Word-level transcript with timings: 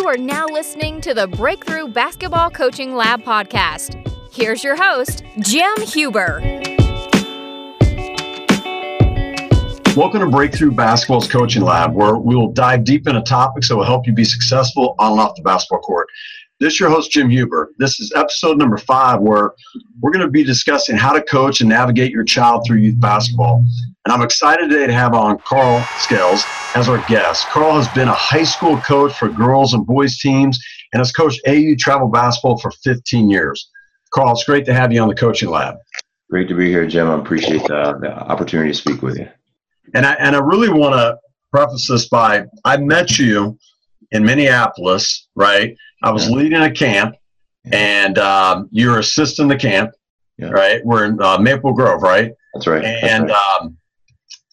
You 0.00 0.08
are 0.08 0.16
now 0.16 0.46
listening 0.46 1.02
to 1.02 1.12
the 1.12 1.26
Breakthrough 1.26 1.86
Basketball 1.88 2.48
Coaching 2.48 2.94
Lab 2.94 3.22
podcast. 3.22 4.00
Here's 4.32 4.64
your 4.64 4.74
host, 4.74 5.22
Jim 5.40 5.78
Huber. 5.82 6.40
Welcome 9.94 10.20
to 10.20 10.28
Breakthrough 10.30 10.70
Basketball's 10.70 11.28
Coaching 11.28 11.60
Lab, 11.60 11.92
where 11.92 12.16
we 12.16 12.34
will 12.34 12.50
dive 12.50 12.84
deep 12.84 13.06
into 13.08 13.20
topics 13.20 13.68
that 13.68 13.76
will 13.76 13.84
help 13.84 14.06
you 14.06 14.14
be 14.14 14.24
successful 14.24 14.94
on 14.98 15.12
and 15.12 15.20
off 15.20 15.36
the 15.36 15.42
basketball 15.42 15.80
court. 15.80 16.08
This 16.60 16.72
is 16.72 16.80
your 16.80 16.88
host, 16.88 17.10
Jim 17.10 17.28
Huber. 17.28 17.72
This 17.76 18.00
is 18.00 18.10
episode 18.16 18.56
number 18.56 18.78
five, 18.78 19.20
where 19.20 19.52
we're 20.00 20.12
going 20.12 20.24
to 20.24 20.30
be 20.30 20.44
discussing 20.44 20.96
how 20.96 21.12
to 21.12 21.20
coach 21.20 21.60
and 21.60 21.68
navigate 21.68 22.10
your 22.10 22.24
child 22.24 22.64
through 22.66 22.78
youth 22.78 22.98
basketball. 22.98 23.66
And 24.06 24.14
I'm 24.14 24.22
excited 24.22 24.70
today 24.70 24.86
to 24.86 24.92
have 24.94 25.12
on 25.12 25.38
Carl 25.40 25.86
Scales 25.98 26.42
as 26.74 26.88
our 26.88 27.04
guest. 27.06 27.46
Carl 27.48 27.74
has 27.74 27.86
been 27.88 28.08
a 28.08 28.14
high 28.14 28.44
school 28.44 28.78
coach 28.78 29.12
for 29.12 29.28
girls 29.28 29.74
and 29.74 29.86
boys 29.86 30.18
teams 30.18 30.58
and 30.92 31.00
has 31.00 31.12
coached 31.12 31.38
AAU 31.46 31.78
travel 31.78 32.08
basketball 32.08 32.56
for 32.58 32.70
15 32.70 33.28
years. 33.28 33.68
Carl, 34.10 34.32
it's 34.32 34.44
great 34.44 34.64
to 34.66 34.72
have 34.72 34.90
you 34.90 35.02
on 35.02 35.08
the 35.08 35.14
coaching 35.14 35.50
lab. 35.50 35.76
Great 36.30 36.48
to 36.48 36.54
be 36.54 36.70
here, 36.70 36.86
Jim. 36.86 37.10
I 37.10 37.18
appreciate 37.18 37.62
the, 37.64 37.98
the 38.00 38.10
opportunity 38.10 38.70
to 38.70 38.76
speak 38.76 39.02
with 39.02 39.18
you. 39.18 39.28
And 39.94 40.06
I, 40.06 40.14
and 40.14 40.34
I 40.34 40.38
really 40.38 40.70
want 40.70 40.94
to 40.94 41.18
preface 41.52 41.86
this 41.86 42.08
by 42.08 42.46
I 42.64 42.78
met 42.78 43.18
you 43.18 43.58
in 44.12 44.24
Minneapolis, 44.24 45.28
right? 45.34 45.76
I 46.02 46.10
was 46.10 46.28
yeah. 46.28 46.36
leading 46.36 46.62
a 46.62 46.70
camp, 46.72 47.16
yeah. 47.64 47.76
and 47.76 48.18
um, 48.18 48.68
you're 48.72 48.98
assisting 48.98 49.48
the 49.48 49.56
camp, 49.56 49.90
yeah. 50.38 50.48
right? 50.48 50.80
We're 50.86 51.04
in 51.04 51.20
uh, 51.20 51.38
Maple 51.38 51.74
Grove, 51.74 52.02
right? 52.02 52.32
That's 52.54 52.66
right. 52.66 52.84
And 52.84 53.28
That's 53.28 53.32
right. 53.32 53.60
Um, 53.60 53.76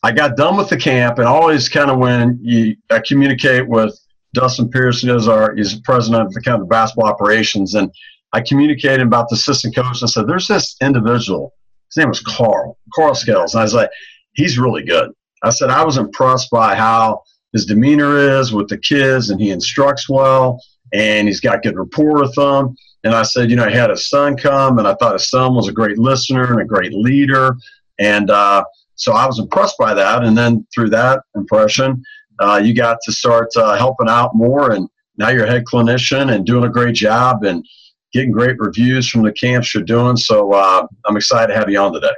I 0.03 0.11
got 0.11 0.37
done 0.37 0.57
with 0.57 0.69
the 0.69 0.77
camp, 0.77 1.17
and 1.17 1.27
always 1.27 1.69
kind 1.69 1.89
of 1.89 1.97
when 1.97 2.39
you 2.41 2.75
I 2.89 2.99
communicate 2.99 3.67
with 3.67 3.97
Dustin 4.33 4.69
Pearson, 4.69 5.09
is 5.09 5.27
our 5.27 5.55
he's 5.55 5.79
president 5.81 6.23
of 6.27 6.33
the 6.33 6.41
kind 6.41 6.61
of 6.61 6.69
basketball 6.69 7.09
operations, 7.09 7.73
and 7.73 7.91
I 8.33 8.41
communicated 8.41 9.01
about 9.01 9.29
the 9.29 9.35
assistant 9.35 9.75
coach 9.75 10.01
and 10.01 10.09
said, 10.09 10.27
"There's 10.27 10.47
this 10.47 10.75
individual. 10.81 11.53
His 11.89 11.97
name 11.97 12.09
was 12.09 12.19
Carl, 12.19 12.77
Carl 12.93 13.15
Scales," 13.15 13.53
and 13.53 13.61
I 13.61 13.63
was 13.63 13.73
like, 13.73 13.89
"He's 14.33 14.59
really 14.59 14.83
good." 14.83 15.11
I 15.43 15.49
said 15.49 15.69
I 15.69 15.83
was 15.83 15.97
impressed 15.97 16.49
by 16.51 16.75
how 16.75 17.23
his 17.53 17.65
demeanor 17.65 18.17
is 18.17 18.51
with 18.51 18.67
the 18.67 18.77
kids, 18.77 19.29
and 19.29 19.41
he 19.41 19.51
instructs 19.51 20.09
well, 20.09 20.61
and 20.93 21.27
he's 21.27 21.39
got 21.39 21.63
good 21.63 21.77
rapport 21.77 22.21
with 22.21 22.33
them. 22.35 22.75
And 23.03 23.13
I 23.15 23.23
said, 23.23 23.49
you 23.49 23.55
know, 23.55 23.69
he 23.69 23.75
had 23.75 23.89
his 23.89 24.09
son 24.09 24.35
come, 24.35 24.79
and 24.79 24.87
I 24.87 24.95
thought 24.95 25.13
his 25.13 25.29
son 25.29 25.55
was 25.55 25.67
a 25.67 25.71
great 25.71 25.97
listener 25.97 26.51
and 26.51 26.61
a 26.61 26.65
great 26.65 26.93
leader, 26.93 27.55
and 27.99 28.29
uh, 28.29 28.63
so 28.97 29.13
I 29.13 29.25
was 29.25 29.39
impressed 29.39 29.77
by 29.79 29.93
that. 29.93 30.23
And 30.23 30.37
then 30.37 30.67
through 30.73 30.89
that 30.89 31.21
impression, 31.35 32.03
uh, 32.39 32.61
you 32.63 32.73
got 32.73 32.97
to 33.05 33.11
start 33.11 33.47
uh, 33.55 33.77
helping 33.77 34.09
out 34.09 34.35
more, 34.35 34.71
and 34.71 34.89
now 35.17 35.29
you're 35.29 35.45
a 35.45 35.49
head 35.49 35.63
clinician 35.65 36.33
and 36.33 36.45
doing 36.45 36.65
a 36.65 36.69
great 36.69 36.95
job 36.95 37.43
and 37.43 37.65
getting 38.13 38.31
great 38.31 38.57
reviews 38.59 39.07
from 39.07 39.23
the 39.23 39.31
camps 39.31 39.73
you're 39.73 39.83
doing. 39.83 40.17
So 40.17 40.53
uh, 40.53 40.85
I'm 41.05 41.17
excited 41.17 41.53
to 41.53 41.59
have 41.59 41.69
you 41.69 41.79
on 41.79 41.93
today. 41.93 42.13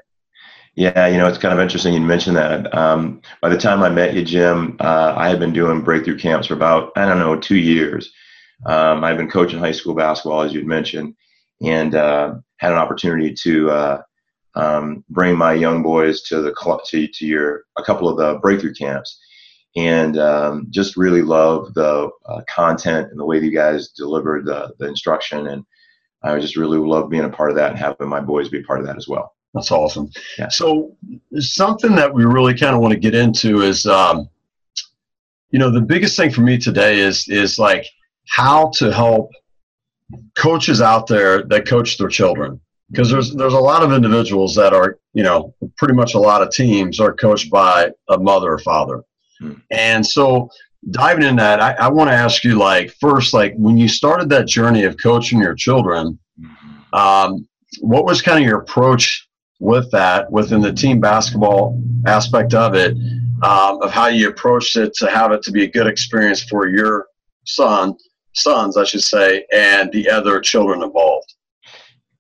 Yeah, 0.76 1.08
you 1.08 1.18
know, 1.18 1.28
it's 1.28 1.38
kind 1.38 1.54
of 1.54 1.60
interesting 1.60 1.94
you 1.94 2.00
mentioned 2.00 2.38
that. 2.38 2.74
Um, 2.74 3.22
by 3.42 3.50
the 3.50 3.58
time 3.58 3.84
I 3.84 3.90
met 3.90 4.14
you, 4.14 4.24
Jim, 4.24 4.78
uh, 4.80 5.14
I 5.18 5.28
had 5.28 5.40
been 5.40 5.52
doing 5.52 5.82
breakthrough 5.82 6.18
camps 6.18 6.48
for 6.48 6.54
about, 6.54 6.92
I 6.96 7.06
don't 7.06 7.20
know, 7.20 7.38
two 7.38 7.58
years. 7.58 8.12
Um, 8.66 9.04
I've 9.04 9.18
been 9.18 9.30
coaching 9.30 9.60
high 9.60 9.72
school 9.74 9.94
basketball, 9.94 10.42
as 10.42 10.54
you'd 10.54 10.68
mentioned, 10.68 11.16
and 11.62 11.96
uh, 11.96 12.36
had 12.58 12.72
an 12.72 12.78
opportunity 12.78 13.34
to 13.44 13.72
uh, 13.72 14.02
um, 14.60 15.04
bring 15.10 15.38
my 15.38 15.54
young 15.54 15.82
boys 15.82 16.22
to 16.24 16.42
the 16.42 16.54
to, 16.86 17.08
to 17.08 17.26
your 17.26 17.64
a 17.78 17.84
couple 17.84 18.10
of 18.10 18.18
the 18.18 18.40
breakthrough 18.40 18.74
camps, 18.74 19.20
and 19.76 20.18
um, 20.18 20.68
just 20.70 20.98
really 20.98 21.22
love 21.22 21.74
the 21.74 22.10
uh, 22.26 22.42
content 22.50 23.10
and 23.12 23.20
the 23.20 23.26
way 23.26 23.40
that 23.40 23.46
you 23.46 23.54
guys 23.54 23.90
delivered 23.90 24.46
the, 24.46 24.74
the 24.80 24.88
instruction, 24.88 25.48
and 25.48 25.64
I 26.24 26.38
just 26.40 26.58
really 26.58 26.78
love 26.78 27.10
being 27.10 27.24
a 27.24 27.30
part 27.30 27.50
of 27.50 27.56
that 27.56 27.72
and 27.72 27.80
having 27.80 28.10
my 28.10 28.20
boys 28.20 28.50
be 28.50 28.60
a 28.60 28.64
part 28.64 28.80
of 28.80 28.86
that 28.88 28.98
as 28.98 29.08
well. 29.08 29.36
That's 29.54 29.72
awesome. 29.72 30.12
Yeah. 30.38 30.50
So 30.50 30.96
something 31.40 31.96
that 31.96 32.14
we 32.14 32.24
really 32.26 32.54
kind 32.54 32.76
of 32.76 32.82
want 32.82 32.94
to 32.94 33.00
get 33.00 33.16
into 33.16 33.62
is, 33.62 33.86
um, 33.86 34.30
you 35.50 35.58
know, 35.58 35.72
the 35.72 35.82
biggest 35.82 36.16
thing 36.18 36.30
for 36.30 36.42
me 36.42 36.58
today 36.58 37.00
is 37.00 37.28
is 37.30 37.58
like 37.58 37.86
how 38.28 38.72
to 38.76 38.92
help 38.92 39.32
coaches 40.36 40.82
out 40.82 41.08
there 41.08 41.44
that 41.44 41.68
coach 41.68 41.98
their 41.98 42.10
children 42.10 42.60
because 42.92 43.10
there's 43.10 43.34
there's 43.36 43.54
a 43.54 43.60
lot 43.60 43.84
of 43.84 43.94
individuals 43.94 44.56
that 44.56 44.74
are 44.74 44.98
you 45.14 45.24
know 45.24 45.54
pretty 45.78 45.94
much 45.94 46.14
a 46.14 46.20
lot 46.20 46.42
of 46.42 46.52
teams 46.52 47.00
are 47.00 47.14
coached 47.14 47.50
by 47.50 47.90
a 48.10 48.18
mother 48.18 48.54
or 48.54 48.60
father 48.60 49.04
hmm. 49.40 49.54
and 49.72 50.06
so 50.06 50.50
diving 50.92 51.26
in 51.26 51.36
that 51.36 51.62
i, 51.62 51.74
I 51.74 51.88
want 51.90 52.10
to 52.10 52.16
ask 52.16 52.44
you 52.44 52.56
like 52.56 52.92
first 53.00 53.34
like 53.34 53.54
when 53.58 53.78
you 53.78 53.88
started 53.88 54.30
that 54.30 54.48
journey 54.48 54.84
of 54.84 54.98
coaching 55.02 55.40
your 55.40 55.56
children 55.56 56.20
mm-hmm. 56.40 56.96
um, 56.96 57.48
what 57.82 58.06
was 58.06 58.22
kind 58.22 58.40
of 58.40 58.48
your 58.48 58.60
approach 58.60 59.28
with 59.60 59.92
that 59.92 60.32
within 60.32 60.62
the 60.62 60.74
team 60.74 61.00
basketball 61.00 61.82
aspect 62.06 62.54
of 62.54 62.76
it 62.76 62.96
um, 63.44 63.82
of 63.82 63.92
how 63.92 64.08
you 64.08 64.30
approached 64.30 64.76
it 64.76 64.94
to 64.96 65.10
have 65.10 65.32
it 65.32 65.42
to 65.44 65.52
be 65.52 65.64
a 65.64 65.70
good 65.70 65.88
experience 65.88 66.44
for 66.44 66.68
your 66.68 67.08
son 67.46 67.96
sons, 68.34 68.78
I 68.78 68.84
should 68.84 69.04
say, 69.04 69.46
and 69.52 69.92
the 69.92 70.10
other 70.10 70.40
children 70.40 70.84
involved? 70.84 71.19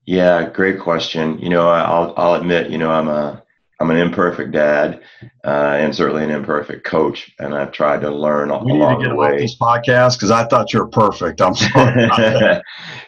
Yeah, 0.09 0.49
great 0.49 0.79
question. 0.79 1.37
You 1.37 1.49
know, 1.49 1.69
I'll 1.69 2.15
I'll 2.17 2.33
admit, 2.33 2.71
you 2.71 2.79
know, 2.79 2.89
I'm 2.89 3.07
a 3.07 3.43
I'm 3.79 3.91
an 3.91 3.97
imperfect 3.97 4.51
dad, 4.51 5.03
uh, 5.45 5.75
and 5.77 5.95
certainly 5.95 6.23
an 6.23 6.31
imperfect 6.31 6.83
coach, 6.83 7.31
and 7.37 7.53
I've 7.53 7.71
tried 7.71 8.01
to 8.01 8.09
learn 8.09 8.47
we 8.47 8.71
along 8.71 8.71
need 8.71 8.79
to 8.79 9.01
get 9.03 9.09
the 9.09 9.15
way. 9.15 9.37
This 9.37 9.55
podcast 9.55 10.15
because 10.15 10.31
I 10.31 10.45
thought 10.45 10.73
you 10.73 10.79
were 10.79 10.87
perfect. 10.87 11.41
I'm 11.41 11.53
sorry. 11.53 12.09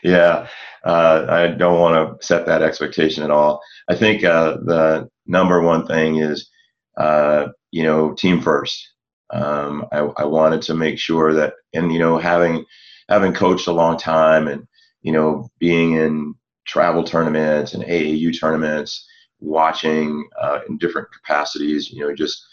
yeah, 0.03 0.47
uh, 0.85 1.25
I 1.27 1.47
don't 1.47 1.79
want 1.79 2.21
to 2.21 2.23
set 2.23 2.45
that 2.45 2.61
expectation 2.61 3.23
at 3.23 3.31
all. 3.31 3.63
I 3.89 3.95
think 3.95 4.23
uh, 4.23 4.57
the 4.63 5.09
number 5.25 5.59
one 5.59 5.87
thing 5.87 6.17
is, 6.17 6.51
uh, 6.97 7.47
you 7.71 7.81
know, 7.81 8.13
team 8.13 8.43
first. 8.43 8.91
Um, 9.31 9.87
I, 9.91 10.01
I 10.17 10.25
wanted 10.25 10.61
to 10.63 10.75
make 10.75 10.99
sure 10.99 11.33
that, 11.33 11.53
and 11.73 11.91
you 11.91 11.97
know, 11.97 12.19
having 12.19 12.63
having 13.09 13.33
coached 13.33 13.65
a 13.65 13.71
long 13.71 13.97
time 13.97 14.47
and 14.47 14.67
you 15.01 15.11
know 15.11 15.49
being 15.57 15.93
in 15.93 16.35
travel 16.65 17.03
tournaments 17.03 17.73
and 17.73 17.83
AAU 17.83 18.37
tournaments, 18.39 19.07
watching 19.39 20.27
uh, 20.39 20.59
in 20.67 20.77
different 20.77 21.07
capacities. 21.11 21.91
You 21.91 22.07
know, 22.07 22.15
just 22.15 22.45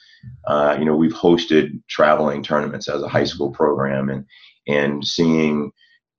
uh, 0.46 0.76
you 0.78 0.84
know 0.84 0.96
we've 0.96 1.12
hosted 1.12 1.80
traveling 1.88 2.42
tournaments 2.42 2.88
as 2.88 3.02
a 3.02 3.08
high 3.08 3.24
school 3.24 3.50
program, 3.50 4.08
and 4.08 4.24
and 4.66 5.06
seeing 5.06 5.72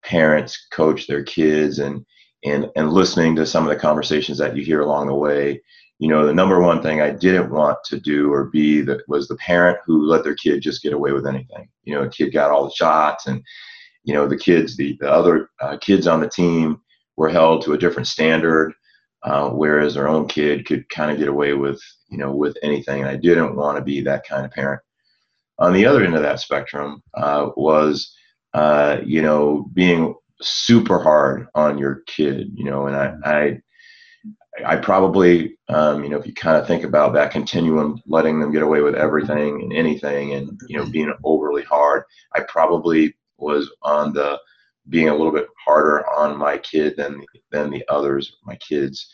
parents 0.03 0.67
coach 0.71 1.07
their 1.07 1.23
kids 1.23 1.79
and 1.79 2.05
and 2.45 2.69
and 2.75 2.91
listening 2.91 3.35
to 3.35 3.45
some 3.45 3.63
of 3.63 3.69
the 3.69 3.79
conversations 3.79 4.37
that 4.37 4.55
you 4.55 4.63
hear 4.63 4.81
along 4.81 5.07
the 5.07 5.15
way. 5.15 5.61
You 5.99 6.07
know, 6.07 6.25
the 6.25 6.33
number 6.33 6.61
one 6.61 6.81
thing 6.81 7.01
I 7.01 7.09
didn't 7.09 7.51
want 7.51 7.77
to 7.87 7.99
do 7.99 8.31
or 8.31 8.45
be 8.45 8.79
that 8.81 9.01
was 9.09 9.27
the 9.27 9.35
parent 9.35 9.79
who 9.85 10.05
let 10.05 10.23
their 10.23 10.35
kid 10.35 10.61
just 10.61 10.81
get 10.81 10.93
away 10.93 11.11
with 11.11 11.27
anything. 11.27 11.67
You 11.83 11.95
know, 11.95 12.03
a 12.03 12.09
kid 12.09 12.31
got 12.31 12.51
all 12.51 12.63
the 12.63 12.73
shots 12.73 13.27
and 13.27 13.43
you 14.03 14.13
know 14.13 14.27
the 14.27 14.37
kids 14.37 14.77
the, 14.77 14.97
the 15.01 15.11
other 15.11 15.49
uh, 15.61 15.77
kids 15.77 16.07
on 16.07 16.21
the 16.21 16.29
team 16.29 16.79
were 17.19 17.29
held 17.29 17.61
to 17.61 17.73
a 17.73 17.77
different 17.77 18.07
standard 18.07 18.73
uh, 19.23 19.49
whereas 19.49 19.97
our 19.97 20.07
own 20.07 20.27
kid 20.27 20.65
could 20.65 20.87
kind 20.89 21.11
of 21.11 21.17
get 21.17 21.27
away 21.27 21.53
with 21.53 21.81
you 22.09 22.17
know 22.17 22.31
with 22.31 22.57
anything. 22.63 23.01
And 23.01 23.09
i 23.09 23.15
didn't 23.15 23.55
want 23.55 23.77
to 23.77 23.83
be 23.83 24.01
that 24.01 24.27
kind 24.27 24.45
of 24.45 24.51
parent. 24.51 24.81
On 25.59 25.73
the 25.73 25.85
other 25.85 26.03
end 26.03 26.15
of 26.15 26.21
that 26.21 26.39
spectrum 26.39 27.03
uh, 27.15 27.49
was 27.55 28.15
uh, 28.53 28.99
you 29.05 29.21
know 29.21 29.69
being 29.73 30.15
super 30.41 30.99
hard 30.99 31.47
on 31.53 31.77
your 31.77 32.01
kid 32.07 32.49
you 32.53 32.63
know 32.63 32.87
and 32.87 32.95
i 32.95 33.13
i 33.25 33.61
I 34.65 34.75
probably, 34.75 35.57
um, 35.69 36.03
you 36.03 36.09
know, 36.09 36.17
if 36.17 36.27
you 36.27 36.33
kind 36.33 36.57
of 36.57 36.67
think 36.67 36.83
about 36.83 37.13
that 37.13 37.31
continuum, 37.31 38.01
letting 38.07 38.41
them 38.41 38.51
get 38.51 38.63
away 38.63 38.81
with 38.81 38.95
everything 38.95 39.61
and 39.61 39.71
anything, 39.71 40.33
and 40.33 40.59
you 40.67 40.77
know, 40.77 40.85
being 40.85 41.13
overly 41.23 41.63
hard, 41.63 42.03
I 42.35 42.41
probably 42.41 43.15
was 43.37 43.71
on 43.83 44.11
the 44.11 44.37
being 44.89 45.09
a 45.09 45.15
little 45.15 45.31
bit 45.31 45.47
harder 45.65 46.07
on 46.09 46.37
my 46.37 46.57
kid 46.57 46.95
than 46.97 47.23
than 47.51 47.69
the 47.69 47.83
others, 47.89 48.37
my 48.43 48.55
kids, 48.57 49.11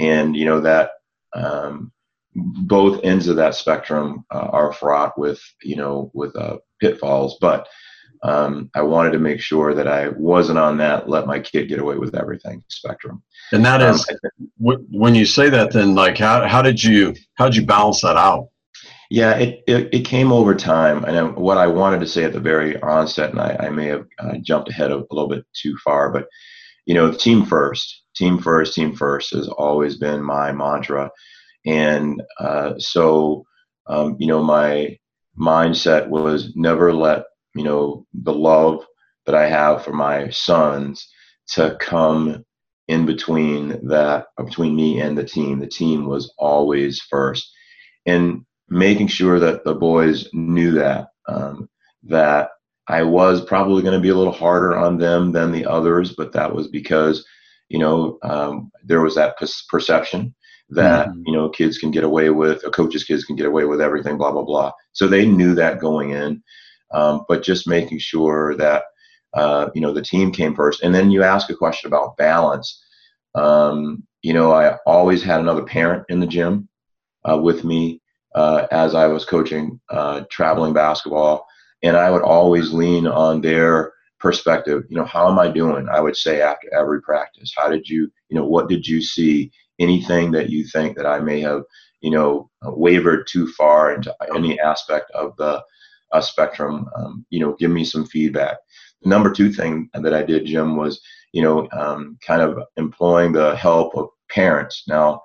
and 0.00 0.36
you 0.36 0.44
know 0.44 0.60
that 0.60 0.90
um, 1.34 1.92
both 2.34 3.02
ends 3.04 3.28
of 3.28 3.36
that 3.36 3.54
spectrum 3.54 4.24
uh, 4.30 4.48
are 4.52 4.72
fraught 4.72 5.18
with 5.18 5.40
you 5.62 5.76
know 5.76 6.10
with 6.14 6.34
uh, 6.36 6.58
pitfalls, 6.80 7.38
but 7.40 7.68
um, 8.22 8.70
I 8.74 8.82
wanted 8.82 9.12
to 9.12 9.18
make 9.18 9.40
sure 9.40 9.74
that 9.74 9.86
I 9.86 10.08
wasn't 10.08 10.58
on 10.58 10.76
that 10.78 11.08
let 11.08 11.26
my 11.26 11.38
kid 11.38 11.68
get 11.68 11.78
away 11.78 11.96
with 11.96 12.16
everything 12.16 12.64
spectrum. 12.68 13.22
And 13.52 13.64
that 13.64 13.80
is 13.80 14.04
um, 14.08 14.86
when 14.90 15.14
you 15.14 15.24
say 15.24 15.48
that, 15.50 15.72
then 15.72 15.94
like 15.94 16.18
how 16.18 16.46
how 16.46 16.62
did 16.62 16.82
you 16.82 17.14
how 17.34 17.46
did 17.46 17.56
you 17.56 17.66
balance 17.66 18.02
that 18.02 18.16
out? 18.16 18.48
Yeah, 19.10 19.36
it, 19.38 19.62
it, 19.66 19.88
it, 19.94 20.04
came 20.04 20.32
over 20.32 20.54
time. 20.54 21.04
And 21.04 21.34
what 21.36 21.56
I 21.56 21.66
wanted 21.66 22.00
to 22.00 22.06
say 22.06 22.24
at 22.24 22.34
the 22.34 22.40
very 22.40 22.78
onset, 22.82 23.30
and 23.30 23.40
I, 23.40 23.56
I 23.60 23.70
may 23.70 23.86
have 23.86 24.06
uh, 24.18 24.36
jumped 24.42 24.68
ahead 24.68 24.90
a, 24.90 24.98
a 24.98 25.10
little 25.10 25.28
bit 25.28 25.46
too 25.54 25.76
far, 25.82 26.10
but 26.12 26.28
you 26.84 26.94
know, 26.94 27.12
team 27.12 27.44
first, 27.44 28.02
team 28.14 28.38
first, 28.38 28.74
team 28.74 28.94
first 28.94 29.34
has 29.34 29.48
always 29.48 29.96
been 29.96 30.22
my 30.22 30.52
mantra. 30.52 31.10
And 31.66 32.22
uh, 32.38 32.74
so, 32.78 33.44
um, 33.86 34.16
you 34.18 34.26
know, 34.26 34.42
my 34.42 34.98
mindset 35.38 36.08
was 36.08 36.52
never 36.56 36.92
let, 36.92 37.24
you 37.54 37.64
know, 37.64 38.06
the 38.14 38.32
love, 38.32 38.84
that 39.26 39.34
I 39.34 39.46
have 39.46 39.84
for 39.84 39.92
my 39.92 40.30
sons 40.30 41.06
to 41.48 41.76
come 41.80 42.44
in 42.88 43.04
between 43.04 43.88
that 43.88 44.26
between 44.38 44.74
me 44.74 45.00
and 45.00 45.18
the 45.18 45.24
team. 45.24 45.58
The 45.58 45.66
team 45.66 46.06
was 46.06 46.32
always 46.38 47.00
first, 47.02 47.52
and 48.06 48.46
making 48.68 49.06
sure 49.08 49.40
that 49.40 49.64
the 49.64 49.74
boys 49.74 50.28
knew 50.32 50.72
that 50.72 51.08
um, 51.26 51.68
that 52.04 52.50
I 52.88 53.02
was 53.02 53.44
probably 53.44 53.82
going 53.82 53.94
to 53.94 54.02
be 54.02 54.08
a 54.08 54.14
little 54.14 54.32
harder 54.32 54.76
on 54.76 54.98
them 54.98 55.32
than 55.32 55.52
the 55.52 55.66
others, 55.66 56.14
but 56.16 56.32
that 56.32 56.54
was 56.54 56.68
because 56.68 57.24
you 57.68 57.78
know 57.78 58.18
um, 58.22 58.70
there 58.84 59.02
was 59.02 59.14
that 59.14 59.36
perception 59.68 60.34
that 60.70 61.08
mm-hmm. 61.08 61.22
you 61.26 61.32
know 61.32 61.48
kids 61.48 61.78
can 61.78 61.90
get 61.90 62.04
away 62.04 62.30
with, 62.30 62.64
or 62.64 62.70
coaches' 62.70 63.04
kids 63.04 63.24
can 63.24 63.36
get 63.36 63.46
away 63.46 63.64
with 63.64 63.80
everything, 63.80 64.16
blah 64.16 64.32
blah 64.32 64.44
blah. 64.44 64.72
So 64.92 65.06
they 65.06 65.26
knew 65.26 65.54
that 65.54 65.80
going 65.80 66.10
in, 66.10 66.42
um, 66.92 67.24
but 67.28 67.42
just 67.42 67.68
making 67.68 67.98
sure 67.98 68.56
that 68.56 68.84
uh, 69.34 69.68
you 69.74 69.80
know 69.80 69.92
the 69.92 70.02
team 70.02 70.32
came 70.32 70.54
first, 70.54 70.82
and 70.82 70.94
then 70.94 71.10
you 71.10 71.22
ask 71.22 71.50
a 71.50 71.54
question 71.54 71.88
about 71.88 72.16
balance. 72.16 72.82
Um, 73.34 74.04
you 74.22 74.32
know, 74.32 74.52
I 74.52 74.76
always 74.86 75.22
had 75.22 75.40
another 75.40 75.62
parent 75.62 76.04
in 76.08 76.20
the 76.20 76.26
gym 76.26 76.68
uh, 77.30 77.38
with 77.38 77.64
me 77.64 78.00
uh, 78.34 78.66
as 78.70 78.94
I 78.94 79.06
was 79.06 79.24
coaching 79.24 79.80
uh, 79.90 80.22
traveling 80.30 80.72
basketball, 80.72 81.46
and 81.82 81.96
I 81.96 82.10
would 82.10 82.22
always 82.22 82.72
lean 82.72 83.06
on 83.06 83.40
their 83.40 83.92
perspective. 84.20 84.84
You 84.88 84.96
know, 84.96 85.04
how 85.04 85.30
am 85.30 85.38
I 85.38 85.48
doing? 85.48 85.88
I 85.88 86.00
would 86.00 86.16
say 86.16 86.40
after 86.40 86.72
every 86.74 87.00
practice, 87.02 87.52
how 87.56 87.68
did 87.68 87.88
you, 87.88 88.10
you 88.28 88.36
know, 88.36 88.44
what 88.46 88.68
did 88.68 88.86
you 88.86 89.00
see? 89.02 89.50
Anything 89.80 90.32
that 90.32 90.50
you 90.50 90.64
think 90.64 90.96
that 90.96 91.06
I 91.06 91.20
may 91.20 91.40
have, 91.40 91.62
you 92.00 92.10
know, 92.10 92.50
wavered 92.64 93.28
too 93.28 93.46
far 93.52 93.94
into 93.94 94.12
any 94.34 94.58
aspect 94.58 95.08
of 95.12 95.36
the 95.36 95.62
uh, 96.10 96.20
spectrum, 96.20 96.88
um, 96.96 97.24
you 97.30 97.38
know, 97.38 97.54
give 97.60 97.70
me 97.70 97.84
some 97.84 98.04
feedback. 98.04 98.56
The 99.02 99.08
number 99.08 99.32
two 99.32 99.52
thing 99.52 99.88
that 99.94 100.12
I 100.12 100.24
did, 100.24 100.46
Jim, 100.46 100.76
was, 100.76 101.00
you 101.32 101.42
know, 101.42 101.68
um, 101.70 102.18
kind 102.26 102.42
of 102.42 102.58
employing 102.76 103.30
the 103.30 103.54
help 103.54 103.94
of 103.94 104.08
parents. 104.28 104.82
Now, 104.88 105.22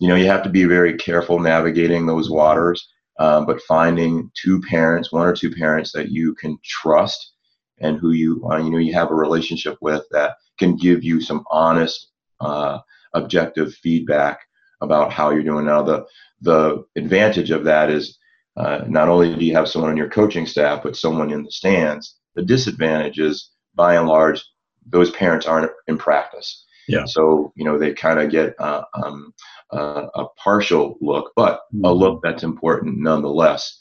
you 0.00 0.08
know, 0.08 0.14
you 0.14 0.26
have 0.26 0.42
to 0.42 0.50
be 0.50 0.64
very 0.64 0.96
careful 0.96 1.38
navigating 1.38 2.06
those 2.06 2.30
waters, 2.30 2.88
um, 3.18 3.46
but 3.46 3.60
finding 3.62 4.30
two 4.40 4.60
parents, 4.62 5.12
one 5.12 5.26
or 5.26 5.34
two 5.34 5.50
parents 5.50 5.92
that 5.92 6.10
you 6.10 6.34
can 6.34 6.58
trust 6.64 7.32
and 7.80 7.98
who 7.98 8.12
you, 8.12 8.46
uh, 8.50 8.58
you 8.58 8.70
know, 8.70 8.78
you 8.78 8.92
have 8.94 9.10
a 9.10 9.14
relationship 9.14 9.76
with 9.80 10.04
that 10.10 10.36
can 10.58 10.76
give 10.76 11.02
you 11.02 11.20
some 11.20 11.44
honest, 11.50 12.08
uh, 12.40 12.78
objective 13.14 13.74
feedback 13.74 14.40
about 14.80 15.12
how 15.12 15.30
you're 15.30 15.42
doing. 15.42 15.66
Now, 15.66 15.82
the 15.82 16.04
the 16.40 16.84
advantage 16.96 17.50
of 17.50 17.64
that 17.64 17.90
is 17.90 18.18
uh, 18.56 18.84
not 18.86 19.08
only 19.08 19.34
do 19.34 19.44
you 19.44 19.54
have 19.54 19.68
someone 19.68 19.90
on 19.90 19.96
your 19.96 20.10
coaching 20.10 20.46
staff, 20.46 20.82
but 20.82 20.96
someone 20.96 21.32
in 21.32 21.44
the 21.44 21.50
stands. 21.50 22.16
The 22.34 22.42
disadvantage 22.42 23.18
is, 23.18 23.50
by 23.74 23.94
and 23.96 24.06
large, 24.06 24.44
those 24.86 25.10
parents 25.12 25.46
aren't 25.46 25.70
in 25.86 25.96
practice. 25.96 26.64
Yeah. 26.86 27.04
So 27.06 27.52
you 27.56 27.64
know 27.64 27.78
they 27.78 27.92
kind 27.94 28.20
of 28.20 28.30
get 28.30 28.54
uh, 28.58 28.82
um, 29.02 29.32
uh, 29.72 30.06
a 30.14 30.24
partial 30.36 30.96
look, 31.00 31.32
but 31.36 31.60
mm-hmm. 31.74 31.84
a 31.84 31.92
look 31.92 32.20
that's 32.22 32.42
important 32.42 32.98
nonetheless. 32.98 33.78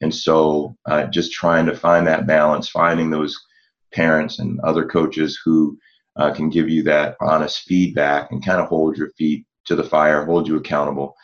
And 0.00 0.14
so 0.14 0.76
uh, 0.86 1.04
just 1.06 1.32
trying 1.32 1.66
to 1.66 1.76
find 1.76 2.06
that 2.06 2.26
balance, 2.26 2.68
finding 2.68 3.10
those 3.10 3.36
parents 3.92 4.38
and 4.38 4.60
other 4.60 4.86
coaches 4.86 5.40
who 5.44 5.78
uh, 6.16 6.32
can 6.32 6.50
give 6.50 6.68
you 6.68 6.82
that 6.82 7.16
honest 7.20 7.60
feedback 7.60 8.30
and 8.30 8.44
kind 8.44 8.60
of 8.60 8.68
hold 8.68 8.96
your 8.96 9.10
feet 9.12 9.46
to 9.66 9.74
the 9.74 9.84
fire, 9.84 10.24
hold 10.24 10.48
you 10.48 10.56
accountable. 10.56 11.14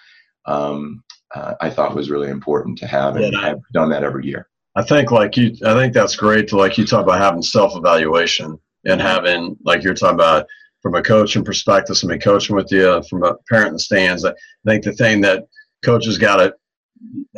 Um, 0.46 1.02
uh, 1.34 1.54
I 1.60 1.70
thought 1.70 1.94
was 1.94 2.10
really 2.10 2.28
important 2.28 2.78
to 2.78 2.86
have, 2.86 3.16
and 3.16 3.36
I've 3.36 3.60
done 3.72 3.88
that 3.90 4.04
every 4.04 4.26
year. 4.26 4.48
I 4.74 4.82
think 4.82 5.10
like 5.10 5.36
you, 5.36 5.54
I 5.64 5.74
think 5.74 5.92
that's 5.92 6.16
great 6.16 6.48
to 6.48 6.56
like 6.56 6.76
you 6.76 6.86
talk 6.86 7.04
about 7.04 7.20
having 7.20 7.42
self 7.42 7.76
evaluation 7.76 8.58
and 8.84 9.00
having 9.00 9.56
like 9.64 9.82
you're 9.82 9.94
talking 9.94 10.14
about 10.14 10.46
from 10.82 10.94
a 10.96 11.02
coaching 11.02 11.44
perspective, 11.44 11.96
somebody 11.96 12.20
coaching 12.20 12.56
with 12.56 12.70
you 12.70 13.02
from 13.08 13.22
a 13.22 13.34
parent 13.48 13.68
in 13.68 13.74
the 13.74 13.78
stands. 13.78 14.24
I 14.24 14.34
think 14.66 14.84
the 14.84 14.92
thing 14.92 15.20
that 15.22 15.44
coaches 15.84 16.18
got 16.18 16.36
to, 16.36 16.54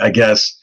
I 0.01 0.11
guess, 0.11 0.59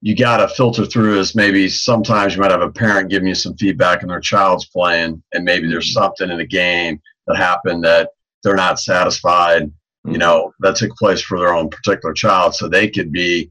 you 0.00 0.16
got 0.16 0.38
to 0.38 0.48
filter 0.48 0.84
through 0.84 1.18
is 1.18 1.34
maybe 1.34 1.68
sometimes 1.68 2.34
you 2.34 2.40
might 2.40 2.50
have 2.50 2.60
a 2.60 2.70
parent 2.70 3.10
giving 3.10 3.28
you 3.28 3.34
some 3.34 3.56
feedback 3.56 4.02
and 4.02 4.10
their 4.10 4.20
child's 4.20 4.66
playing, 4.66 5.22
and 5.32 5.44
maybe 5.44 5.68
there's 5.68 5.90
mm-hmm. 5.90 6.02
something 6.02 6.30
in 6.30 6.38
the 6.38 6.46
game 6.46 7.00
that 7.26 7.36
happened 7.36 7.84
that 7.84 8.10
they're 8.42 8.54
not 8.54 8.78
satisfied, 8.78 9.62
you 9.62 10.12
mm-hmm. 10.12 10.18
know, 10.18 10.52
that 10.60 10.76
took 10.76 10.94
place 10.96 11.22
for 11.22 11.38
their 11.38 11.54
own 11.54 11.70
particular 11.70 12.12
child. 12.12 12.54
So 12.54 12.68
they 12.68 12.88
could 12.88 13.12
be 13.12 13.50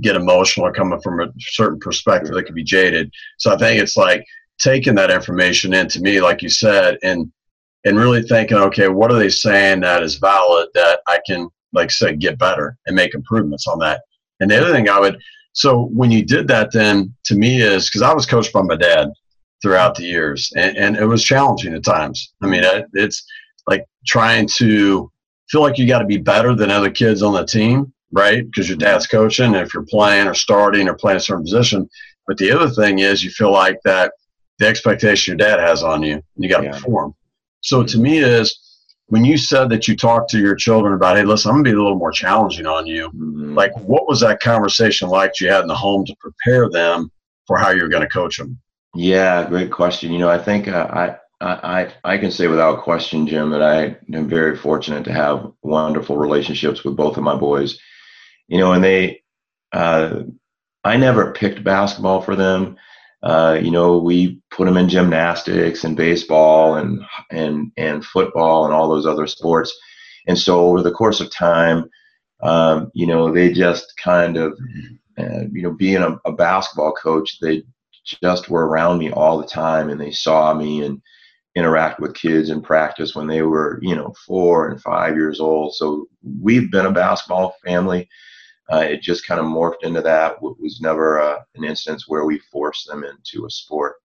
get 0.00 0.16
emotional 0.16 0.66
or 0.66 0.72
coming 0.72 1.00
from 1.00 1.20
a 1.20 1.28
certain 1.38 1.78
perspective 1.78 2.34
that 2.34 2.44
could 2.44 2.54
be 2.54 2.64
jaded. 2.64 3.12
So 3.38 3.52
I 3.52 3.58
think 3.58 3.80
it's 3.80 3.96
like 3.96 4.24
taking 4.58 4.94
that 4.94 5.10
information 5.10 5.74
in 5.74 5.88
to 5.88 6.00
me, 6.00 6.20
like 6.20 6.42
you 6.42 6.48
said, 6.48 6.98
and 7.02 7.30
and 7.84 7.98
really 7.98 8.22
thinking, 8.22 8.56
okay, 8.56 8.88
what 8.88 9.10
are 9.10 9.18
they 9.18 9.28
saying 9.28 9.80
that 9.80 10.02
is 10.02 10.16
valid 10.16 10.68
that 10.74 11.00
I 11.06 11.18
can, 11.26 11.48
like 11.72 11.90
say, 11.90 12.16
get 12.16 12.38
better 12.38 12.76
and 12.86 12.96
make 12.96 13.14
improvements 13.14 13.66
on 13.66 13.78
that. 13.80 14.02
And 14.40 14.50
the 14.50 14.60
other 14.60 14.72
thing 14.72 14.88
I 14.88 15.00
would, 15.00 15.20
so 15.52 15.84
when 15.92 16.10
you 16.10 16.24
did 16.24 16.48
that, 16.48 16.72
then 16.72 17.14
to 17.24 17.34
me 17.34 17.60
is 17.60 17.88
because 17.88 18.02
I 18.02 18.14
was 18.14 18.26
coached 18.26 18.52
by 18.52 18.62
my 18.62 18.76
dad 18.76 19.08
throughout 19.62 19.94
the 19.94 20.04
years, 20.04 20.52
and, 20.56 20.76
and 20.76 20.96
it 20.96 21.04
was 21.06 21.22
challenging 21.22 21.74
at 21.74 21.84
times. 21.84 22.34
I 22.42 22.46
mean, 22.46 22.64
it's 22.94 23.24
like 23.68 23.84
trying 24.06 24.48
to 24.56 25.10
feel 25.48 25.60
like 25.60 25.78
you 25.78 25.86
got 25.86 26.00
to 26.00 26.06
be 26.06 26.18
better 26.18 26.54
than 26.54 26.70
other 26.70 26.90
kids 26.90 27.22
on 27.22 27.34
the 27.34 27.44
team, 27.44 27.92
right? 28.10 28.44
Because 28.44 28.68
your 28.68 28.78
dad's 28.78 29.06
coaching, 29.06 29.54
if 29.54 29.72
you're 29.72 29.86
playing 29.88 30.26
or 30.26 30.34
starting 30.34 30.88
or 30.88 30.94
playing 30.94 31.18
a 31.18 31.20
certain 31.20 31.44
position. 31.44 31.88
But 32.26 32.38
the 32.38 32.50
other 32.50 32.70
thing 32.70 33.00
is, 33.00 33.22
you 33.22 33.30
feel 33.30 33.52
like 33.52 33.78
that 33.84 34.12
the 34.58 34.66
expectation 34.66 35.32
your 35.32 35.48
dad 35.48 35.60
has 35.60 35.82
on 35.82 36.02
you, 36.02 36.22
you 36.36 36.48
got 36.48 36.60
to 36.60 36.64
yeah. 36.64 36.72
perform. 36.72 37.14
So 37.62 37.82
to 37.82 37.98
me 37.98 38.18
is 38.18 38.58
when 39.06 39.24
you 39.24 39.36
said 39.36 39.70
that 39.70 39.88
you 39.88 39.96
talked 39.96 40.30
to 40.30 40.38
your 40.38 40.54
children 40.54 40.94
about, 40.94 41.16
hey, 41.16 41.24
listen, 41.24 41.50
I'm 41.50 41.56
gonna 41.56 41.64
be 41.64 41.70
a 41.72 41.82
little 41.82 41.98
more 41.98 42.12
challenging 42.12 42.66
on 42.66 42.86
you. 42.86 43.08
Mm-hmm. 43.08 43.54
Like, 43.54 43.76
what 43.78 44.06
was 44.06 44.20
that 44.20 44.40
conversation 44.40 45.08
like 45.08 45.40
you 45.40 45.50
had 45.50 45.62
in 45.62 45.68
the 45.68 45.74
home 45.74 46.04
to 46.04 46.14
prepare 46.20 46.68
them 46.68 47.10
for 47.46 47.56
how 47.56 47.70
you're 47.70 47.88
going 47.88 48.02
to 48.02 48.08
coach 48.08 48.36
them? 48.36 48.58
Yeah, 48.94 49.48
great 49.48 49.72
question. 49.72 50.12
You 50.12 50.18
know, 50.18 50.28
I 50.28 50.38
think 50.38 50.68
uh, 50.68 50.86
I. 50.90 51.16
I, 51.44 51.92
I 52.04 52.18
can 52.18 52.30
say 52.30 52.46
without 52.46 52.84
question, 52.84 53.26
Jim, 53.26 53.50
that 53.50 53.64
I 53.64 53.96
am 54.16 54.28
very 54.28 54.56
fortunate 54.56 55.02
to 55.06 55.12
have 55.12 55.50
wonderful 55.62 56.16
relationships 56.16 56.84
with 56.84 56.94
both 56.94 57.16
of 57.16 57.24
my 57.24 57.34
boys. 57.34 57.80
You 58.46 58.58
know, 58.58 58.74
and 58.74 58.84
they, 58.84 59.24
uh, 59.72 60.20
I 60.84 60.96
never 60.98 61.32
picked 61.32 61.64
basketball 61.64 62.22
for 62.22 62.36
them. 62.36 62.76
Uh, 63.22 63.58
you 63.62 63.70
know, 63.70 63.98
we 63.98 64.40
put 64.50 64.66
them 64.66 64.76
in 64.76 64.88
gymnastics 64.88 65.84
and 65.84 65.96
baseball 65.96 66.74
and 66.74 67.00
and 67.30 67.70
and 67.76 68.04
football 68.04 68.64
and 68.64 68.74
all 68.74 68.88
those 68.88 69.06
other 69.06 69.26
sports. 69.26 69.72
And 70.26 70.38
so 70.38 70.60
over 70.60 70.82
the 70.82 70.92
course 70.92 71.20
of 71.20 71.30
time, 71.30 71.88
um, 72.42 72.90
you 72.94 73.06
know, 73.06 73.32
they 73.32 73.52
just 73.52 73.96
kind 74.02 74.36
of, 74.36 74.58
uh, 75.18 75.44
you 75.52 75.62
know, 75.62 75.72
being 75.72 76.02
a, 76.02 76.18
a, 76.24 76.32
basketball 76.32 76.92
coach, 76.92 77.38
they 77.40 77.62
just 78.22 78.48
were 78.48 78.66
around 78.66 78.98
me 78.98 79.12
all 79.12 79.38
the 79.38 79.46
time, 79.46 79.90
and 79.90 80.00
they 80.00 80.10
saw 80.10 80.52
me 80.52 80.82
and 80.82 81.00
interact 81.54 82.00
with 82.00 82.14
kids 82.14 82.50
in 82.50 82.60
practice 82.60 83.14
when 83.14 83.26
they 83.26 83.42
were, 83.42 83.78
you 83.82 83.94
know, 83.94 84.12
four 84.26 84.68
and 84.68 84.82
five 84.82 85.14
years 85.14 85.38
old. 85.38 85.74
So 85.74 86.06
we've 86.40 86.70
been 86.70 86.86
a 86.86 86.92
basketball 86.92 87.54
family. 87.64 88.08
Uh, 88.70 88.78
it 88.78 89.02
just 89.02 89.26
kind 89.26 89.40
of 89.40 89.46
morphed 89.46 89.82
into 89.82 90.00
that. 90.00 90.36
It 90.42 90.56
was 90.60 90.80
never 90.80 91.20
uh, 91.20 91.38
an 91.56 91.64
instance 91.64 92.04
where 92.06 92.24
we 92.24 92.38
forced 92.38 92.86
them 92.86 93.04
into 93.04 93.46
a 93.46 93.50
sport. 93.50 93.96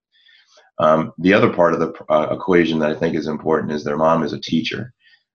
Um, 0.79 1.13
the 1.17 1.33
other 1.33 1.51
part 1.51 1.73
of 1.73 1.79
the 1.79 1.93
uh, 2.09 2.27
equation 2.31 2.79
that 2.79 2.91
I 2.91 2.95
think 2.95 3.15
is 3.15 3.27
important 3.27 3.71
is 3.71 3.83
their 3.83 3.97
mom 3.97 4.23
is 4.23 4.33
a 4.33 4.39
teacher, 4.39 4.93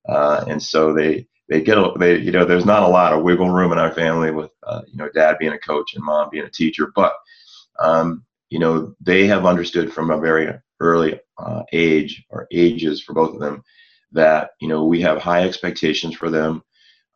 uh, 0.08 0.44
and 0.48 0.62
so 0.62 0.92
they 0.92 1.26
they 1.48 1.60
get 1.60 1.78
a, 1.78 1.92
they 1.98 2.18
you 2.18 2.30
know 2.30 2.44
there's 2.44 2.66
not 2.66 2.84
a 2.84 2.88
lot 2.88 3.12
of 3.12 3.22
wiggle 3.22 3.50
room 3.50 3.72
in 3.72 3.78
our 3.78 3.92
family 3.92 4.30
with 4.30 4.50
uh, 4.64 4.82
you 4.86 4.96
know 4.96 5.08
dad 5.14 5.38
being 5.38 5.52
a 5.52 5.58
coach 5.58 5.94
and 5.94 6.04
mom 6.04 6.28
being 6.30 6.44
a 6.46 6.50
teacher, 6.50 6.92
but 6.94 7.14
um, 7.80 8.24
you 8.50 8.58
know 8.60 8.94
they 9.00 9.26
have 9.26 9.46
understood 9.46 9.92
from 9.92 10.10
a 10.10 10.20
very 10.20 10.52
early 10.80 11.18
age 11.72 12.24
or 12.30 12.46
ages 12.52 13.02
for 13.02 13.14
both 13.14 13.34
of 13.34 13.40
them 13.40 13.62
that 14.12 14.50
you 14.60 14.68
know 14.68 14.84
we 14.84 15.00
have 15.00 15.20
high 15.20 15.42
expectations 15.42 16.14
for 16.14 16.30
them 16.30 16.62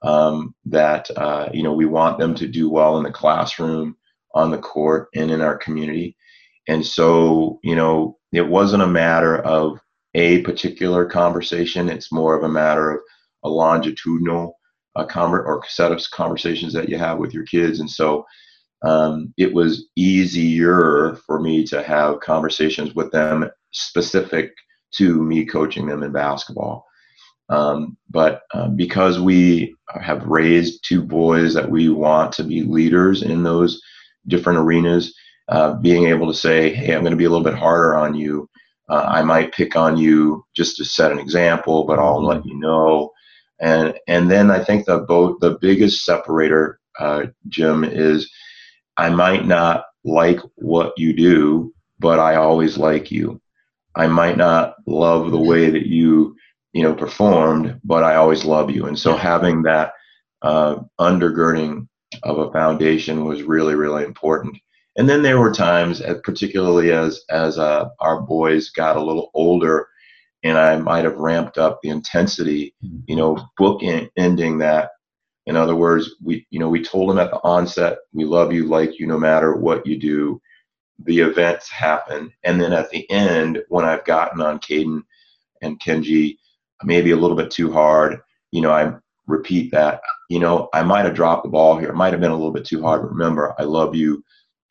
um, 0.02 0.54
that 0.66 1.10
uh, 1.16 1.48
you 1.52 1.62
know 1.62 1.72
we 1.72 1.86
want 1.86 2.18
them 2.18 2.34
to 2.36 2.46
do 2.46 2.70
well 2.70 2.96
in 2.98 3.04
the 3.04 3.10
classroom, 3.10 3.96
on 4.34 4.50
the 4.50 4.58
court, 4.58 5.08
and 5.14 5.30
in 5.30 5.40
our 5.40 5.56
community. 5.56 6.16
And 6.68 6.84
so 6.84 7.58
you 7.62 7.74
know 7.74 8.18
it 8.32 8.48
wasn't 8.48 8.82
a 8.82 8.88
matter 8.88 9.38
of 9.38 9.78
a 10.14 10.42
particular 10.42 11.06
conversation. 11.06 11.88
It's 11.88 12.12
more 12.12 12.34
of 12.36 12.42
a 12.42 12.48
matter 12.48 12.90
of 12.90 13.00
a 13.44 13.48
longitudinal 13.48 14.56
uh, 14.96 15.06
conver- 15.06 15.44
or 15.44 15.62
set 15.68 15.92
of 15.92 16.02
conversations 16.10 16.72
that 16.72 16.88
you 16.88 16.98
have 16.98 17.18
with 17.18 17.34
your 17.34 17.44
kids. 17.44 17.80
And 17.80 17.90
so 17.90 18.24
um, 18.82 19.32
it 19.36 19.52
was 19.52 19.88
easier 19.96 21.18
for 21.26 21.40
me 21.40 21.64
to 21.64 21.82
have 21.82 22.20
conversations 22.20 22.94
with 22.94 23.10
them 23.12 23.48
specific 23.72 24.52
to 24.94 25.22
me 25.22 25.44
coaching 25.44 25.86
them 25.86 26.02
in 26.02 26.12
basketball. 26.12 26.84
Um, 27.48 27.96
but 28.10 28.42
uh, 28.54 28.68
because 28.68 29.20
we 29.20 29.74
have 30.00 30.24
raised 30.26 30.84
two 30.84 31.02
boys 31.02 31.54
that 31.54 31.70
we 31.70 31.88
want 31.88 32.32
to 32.32 32.44
be 32.44 32.62
leaders 32.62 33.22
in 33.22 33.42
those 33.42 33.80
different 34.26 34.58
arenas, 34.58 35.14
uh, 35.48 35.74
being 35.74 36.06
able 36.06 36.26
to 36.26 36.34
say, 36.34 36.72
hey, 36.74 36.94
I'm 36.94 37.02
going 37.02 37.12
to 37.12 37.16
be 37.16 37.24
a 37.24 37.30
little 37.30 37.44
bit 37.44 37.54
harder 37.54 37.96
on 37.96 38.14
you. 38.14 38.48
Uh, 38.88 39.04
I 39.08 39.22
might 39.22 39.54
pick 39.54 39.76
on 39.76 39.96
you 39.96 40.44
just 40.54 40.76
to 40.76 40.84
set 40.84 41.12
an 41.12 41.18
example, 41.18 41.84
but 41.84 41.98
I'll 41.98 42.24
let 42.24 42.44
you 42.44 42.58
know. 42.58 43.12
And 43.60 43.94
and 44.06 44.30
then 44.30 44.50
I 44.50 44.62
think 44.62 44.86
the 44.86 45.00
both 45.00 45.40
the 45.40 45.58
biggest 45.60 46.04
separator, 46.04 46.78
uh, 46.98 47.26
Jim, 47.48 47.84
is 47.84 48.30
I 48.96 49.10
might 49.10 49.46
not 49.46 49.84
like 50.04 50.40
what 50.56 50.92
you 50.96 51.14
do, 51.14 51.72
but 51.98 52.18
I 52.18 52.36
always 52.36 52.76
like 52.76 53.10
you. 53.10 53.40
I 53.94 54.06
might 54.08 54.36
not 54.36 54.74
love 54.86 55.30
the 55.30 55.40
way 55.40 55.70
that 55.70 55.86
you 55.86 56.36
you 56.76 56.82
know 56.82 56.94
performed, 56.94 57.80
but 57.84 58.04
I 58.04 58.16
always 58.16 58.44
love 58.44 58.70
you. 58.70 58.84
And 58.84 58.98
so 58.98 59.16
having 59.16 59.62
that 59.62 59.94
uh, 60.42 60.80
undergirding 61.00 61.88
of 62.22 62.36
a 62.36 62.52
foundation 62.52 63.24
was 63.24 63.42
really 63.42 63.74
really 63.74 64.04
important. 64.04 64.58
And 64.98 65.08
then 65.08 65.22
there 65.22 65.40
were 65.40 65.52
times, 65.52 66.02
uh, 66.02 66.16
particularly 66.22 66.92
as 66.92 67.24
as 67.30 67.58
uh, 67.58 67.88
our 68.00 68.20
boys 68.20 68.68
got 68.68 68.98
a 68.98 69.02
little 69.02 69.30
older, 69.32 69.88
and 70.42 70.58
I 70.58 70.76
might 70.76 71.04
have 71.04 71.16
ramped 71.16 71.56
up 71.56 71.80
the 71.80 71.88
intensity. 71.88 72.74
You 73.06 73.16
know, 73.16 73.38
book 73.56 73.80
ending 74.18 74.58
that. 74.58 74.90
In 75.46 75.56
other 75.56 75.76
words, 75.76 76.10
we 76.22 76.46
you 76.50 76.58
know 76.58 76.68
we 76.68 76.84
told 76.84 77.08
them 77.08 77.18
at 77.18 77.30
the 77.30 77.40
onset, 77.42 77.96
we 78.12 78.26
love 78.26 78.52
you, 78.52 78.66
like 78.66 78.98
you, 78.98 79.06
no 79.06 79.18
matter 79.18 79.56
what 79.56 79.86
you 79.86 79.98
do. 79.98 80.42
The 81.06 81.20
events 81.20 81.70
happen, 81.70 82.34
and 82.44 82.60
then 82.60 82.74
at 82.74 82.90
the 82.90 83.10
end, 83.10 83.62
when 83.68 83.86
I've 83.86 84.04
gotten 84.04 84.42
on 84.42 84.58
Caden 84.58 85.02
and 85.62 85.80
Kenji, 85.80 86.36
maybe 86.84 87.10
a 87.10 87.16
little 87.16 87.36
bit 87.36 87.50
too 87.50 87.72
hard, 87.72 88.20
you 88.52 88.60
know, 88.60 88.72
I 88.72 88.92
repeat 89.26 89.70
that. 89.72 90.00
You 90.28 90.40
know, 90.40 90.68
I 90.72 90.82
might 90.82 91.04
have 91.04 91.14
dropped 91.14 91.44
the 91.44 91.50
ball 91.50 91.78
here. 91.78 91.90
It 91.90 91.96
might 91.96 92.12
have 92.12 92.20
been 92.20 92.30
a 92.30 92.36
little 92.36 92.52
bit 92.52 92.64
too 92.64 92.82
hard. 92.82 93.02
But 93.02 93.12
remember, 93.12 93.54
I 93.58 93.64
love 93.64 93.94
you 93.94 94.22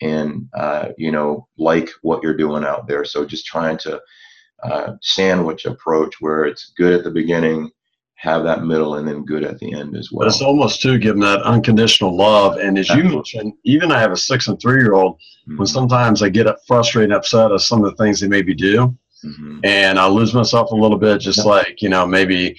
and 0.01 0.47
uh, 0.53 0.89
you 0.97 1.11
know 1.11 1.47
like 1.57 1.89
what 2.01 2.21
you're 2.23 2.35
doing 2.35 2.63
out 2.63 2.87
there 2.87 3.05
so 3.05 3.25
just 3.25 3.45
trying 3.45 3.77
to 3.77 4.01
uh, 4.63 4.93
sandwich 5.01 5.65
approach 5.65 6.15
where 6.19 6.45
it's 6.45 6.73
good 6.77 6.93
at 6.93 7.03
the 7.03 7.11
beginning 7.11 7.69
have 8.15 8.43
that 8.43 8.63
middle 8.63 8.95
and 8.95 9.07
then 9.07 9.25
good 9.25 9.43
at 9.43 9.59
the 9.59 9.73
end 9.73 9.95
as 9.95 10.09
well 10.11 10.25
but 10.25 10.27
it's 10.27 10.41
almost 10.41 10.81
too 10.81 10.97
giving 10.97 11.21
that 11.21 11.41
unconditional 11.43 12.15
love 12.15 12.57
and 12.57 12.77
as 12.77 12.89
you 12.89 13.03
mentioned 13.03 13.53
even 13.63 13.91
i 13.91 13.99
have 13.99 14.11
a 14.11 14.17
six 14.17 14.47
and 14.47 14.59
three 14.59 14.81
year 14.81 14.93
old 14.93 15.15
mm-hmm. 15.15 15.57
when 15.57 15.67
sometimes 15.67 16.23
i 16.23 16.29
get 16.29 16.47
up 16.47 16.57
frustrated 16.65 17.11
and 17.11 17.17
upset 17.17 17.51
at 17.51 17.59
some 17.59 17.83
of 17.83 17.89
the 17.89 18.03
things 18.03 18.19
they 18.19 18.27
maybe 18.27 18.53
do 18.53 18.95
mm-hmm. 19.25 19.59
and 19.63 19.97
i 19.99 20.07
lose 20.07 20.33
myself 20.33 20.71
a 20.71 20.75
little 20.75 20.97
bit 20.97 21.19
just 21.19 21.39
yeah. 21.39 21.43
like 21.43 21.81
you 21.81 21.89
know 21.89 22.05
maybe 22.05 22.55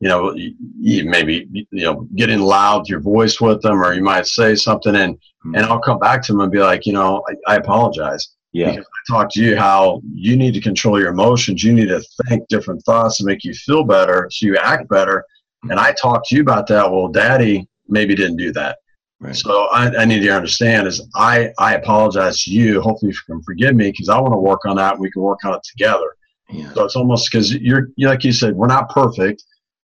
you 0.00 0.08
know, 0.08 0.34
you 0.34 1.04
maybe 1.04 1.46
you 1.52 1.84
know 1.84 2.08
getting 2.16 2.40
loud 2.40 2.88
your 2.88 3.00
voice 3.00 3.40
with 3.40 3.60
them, 3.60 3.82
or 3.82 3.92
you 3.92 4.02
might 4.02 4.26
say 4.26 4.54
something, 4.54 4.96
and 4.96 5.14
mm-hmm. 5.14 5.54
and 5.54 5.66
I'll 5.66 5.78
come 5.78 5.98
back 5.98 6.22
to 6.22 6.32
them 6.32 6.40
and 6.40 6.50
be 6.50 6.58
like, 6.58 6.86
you 6.86 6.94
know, 6.94 7.22
I, 7.28 7.52
I 7.52 7.56
apologize. 7.56 8.34
Yeah. 8.52 8.70
Because 8.70 8.86
I 8.86 9.12
talked 9.12 9.32
to 9.34 9.42
you 9.42 9.56
how 9.56 10.00
you 10.12 10.36
need 10.36 10.54
to 10.54 10.60
control 10.60 10.98
your 10.98 11.10
emotions. 11.10 11.62
You 11.62 11.72
need 11.72 11.88
to 11.88 12.02
think 12.28 12.48
different 12.48 12.82
thoughts 12.82 13.18
to 13.18 13.24
make 13.24 13.44
you 13.44 13.54
feel 13.54 13.84
better, 13.84 14.28
so 14.32 14.46
you 14.46 14.56
act 14.56 14.88
better. 14.88 15.18
Mm-hmm. 15.64 15.72
And 15.72 15.80
I 15.80 15.92
talked 15.92 16.28
to 16.28 16.34
you 16.34 16.40
about 16.40 16.66
that. 16.68 16.90
Well, 16.90 17.08
Daddy 17.08 17.68
maybe 17.86 18.14
didn't 18.14 18.38
do 18.38 18.52
that. 18.52 18.78
Right. 19.20 19.36
So 19.36 19.66
I, 19.66 19.94
I, 19.96 20.04
need 20.06 20.22
you 20.22 20.28
to 20.28 20.36
understand 20.36 20.86
is 20.86 21.06
I, 21.14 21.52
I 21.58 21.74
apologize 21.74 22.42
to 22.44 22.50
you. 22.50 22.80
Hopefully 22.80 23.12
you 23.12 23.18
can 23.26 23.42
forgive 23.42 23.76
me 23.76 23.90
because 23.90 24.08
I 24.08 24.18
want 24.18 24.32
to 24.32 24.38
work 24.38 24.64
on 24.64 24.76
that. 24.76 24.94
And 24.94 25.00
we 25.00 25.10
can 25.10 25.20
work 25.20 25.44
on 25.44 25.54
it 25.54 25.60
together. 25.62 26.16
Yeah. 26.48 26.72
So 26.72 26.84
it's 26.84 26.96
almost 26.96 27.30
because 27.30 27.54
you're, 27.54 27.88
like 27.98 28.24
you 28.24 28.32
said, 28.32 28.56
we're 28.56 28.66
not 28.66 28.88
perfect 28.88 29.42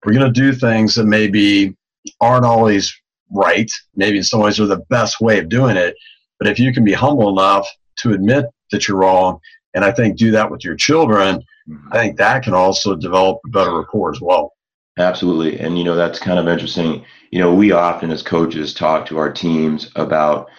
we're 0.05 0.13
going 0.13 0.33
to 0.33 0.41
do 0.41 0.53
things 0.53 0.95
that 0.95 1.05
maybe 1.05 1.77
aren't 2.21 2.45
always 2.45 2.93
right. 3.31 3.71
Maybe 3.95 4.19
in 4.19 4.25
some 4.25 4.41
ways 4.41 4.59
are 4.61 4.67
the 4.67 4.85
best 4.91 5.21
way 5.21 5.39
of 5.39 5.49
doing 5.49 5.77
it. 5.77 5.95
But 6.39 6.49
if 6.49 6.59
you 6.59 6.73
can 6.73 6.85
be 6.85 6.93
humble 6.93 7.29
enough 7.29 7.69
to 7.99 8.13
admit 8.13 8.47
that 8.73 8.89
you're 8.89 8.99
wrong, 8.99 9.39
and 9.75 9.85
I 9.85 9.93
think 9.93 10.17
do 10.17 10.31
that 10.33 10.51
with 10.51 10.65
your 10.65 10.75
children, 10.75 11.37
mm-hmm. 11.69 11.89
I 11.93 11.99
think 11.99 12.17
that 12.19 12.43
can 12.43 12.55
also 12.55 12.97
develop 12.97 13.39
a 13.47 13.49
better 13.51 13.79
rapport 13.79 14.11
as 14.11 14.21
well. 14.21 14.53
Absolutely. 14.99 15.59
And, 15.59 15.79
you 15.79 15.85
know, 15.85 15.95
that's 15.97 16.19
kind 16.19 16.39
of 16.39 16.49
interesting. 16.49 17.05
You 17.31 17.39
know, 17.39 17.55
we 17.55 17.73
often 17.73 18.11
as 18.11 18.23
coaches 18.23 18.75
talk 18.75 19.07
to 19.07 19.19
our 19.19 19.33
teams 19.33 19.91
about, 19.97 20.51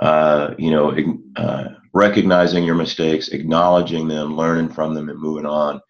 uh, 0.00 0.54
you 0.58 0.70
know, 0.70 0.96
uh, 1.36 1.64
recognizing 1.92 2.64
your 2.64 2.74
mistakes, 2.74 3.28
acknowledging 3.28 4.08
them, 4.08 4.34
learning 4.36 4.70
from 4.70 4.94
them, 4.94 5.10
and 5.10 5.18
moving 5.18 5.44
on. 5.44 5.80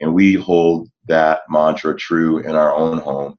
And 0.00 0.14
we 0.14 0.34
hold 0.34 0.88
that 1.08 1.40
mantra 1.50 1.96
true 1.96 2.38
in 2.38 2.54
our 2.54 2.72
own 2.74 2.98
home. 2.98 3.36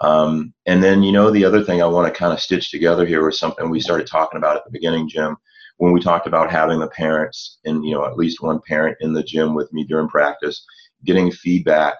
Um, 0.00 0.54
and 0.64 0.82
then, 0.82 1.02
you 1.02 1.12
know, 1.12 1.30
the 1.30 1.44
other 1.44 1.62
thing 1.62 1.82
I 1.82 1.86
want 1.86 2.12
to 2.12 2.18
kind 2.18 2.32
of 2.32 2.40
stitch 2.40 2.70
together 2.70 3.04
here 3.04 3.24
was 3.24 3.38
something 3.38 3.68
we 3.68 3.80
started 3.80 4.06
talking 4.06 4.38
about 4.38 4.56
at 4.56 4.64
the 4.64 4.70
beginning, 4.70 5.08
Jim, 5.08 5.36
when 5.76 5.92
we 5.92 6.00
talked 6.00 6.26
about 6.26 6.50
having 6.50 6.78
the 6.78 6.88
parents 6.88 7.58
and, 7.66 7.84
you 7.84 7.92
know, 7.92 8.06
at 8.06 8.16
least 8.16 8.40
one 8.40 8.60
parent 8.66 8.96
in 9.00 9.12
the 9.12 9.22
gym 9.22 9.54
with 9.54 9.70
me 9.74 9.84
during 9.84 10.08
practice, 10.08 10.64
getting 11.04 11.30
feedback 11.30 11.94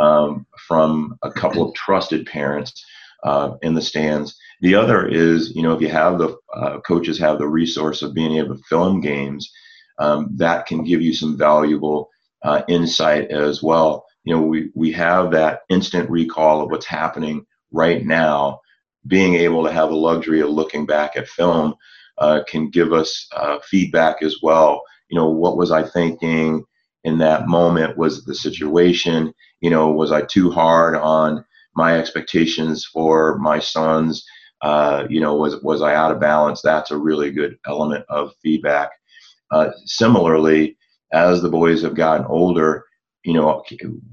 um, 0.00 0.46
from 0.68 1.16
a 1.22 1.30
couple 1.30 1.68
of 1.68 1.74
trusted 1.74 2.26
parents 2.26 2.84
uh, 3.24 3.52
in 3.62 3.74
the 3.74 3.82
stands. 3.82 4.36
The 4.60 4.74
other 4.74 5.06
is, 5.06 5.54
you 5.54 5.62
know, 5.62 5.72
if 5.74 5.80
you 5.80 5.88
have 5.88 6.18
the 6.18 6.36
uh, 6.54 6.80
coaches 6.80 7.18
have 7.18 7.38
the 7.38 7.48
resource 7.48 8.02
of 8.02 8.14
being 8.14 8.36
able 8.36 8.56
to 8.56 8.62
film 8.68 9.00
games, 9.00 9.50
um, 9.98 10.28
that 10.36 10.66
can 10.66 10.84
give 10.84 11.02
you 11.02 11.14
some 11.14 11.36
valuable 11.36 12.10
uh, 12.42 12.62
insight 12.68 13.30
as 13.30 13.62
well. 13.62 14.04
You 14.24 14.34
know 14.34 14.42
we 14.42 14.70
we 14.74 14.92
have 14.92 15.30
that 15.32 15.60
instant 15.68 16.10
recall 16.10 16.62
of 16.62 16.70
what's 16.70 16.86
happening 16.86 17.46
right 17.72 18.04
now. 18.04 18.60
Being 19.06 19.34
able 19.34 19.64
to 19.64 19.72
have 19.72 19.90
the 19.90 19.96
luxury 19.96 20.40
of 20.40 20.50
looking 20.50 20.84
back 20.84 21.16
at 21.16 21.28
film 21.28 21.74
uh, 22.18 22.40
can 22.48 22.70
give 22.70 22.92
us 22.92 23.28
uh, 23.36 23.58
feedback 23.60 24.22
as 24.22 24.38
well. 24.42 24.82
You 25.08 25.18
know 25.18 25.30
what 25.30 25.56
was 25.56 25.70
i 25.70 25.84
thinking 25.84 26.64
in 27.06 27.18
that 27.18 27.46
moment 27.46 27.96
was 27.96 28.24
the 28.24 28.34
situation 28.34 29.32
you 29.60 29.70
know 29.70 29.90
was 29.90 30.12
i 30.12 30.20
too 30.22 30.50
hard 30.50 30.96
on 30.96 31.44
my 31.74 31.98
expectations 31.98 32.84
for 32.84 33.38
my 33.38 33.58
sons 33.58 34.24
uh, 34.62 35.06
you 35.08 35.20
know 35.20 35.36
was 35.36 35.62
was 35.62 35.80
i 35.80 35.94
out 35.94 36.12
of 36.12 36.20
balance 36.20 36.60
that's 36.60 36.90
a 36.90 36.98
really 36.98 37.30
good 37.30 37.56
element 37.66 38.04
of 38.08 38.32
feedback 38.42 38.90
uh, 39.52 39.70
similarly 39.84 40.76
as 41.12 41.40
the 41.40 41.48
boys 41.48 41.82
have 41.82 41.94
gotten 41.94 42.26
older 42.26 42.84
you 43.26 43.32
know, 43.32 43.64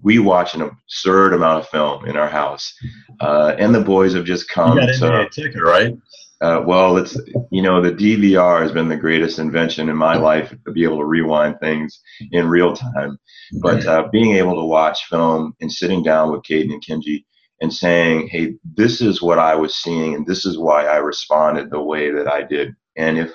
we 0.02 0.18
watch 0.18 0.56
an 0.56 0.64
absurd 0.64 1.34
amount 1.34 1.60
of 1.60 1.70
film 1.70 2.06
in 2.06 2.18
our 2.18 2.28
house, 2.28 2.74
uh, 3.20 3.54
and 3.60 3.74
the 3.74 3.80
boys 3.80 4.16
have 4.16 4.26
just 4.26 4.50
come. 4.50 4.76
You 4.80 4.88
got 4.88 4.88
to 4.88 5.30
ticket, 5.30 5.62
right? 5.62 5.96
Uh, 6.44 6.62
well, 6.66 6.98
it's 6.98 7.18
you 7.52 7.62
know 7.62 7.82
the 7.82 7.92
DVR 7.92 8.62
has 8.62 8.74
been 8.74 8.90
the 8.90 8.98
greatest 8.98 9.40
invention 9.40 9.88
in 9.88 9.96
my 9.96 10.16
life 10.16 10.54
to 10.66 10.72
be 10.74 10.84
able 10.84 10.98
to 10.98 11.06
rewind 11.06 11.58
things 11.62 12.02
in 12.34 12.50
real 12.50 12.76
time. 12.76 13.18
But 13.62 13.86
uh, 13.86 14.10
being 14.12 14.36
able 14.36 14.56
to 14.56 14.66
watch 14.66 15.06
film 15.06 15.56
and 15.62 15.72
sitting 15.72 16.04
down 16.04 16.32
with 16.32 16.44
Caden 16.44 16.74
and 16.74 16.86
Kenji 16.86 17.24
and 17.62 17.74
saying, 17.74 18.28
"Hey, 18.28 18.56
this 18.76 19.00
is 19.00 19.22
what 19.22 19.40
I 19.40 19.56
was 19.56 19.76
seeing, 19.76 20.16
and 20.16 20.28
this 20.28 20.46
is 20.46 20.58
why 20.58 20.86
I 20.86 20.98
responded 20.98 21.70
the 21.70 21.82
way 21.82 22.12
that 22.12 22.28
I 22.28 22.44
did." 22.44 22.76
And 22.98 23.18
if 23.18 23.32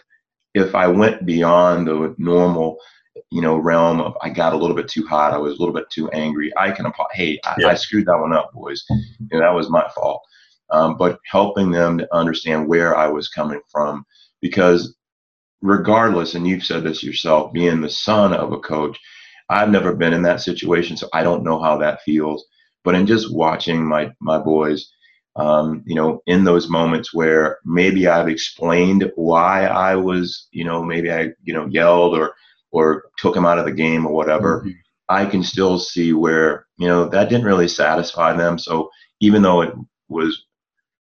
if 0.52 0.74
I 0.74 0.88
went 0.88 1.24
beyond 1.24 1.88
the 1.88 2.14
normal 2.18 2.78
you 3.30 3.42
know, 3.42 3.56
realm 3.56 4.00
of 4.00 4.16
I 4.22 4.30
got 4.30 4.52
a 4.52 4.56
little 4.56 4.76
bit 4.76 4.88
too 4.88 5.06
hot, 5.06 5.32
I 5.32 5.38
was 5.38 5.54
a 5.54 5.58
little 5.58 5.74
bit 5.74 5.90
too 5.90 6.10
angry. 6.10 6.52
I 6.56 6.70
can. 6.72 6.90
Hey, 7.12 7.38
I, 7.44 7.54
yeah. 7.58 7.68
I, 7.68 7.74
screwed 7.74 8.06
that 8.06 8.18
one 8.18 8.32
up, 8.32 8.52
boys. 8.52 8.84
You 8.90 9.28
know, 9.32 9.40
that 9.40 9.54
was 9.54 9.70
my 9.70 9.88
fault. 9.94 10.22
Um, 10.70 10.96
but 10.96 11.18
helping 11.26 11.70
them 11.70 11.98
to 11.98 12.14
understand 12.14 12.68
where 12.68 12.96
I 12.96 13.08
was 13.08 13.28
coming 13.28 13.60
from, 13.70 14.04
because 14.40 14.94
regardless, 15.62 16.34
and 16.34 16.46
you've 16.46 16.64
said 16.64 16.84
this 16.84 17.02
yourself, 17.02 17.52
being 17.52 17.80
the 17.80 17.90
son 17.90 18.34
of 18.34 18.52
a 18.52 18.58
coach, 18.58 18.98
I've 19.48 19.70
never 19.70 19.94
been 19.94 20.12
in 20.12 20.22
that 20.22 20.42
situation, 20.42 20.96
so 20.96 21.08
I 21.12 21.22
don't 21.22 21.44
know 21.44 21.58
how 21.58 21.78
that 21.78 22.02
feels. 22.02 22.44
But 22.84 22.94
in 22.94 23.06
just 23.06 23.34
watching 23.34 23.84
my 23.84 24.12
my 24.20 24.38
boys, 24.38 24.90
um, 25.36 25.82
you 25.86 25.94
know, 25.94 26.20
in 26.26 26.44
those 26.44 26.68
moments 26.68 27.14
where 27.14 27.58
maybe 27.64 28.06
I've 28.08 28.28
explained 28.28 29.10
why 29.14 29.66
I 29.66 29.94
was, 29.94 30.48
you 30.52 30.64
know, 30.64 30.82
maybe 30.82 31.10
I, 31.10 31.30
you 31.42 31.54
know, 31.54 31.66
yelled 31.66 32.16
or 32.16 32.34
or 32.70 33.04
took 33.18 33.34
him 33.36 33.46
out 33.46 33.58
of 33.58 33.64
the 33.64 33.72
game 33.72 34.06
or 34.06 34.12
whatever, 34.12 34.60
mm-hmm. 34.60 34.70
I 35.08 35.24
can 35.24 35.42
still 35.42 35.78
see 35.78 36.12
where, 36.12 36.66
you 36.76 36.86
know, 36.86 37.08
that 37.08 37.30
didn't 37.30 37.46
really 37.46 37.68
satisfy 37.68 38.34
them. 38.34 38.58
So 38.58 38.90
even 39.20 39.42
though 39.42 39.62
it 39.62 39.72
was 40.08 40.44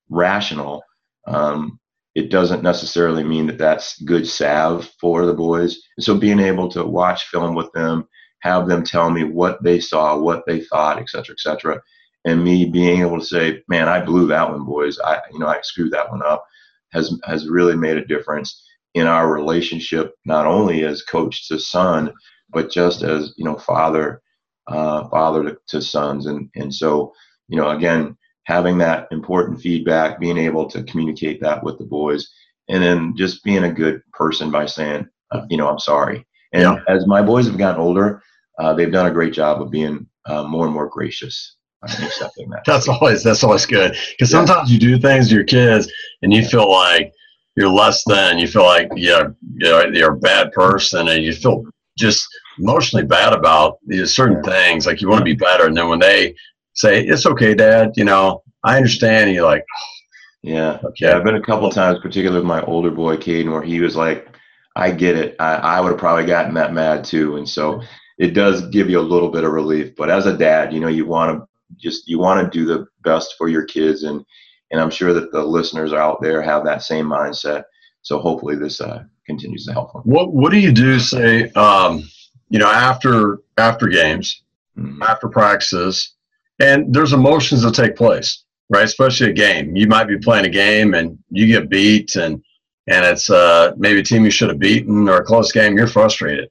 rational, 0.09 0.83
um, 1.27 1.79
it 2.15 2.29
doesn't 2.29 2.63
necessarily 2.63 3.23
mean 3.23 3.47
that 3.47 3.57
that's 3.57 3.99
good 4.03 4.27
salve 4.27 4.89
for 4.99 5.25
the 5.25 5.33
boys. 5.33 5.79
so 5.99 6.15
being 6.15 6.39
able 6.39 6.69
to 6.69 6.85
watch 6.85 7.25
film 7.25 7.55
with 7.55 7.71
them, 7.73 8.07
have 8.39 8.67
them 8.67 8.83
tell 8.83 9.09
me 9.09 9.23
what 9.23 9.63
they 9.63 9.79
saw, 9.79 10.17
what 10.17 10.43
they 10.45 10.61
thought, 10.61 10.99
et 10.99 11.09
cetera, 11.09 11.33
et 11.33 11.39
cetera, 11.39 11.81
and 12.25 12.43
me 12.43 12.65
being 12.65 13.01
able 13.01 13.19
to 13.19 13.25
say, 13.25 13.63
man, 13.67 13.87
I 13.87 14.03
blew 14.03 14.27
that 14.27 14.49
one, 14.49 14.65
boys. 14.65 14.99
I, 14.99 15.21
you 15.31 15.39
know, 15.39 15.47
I 15.47 15.59
screwed 15.61 15.91
that 15.93 16.11
one 16.11 16.21
up 16.23 16.45
has, 16.91 17.17
has 17.25 17.49
really 17.49 17.75
made 17.75 17.97
a 17.97 18.05
difference 18.05 18.63
in 18.93 19.07
our 19.07 19.31
relationship, 19.31 20.13
not 20.25 20.45
only 20.45 20.83
as 20.83 21.01
coach 21.01 21.47
to 21.47 21.59
son, 21.59 22.13
but 22.49 22.71
just 22.71 23.01
as 23.01 23.33
you 23.37 23.43
know, 23.43 23.57
father, 23.57 24.21
uh, 24.67 25.07
father 25.09 25.43
to, 25.43 25.57
to 25.67 25.81
sons, 25.81 26.27
and 26.27 26.49
and 26.55 26.73
so 26.73 27.11
you 27.47 27.57
know, 27.57 27.71
again, 27.71 28.15
having 28.45 28.77
that 28.77 29.07
important 29.11 29.61
feedback, 29.61 30.19
being 30.19 30.37
able 30.37 30.69
to 30.69 30.83
communicate 30.83 31.41
that 31.41 31.63
with 31.63 31.77
the 31.77 31.85
boys, 31.85 32.29
and 32.69 32.83
then 32.83 33.15
just 33.15 33.43
being 33.43 33.63
a 33.65 33.71
good 33.71 34.01
person 34.13 34.51
by 34.51 34.65
saying, 34.65 35.07
uh, 35.31 35.45
you 35.49 35.57
know, 35.57 35.69
I'm 35.69 35.79
sorry. 35.79 36.25
And 36.53 36.63
yeah. 36.63 36.79
as 36.87 37.07
my 37.07 37.21
boys 37.21 37.47
have 37.47 37.57
gotten 37.57 37.81
older, 37.81 38.21
uh, 38.59 38.73
they've 38.73 38.91
done 38.91 39.07
a 39.07 39.11
great 39.11 39.33
job 39.33 39.61
of 39.61 39.71
being 39.71 40.07
uh, 40.25 40.43
more 40.43 40.65
and 40.65 40.73
more 40.73 40.87
gracious 40.87 41.55
accepting 41.83 42.49
that. 42.49 42.63
that's 42.65 42.87
always 42.87 43.23
that's 43.23 43.43
always 43.43 43.65
good 43.65 43.91
because 44.11 44.31
yeah. 44.31 44.37
sometimes 44.45 44.71
you 44.71 44.79
do 44.79 44.97
things 44.97 45.27
to 45.27 45.35
your 45.35 45.43
kids 45.43 45.91
and 46.21 46.31
you 46.31 46.45
feel 46.45 46.71
like 46.71 47.11
you're 47.55 47.69
less 47.69 48.03
than. 48.05 48.39
You 48.39 48.47
feel 48.47 48.63
like 48.63 48.89
you're, 48.95 49.35
you're, 49.55 49.93
you're 49.93 50.13
a 50.13 50.17
bad 50.17 50.51
person 50.51 51.07
and 51.07 51.23
you 51.23 51.33
feel 51.33 51.63
just 51.97 52.27
emotionally 52.59 53.05
bad 53.05 53.33
about 53.33 53.77
these 53.85 54.15
certain 54.15 54.41
things. 54.43 54.85
Like 54.85 55.01
you 55.01 55.09
want 55.09 55.19
to 55.19 55.25
be 55.25 55.35
better, 55.35 55.67
and 55.67 55.77
then 55.77 55.89
when 55.89 55.99
they 55.99 56.35
say 56.73 57.03
it's 57.03 57.25
okay, 57.25 57.53
Dad, 57.53 57.93
you 57.95 58.03
know, 58.03 58.43
I 58.63 58.77
understand. 58.77 59.27
And 59.27 59.35
you're 59.35 59.45
like, 59.45 59.63
oh, 59.63 59.93
yeah, 60.41 60.79
okay. 60.83 61.07
yeah. 61.07 61.15
I've 61.15 61.23
been 61.23 61.35
a 61.35 61.41
couple 61.41 61.69
times, 61.69 61.99
particularly 62.01 62.39
with 62.39 62.47
my 62.47 62.61
older 62.63 62.91
boy 62.91 63.17
Caden, 63.17 63.51
where 63.51 63.63
he 63.63 63.79
was 63.79 63.95
like, 63.95 64.27
I 64.75 64.91
get 64.91 65.17
it. 65.17 65.35
I, 65.39 65.55
I 65.55 65.81
would 65.81 65.91
have 65.91 65.99
probably 65.99 66.25
gotten 66.25 66.53
that 66.55 66.73
mad 66.73 67.03
too, 67.03 67.37
and 67.37 67.47
so 67.47 67.81
it 68.17 68.33
does 68.33 68.67
give 68.69 68.89
you 68.89 68.99
a 68.99 69.01
little 69.01 69.29
bit 69.29 69.43
of 69.43 69.51
relief. 69.51 69.95
But 69.95 70.09
as 70.09 70.25
a 70.25 70.37
dad, 70.37 70.73
you 70.73 70.79
know, 70.79 70.87
you 70.87 71.05
want 71.05 71.37
to 71.37 71.47
just 71.77 72.07
you 72.07 72.19
want 72.19 72.43
to 72.43 72.57
do 72.57 72.65
the 72.65 72.87
best 73.03 73.35
for 73.37 73.47
your 73.47 73.65
kids, 73.65 74.03
and 74.03 74.25
and 74.71 74.81
I'm 74.81 74.89
sure 74.89 75.13
that 75.13 75.31
the 75.31 75.43
listeners 75.43 75.93
out 75.93 76.21
there 76.21 76.41
have 76.41 76.65
that 76.65 76.81
same 76.81 77.05
mindset. 77.05 77.63
So 78.01 78.19
hopefully 78.19 78.55
this 78.55 78.81
uh, 78.81 79.03
continues 79.25 79.65
to 79.67 79.73
help 79.73 79.93
them. 79.93 80.01
What 80.05 80.33
What 80.33 80.51
do 80.51 80.59
you 80.59 80.71
do? 80.71 80.99
Say, 80.99 81.49
um, 81.51 82.03
you 82.49 82.59
know, 82.59 82.69
after 82.69 83.39
after 83.57 83.87
games, 83.87 84.41
mm-hmm. 84.77 85.03
after 85.03 85.29
practices, 85.29 86.12
and 86.59 86.93
there's 86.93 87.13
emotions 87.13 87.63
that 87.63 87.73
take 87.73 87.95
place, 87.95 88.43
right? 88.69 88.83
Especially 88.83 89.29
a 89.29 89.33
game. 89.33 89.75
You 89.75 89.87
might 89.87 90.07
be 90.07 90.17
playing 90.17 90.45
a 90.45 90.49
game 90.49 90.93
and 90.93 91.17
you 91.29 91.47
get 91.47 91.69
beat, 91.69 92.15
and 92.15 92.43
and 92.87 93.05
it's 93.05 93.29
uh, 93.29 93.73
maybe 93.77 93.99
a 93.99 94.03
team 94.03 94.25
you 94.25 94.31
should 94.31 94.49
have 94.49 94.59
beaten 94.59 95.07
or 95.09 95.17
a 95.17 95.23
close 95.23 95.51
game. 95.51 95.77
You're 95.77 95.87
frustrated, 95.87 96.49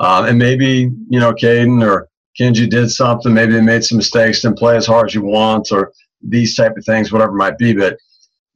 um, 0.00 0.26
and 0.26 0.38
maybe 0.38 0.90
you 1.08 1.20
know 1.20 1.32
Caden 1.32 1.84
or 1.84 2.08
Kenji 2.38 2.68
did 2.68 2.90
something. 2.90 3.32
Maybe 3.32 3.52
they 3.52 3.60
made 3.60 3.84
some 3.84 3.98
mistakes, 3.98 4.42
didn't 4.42 4.58
play 4.58 4.76
as 4.76 4.86
hard 4.86 5.08
as 5.08 5.14
you 5.14 5.22
want, 5.22 5.72
or 5.72 5.92
these 6.22 6.56
type 6.56 6.76
of 6.76 6.84
things, 6.84 7.12
whatever 7.12 7.32
it 7.32 7.38
might 7.38 7.58
be. 7.58 7.74
But 7.74 7.98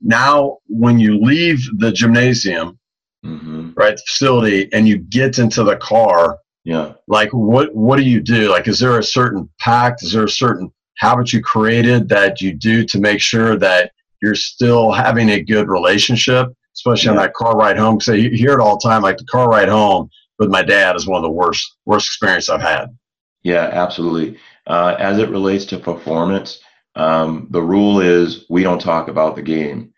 now, 0.01 0.59
when 0.69 0.99
you 0.99 1.19
leave 1.21 1.61
the 1.79 1.93
gymnasium, 1.93 2.79
mm-hmm. 3.25 3.73
right, 3.77 3.97
the 3.97 4.03
facility, 4.07 4.73
and 4.73 4.89
you 4.89 4.99
get 4.99 5.39
into 5.39 5.65
the 5.65 5.77
car 5.77 6.39
yeah. 6.69 6.93
Like 7.07 7.31
what 7.33 7.75
what 7.75 7.97
do 7.97 8.03
you 8.03 8.21
do? 8.21 8.51
Like 8.51 8.69
is 8.69 8.79
there 8.79 8.99
a 8.99 9.03
certain 9.03 9.49
pact? 9.59 10.03
Is 10.03 10.13
there 10.13 10.25
a 10.25 10.29
certain 10.29 10.71
habit 10.99 11.33
you 11.33 11.41
created 11.41 12.09
that 12.09 12.41
you 12.41 12.53
do 12.53 12.85
to 12.85 13.01
make 13.01 13.21
sure 13.21 13.57
that 13.57 13.93
you're 14.21 14.35
still 14.35 14.93
having 14.93 15.31
a 15.31 15.43
good 15.43 15.69
relationship, 15.69 16.49
especially 16.75 17.07
yeah. 17.07 17.11
on 17.13 17.17
that 17.17 17.35
car 17.35 17.57
ride 17.57 17.79
home? 17.79 17.99
Because 17.99 18.21
you 18.21 18.31
hear 18.31 18.53
it 18.53 18.61
all 18.61 18.79
the 18.79 18.89
time, 18.89 19.03
like 19.03 19.17
the 19.17 19.25
car 19.25 19.49
ride 19.49 19.69
home 19.69 20.11
with 20.39 20.51
my 20.51 20.63
dad 20.63 20.97
is 20.97 21.07
one 21.07 21.17
of 21.17 21.23
the 21.23 21.31
worst 21.31 21.77
worst 21.87 22.07
experience 22.07 22.49
I've 22.49 22.61
had. 22.61 22.97
Yeah, 23.43 23.71
absolutely. 23.73 24.39
Uh, 24.67 24.97
as 24.99 25.19
it 25.19 25.31
relates 25.31 25.65
to 25.67 25.79
performance, 25.79 26.61
um, 26.95 27.47
the 27.51 27.63
rule 27.63 28.01
is 28.01 28.45
we 28.51 28.63
don't 28.63 28.81
talk 28.81 29.09
about 29.09 29.37
the 29.37 29.43
game, 29.43 29.93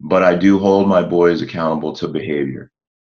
but 0.00 0.22
I 0.22 0.34
do 0.34 0.58
hold 0.58 0.86
my 0.86 1.02
boys 1.02 1.42
accountable 1.42 1.94
to 1.94 2.08
behavior. 2.08 2.70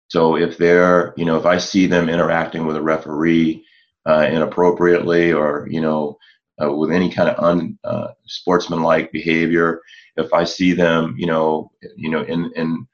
So 0.08 0.36
if 0.36 0.58
they're, 0.58 1.14
you 1.16 1.24
know, 1.24 1.36
if 1.36 1.46
I 1.46 1.58
see 1.58 1.86
them 1.86 2.08
interacting 2.08 2.66
with 2.66 2.76
a 2.76 2.82
referee 2.82 3.64
uh, 4.06 4.26
inappropriately 4.30 5.32
or, 5.32 5.68
you 5.70 5.80
know, 5.80 6.18
uh, 6.62 6.72
with 6.72 6.90
any 6.90 7.10
kind 7.10 7.28
of 7.28 7.38
unsportsmanlike 7.84 9.06
uh, 9.06 9.10
behavior, 9.12 9.80
if 10.16 10.32
I 10.32 10.44
see 10.44 10.72
them, 10.72 11.14
you 11.18 11.26
know, 11.26 11.70
you 11.96 12.10
know, 12.10 12.22
in, 12.22 12.50
in 12.56 12.86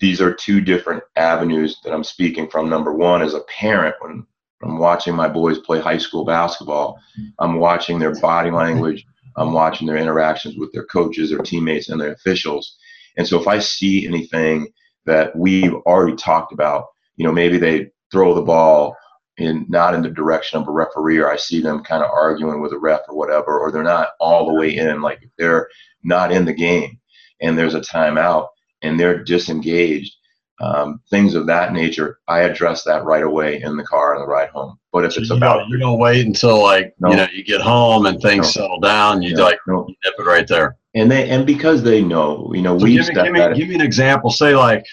these 0.00 0.20
are 0.20 0.34
two 0.34 0.60
different 0.60 1.02
avenues 1.16 1.78
that 1.84 1.92
I'm 1.92 2.04
speaking 2.04 2.48
from. 2.48 2.68
Number 2.68 2.92
one, 2.92 3.22
as 3.22 3.34
a 3.34 3.40
parent, 3.40 3.94
when 4.00 4.26
I'm 4.62 4.78
watching 4.78 5.14
my 5.14 5.28
boys 5.28 5.58
play 5.58 5.80
high 5.80 5.98
school 5.98 6.24
basketball, 6.24 6.98
I'm 7.38 7.56
watching 7.56 7.98
their 7.98 8.18
body 8.20 8.50
language, 8.50 9.04
I'm 9.36 9.52
watching 9.52 9.86
their 9.86 9.96
interactions 9.96 10.56
with 10.56 10.72
their 10.72 10.84
coaches, 10.86 11.30
their 11.30 11.38
teammates, 11.38 11.88
and 11.88 12.00
their 12.00 12.12
officials. 12.12 12.76
And 13.16 13.26
so 13.26 13.40
if 13.40 13.46
I 13.46 13.60
see 13.60 14.06
anything 14.06 14.72
that 15.06 15.34
we've 15.36 15.74
already 15.86 16.16
talked 16.16 16.52
about. 16.52 16.86
You 17.16 17.26
know, 17.26 17.32
maybe 17.32 17.58
they 17.58 17.90
throw 18.10 18.34
the 18.34 18.42
ball 18.42 18.96
in 19.38 19.66
not 19.68 19.94
in 19.94 20.02
the 20.02 20.10
direction 20.10 20.60
of 20.60 20.68
a 20.68 20.70
referee, 20.70 21.18
or 21.18 21.30
I 21.30 21.36
see 21.36 21.60
them 21.60 21.82
kind 21.82 22.02
of 22.02 22.10
arguing 22.10 22.60
with 22.60 22.72
a 22.72 22.78
ref 22.78 23.00
or 23.08 23.16
whatever, 23.16 23.58
or 23.58 23.72
they're 23.72 23.82
not 23.82 24.10
all 24.20 24.46
the 24.46 24.54
way 24.54 24.76
in. 24.76 25.00
Like 25.00 25.20
if 25.22 25.30
they're 25.38 25.68
not 26.02 26.32
in 26.32 26.44
the 26.44 26.52
game 26.52 26.98
and 27.40 27.56
there's 27.56 27.74
a 27.74 27.80
timeout 27.80 28.48
and 28.82 28.98
they're 28.98 29.22
disengaged, 29.22 30.14
um, 30.60 31.00
things 31.10 31.34
of 31.34 31.46
that 31.46 31.72
nature, 31.72 32.18
I 32.28 32.40
address 32.40 32.84
that 32.84 33.04
right 33.04 33.22
away 33.22 33.62
in 33.62 33.76
the 33.76 33.84
car 33.84 34.14
on 34.14 34.20
the 34.20 34.26
ride 34.26 34.50
home. 34.50 34.78
But 34.92 35.04
if 35.04 35.14
so 35.14 35.20
it's 35.20 35.30
you 35.30 35.36
about 35.36 35.58
don't, 35.60 35.68
you 35.70 35.78
don't 35.78 35.98
wait 35.98 36.26
until 36.26 36.62
like 36.62 36.94
no. 37.00 37.10
you 37.10 37.16
know 37.16 37.26
you 37.32 37.42
get 37.42 37.60
home 37.60 38.06
and 38.06 38.20
things 38.20 38.46
no. 38.46 38.62
settle 38.62 38.80
down, 38.80 39.22
you 39.22 39.34
no. 39.34 39.42
like 39.42 39.58
no. 39.66 39.86
you 39.88 39.94
nip 40.04 40.14
it 40.18 40.26
right 40.26 40.46
there 40.46 40.76
and 40.94 41.10
they 41.10 41.28
and 41.30 41.46
because 41.46 41.82
they 41.82 42.02
know, 42.02 42.50
you 42.54 42.62
know, 42.62 42.78
so 42.78 42.84
we 42.84 42.96
give 42.96 43.08
me, 43.08 43.14
give, 43.14 43.32
me, 43.32 43.54
give 43.54 43.68
me 43.68 43.74
an 43.74 43.80
example. 43.80 44.30
Say 44.30 44.54
like, 44.54 44.84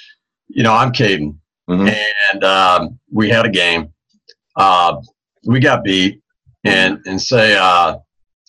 you 0.47 0.63
know, 0.63 0.73
I'm 0.73 0.91
Caden, 0.91 1.35
mm-hmm. 1.69 1.89
and 2.33 2.43
um, 2.43 2.99
we 3.11 3.29
had 3.29 3.45
a 3.45 3.49
game. 3.49 3.93
Uh, 4.59 5.01
we 5.45 5.59
got 5.59 5.83
beat, 5.83 6.21
and 6.65 6.99
and 7.05 7.19
say, 7.19 7.57
uh, 7.57 7.95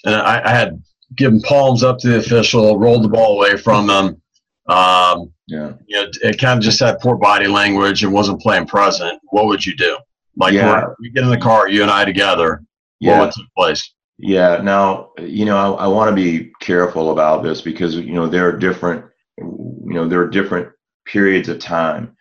and 0.04 0.14
I, 0.14 0.42
I, 0.44 0.50
had 0.50 0.82
given 1.16 1.40
palms 1.42 1.84
up 1.84 1.98
to 1.98 2.08
the 2.08 2.18
official, 2.18 2.78
rolled 2.78 3.04
the 3.04 3.08
ball 3.08 3.36
away 3.36 3.56
from 3.56 3.86
them. 3.86 4.20
Um, 4.66 5.32
yeah, 5.46 5.74
you 5.86 5.96
know, 5.96 6.10
it 6.22 6.38
kind 6.40 6.58
of 6.58 6.64
just 6.64 6.80
had 6.80 6.98
poor 6.98 7.16
body 7.16 7.46
language 7.46 8.02
and 8.02 8.12
wasn't 8.12 8.40
playing 8.40 8.66
present. 8.66 9.20
What 9.30 9.46
would 9.46 9.64
you 9.64 9.76
do? 9.76 9.96
Like, 10.36 10.52
yeah. 10.52 10.86
we 11.00 11.10
get 11.10 11.22
in 11.22 11.30
the 11.30 11.38
car, 11.38 11.68
you 11.68 11.82
and 11.82 11.90
I 11.90 12.04
together. 12.04 12.64
Yeah. 12.98 13.18
What 13.18 13.26
would 13.26 13.34
take 13.34 13.54
place? 13.56 13.92
Yeah. 14.18 14.60
Now, 14.62 15.10
you 15.18 15.44
know, 15.44 15.76
I, 15.76 15.84
I 15.84 15.86
want 15.86 16.10
to 16.10 16.14
be 16.14 16.50
careful 16.60 17.12
about 17.12 17.44
this 17.44 17.60
because 17.60 17.94
you 17.94 18.14
know 18.14 18.26
there 18.26 18.48
are 18.48 18.56
different, 18.56 19.04
you 19.38 19.94
know, 19.94 20.08
there 20.08 20.20
are 20.20 20.28
different 20.28 20.70
periods 21.06 21.48
of 21.48 21.60
time. 21.60 22.16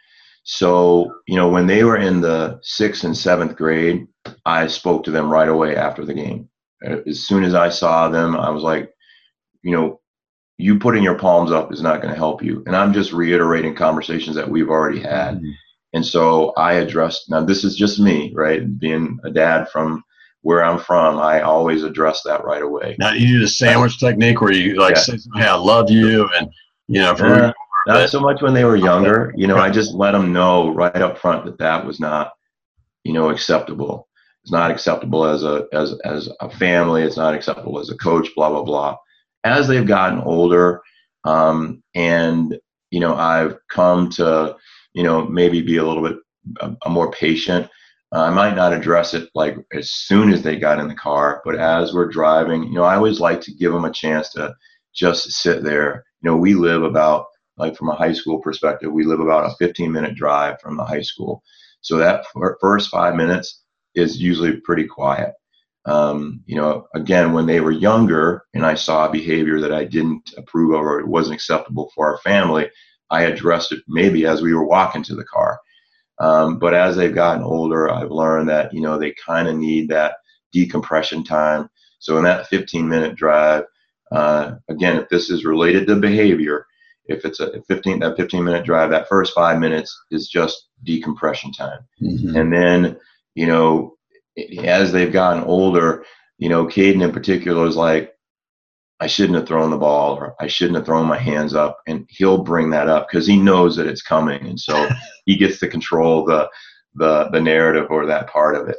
So, 0.51 1.13
you 1.27 1.35
know, 1.35 1.47
when 1.47 1.67
they 1.67 1.83
were 1.83 1.97
in 1.97 2.21
the 2.21 2.59
sixth 2.63 3.03
and 3.03 3.15
seventh 3.15 3.55
grade, 3.55 4.07
I 4.47 4.65
spoke 4.65 5.03
to 5.03 5.11
them 5.11 5.29
right 5.29 5.47
away 5.47 5.75
after 5.75 6.03
the 6.03 6.13
game. 6.15 6.49
As 6.81 7.27
soon 7.27 7.43
as 7.43 7.53
I 7.53 7.69
saw 7.69 8.09
them, 8.09 8.35
I 8.35 8.49
was 8.49 8.63
like, 8.63 8.91
you 9.61 9.71
know, 9.71 10.01
you 10.57 10.79
putting 10.79 11.03
your 11.03 11.19
palms 11.19 11.51
up 11.51 11.71
is 11.71 11.83
not 11.83 12.01
going 12.01 12.11
to 12.11 12.17
help 12.17 12.41
you. 12.41 12.63
And 12.65 12.75
I'm 12.75 12.93
just 12.93 13.13
reiterating 13.13 13.75
conversations 13.75 14.35
that 14.37 14.49
we've 14.49 14.71
already 14.71 14.99
had. 14.99 15.35
Mm-hmm. 15.35 15.51
And 15.93 16.03
so 16.03 16.51
I 16.57 16.73
addressed, 16.73 17.29
now 17.29 17.43
this 17.43 17.63
is 17.63 17.75
just 17.75 17.99
me, 17.99 18.33
right? 18.33 18.79
Being 18.79 19.19
a 19.23 19.29
dad 19.29 19.69
from 19.69 20.03
where 20.41 20.63
I'm 20.63 20.79
from, 20.79 21.19
I 21.19 21.41
always 21.41 21.83
address 21.83 22.23
that 22.23 22.43
right 22.43 22.63
away. 22.63 22.95
Now 22.97 23.11
you 23.11 23.27
do 23.27 23.39
the 23.41 23.47
sandwich 23.47 23.99
technique 23.99 24.41
where 24.41 24.51
you 24.51 24.79
like 24.79 24.95
yeah. 24.95 25.01
say, 25.01 25.17
"Hey, 25.35 25.45
I 25.45 25.53
love 25.53 25.91
you," 25.91 26.27
and 26.39 26.49
you 26.87 27.01
know, 27.01 27.15
for 27.15 27.53
not 27.93 28.09
so 28.09 28.19
much 28.19 28.41
when 28.41 28.53
they 28.53 28.63
were 28.63 28.75
younger. 28.75 29.33
You 29.35 29.47
know, 29.47 29.57
I 29.57 29.69
just 29.69 29.93
let 29.93 30.11
them 30.11 30.33
know 30.33 30.73
right 30.73 30.95
up 30.95 31.17
front 31.17 31.45
that 31.45 31.57
that 31.59 31.85
was 31.85 31.99
not, 31.99 32.31
you 33.03 33.13
know, 33.13 33.29
acceptable. 33.29 34.07
It's 34.43 34.51
not 34.51 34.71
acceptable 34.71 35.25
as 35.25 35.43
a 35.43 35.67
as 35.73 35.99
as 36.05 36.29
a 36.39 36.49
family. 36.49 37.03
It's 37.03 37.17
not 37.17 37.35
acceptable 37.35 37.79
as 37.79 37.89
a 37.89 37.97
coach. 37.97 38.29
Blah 38.35 38.49
blah 38.49 38.63
blah. 38.63 38.97
As 39.43 39.67
they've 39.67 39.87
gotten 39.87 40.19
older, 40.21 40.81
um, 41.23 41.83
and 41.95 42.57
you 42.91 42.99
know, 42.99 43.15
I've 43.15 43.57
come 43.69 44.09
to, 44.11 44.55
you 44.93 45.03
know, 45.03 45.25
maybe 45.25 45.61
be 45.61 45.77
a 45.77 45.85
little 45.85 46.03
bit 46.03 46.17
a, 46.61 46.75
a 46.85 46.89
more 46.89 47.11
patient 47.11 47.69
uh, 48.11 48.21
I 48.21 48.29
might 48.31 48.55
not 48.55 48.73
address 48.73 49.13
it 49.13 49.29
like 49.35 49.55
as 49.71 49.91
soon 49.91 50.33
as 50.33 50.41
they 50.41 50.55
got 50.55 50.79
in 50.79 50.87
the 50.87 50.95
car, 50.95 51.41
but 51.45 51.55
as 51.55 51.93
we're 51.93 52.07
driving, 52.07 52.63
you 52.63 52.73
know, 52.73 52.83
I 52.83 52.95
always 52.95 53.19
like 53.19 53.39
to 53.41 53.53
give 53.53 53.71
them 53.71 53.85
a 53.85 53.91
chance 53.91 54.31
to 54.33 54.55
just 54.95 55.31
sit 55.31 55.63
there. 55.63 56.05
You 56.21 56.31
know, 56.31 56.37
we 56.37 56.55
live 56.55 56.81
about 56.81 57.27
like 57.59 57.75
from 57.75 57.89
a 57.89 57.95
high 57.95 58.13
school 58.13 58.39
perspective, 58.39 58.91
we 58.91 59.03
live 59.03 59.19
about 59.19 59.51
a 59.51 59.55
15 59.55 59.91
minute 59.91 60.15
drive 60.15 60.59
from 60.61 60.77
the 60.77 60.83
high 60.83 61.01
school. 61.01 61.43
So 61.81 61.97
that 61.97 62.25
first 62.59 62.89
five 62.89 63.15
minutes 63.15 63.63
is 63.95 64.21
usually 64.21 64.57
pretty 64.61 64.85
quiet. 64.85 65.33
Um, 65.85 66.41
you 66.45 66.55
know, 66.55 66.87
again, 66.93 67.33
when 67.33 67.45
they 67.45 67.61
were 67.61 67.71
younger 67.71 68.43
and 68.53 68.65
I 68.65 68.75
saw 68.75 69.07
behavior 69.07 69.59
that 69.61 69.73
I 69.73 69.85
didn't 69.85 70.33
approve 70.37 70.73
of 70.73 70.81
or 70.81 70.99
it 70.99 71.07
wasn't 71.07 71.35
acceptable 71.35 71.91
for 71.95 72.07
our 72.07 72.17
family, 72.19 72.69
I 73.09 73.23
addressed 73.23 73.71
it 73.71 73.83
maybe 73.87 74.25
as 74.25 74.41
we 74.41 74.53
were 74.53 74.65
walking 74.65 75.03
to 75.03 75.15
the 75.15 75.23
car. 75.23 75.59
Um, 76.19 76.59
but 76.59 76.73
as 76.73 76.95
they've 76.95 77.15
gotten 77.15 77.43
older, 77.43 77.89
I've 77.89 78.11
learned 78.11 78.49
that 78.49 78.73
you 78.73 78.81
know 78.81 78.97
they 78.97 79.13
kind 79.25 79.47
of 79.47 79.55
need 79.55 79.89
that 79.89 80.15
decompression 80.51 81.23
time. 81.23 81.69
So 81.99 82.17
in 82.17 82.23
that 82.23 82.47
15 82.47 82.87
minute 82.87 83.15
drive, 83.15 83.63
uh, 84.11 84.55
again, 84.69 84.97
if 84.97 85.09
this 85.09 85.29
is 85.29 85.45
related 85.45 85.87
to 85.87 85.95
behavior, 85.95 86.65
if 87.09 87.25
it's 87.25 87.39
a 87.39 87.61
15 87.67 87.99
that 87.99 88.17
15 88.17 88.43
minute 88.43 88.65
drive, 88.65 88.89
that 88.91 89.09
first 89.09 89.33
five 89.33 89.59
minutes 89.59 89.97
is 90.11 90.27
just 90.27 90.69
decompression 90.83 91.51
time, 91.51 91.79
mm-hmm. 92.01 92.35
and 92.35 92.53
then 92.53 92.97
you 93.35 93.45
know 93.45 93.95
as 94.63 94.91
they've 94.91 95.11
gotten 95.11 95.43
older, 95.43 96.05
you 96.37 96.49
know, 96.49 96.65
Caden 96.65 97.03
in 97.03 97.11
particular 97.11 97.67
is 97.67 97.75
like, 97.75 98.13
I 99.01 99.07
shouldn't 99.07 99.37
have 99.37 99.47
thrown 99.47 99.69
the 99.69 99.77
ball 99.77 100.15
or 100.15 100.35
I 100.39 100.47
shouldn't 100.47 100.75
have 100.75 100.85
thrown 100.85 101.07
my 101.07 101.17
hands 101.17 101.53
up. 101.53 101.79
And 101.87 102.05
he'll 102.09 102.43
bring 102.43 102.69
that 102.71 102.89
up 102.89 103.07
because 103.09 103.25
he 103.25 103.37
knows 103.37 103.75
that 103.77 103.87
it's 103.87 104.01
coming. 104.01 104.45
And 104.45 104.59
so 104.59 104.89
he 105.25 105.37
gets 105.37 105.59
to 105.59 105.67
control 105.67 106.25
the, 106.25 106.49
the, 106.95 107.29
the 107.31 107.39
narrative 107.39 107.87
or 107.89 108.05
that 108.05 108.27
part 108.27 108.55
of 108.55 108.67
it. 108.67 108.77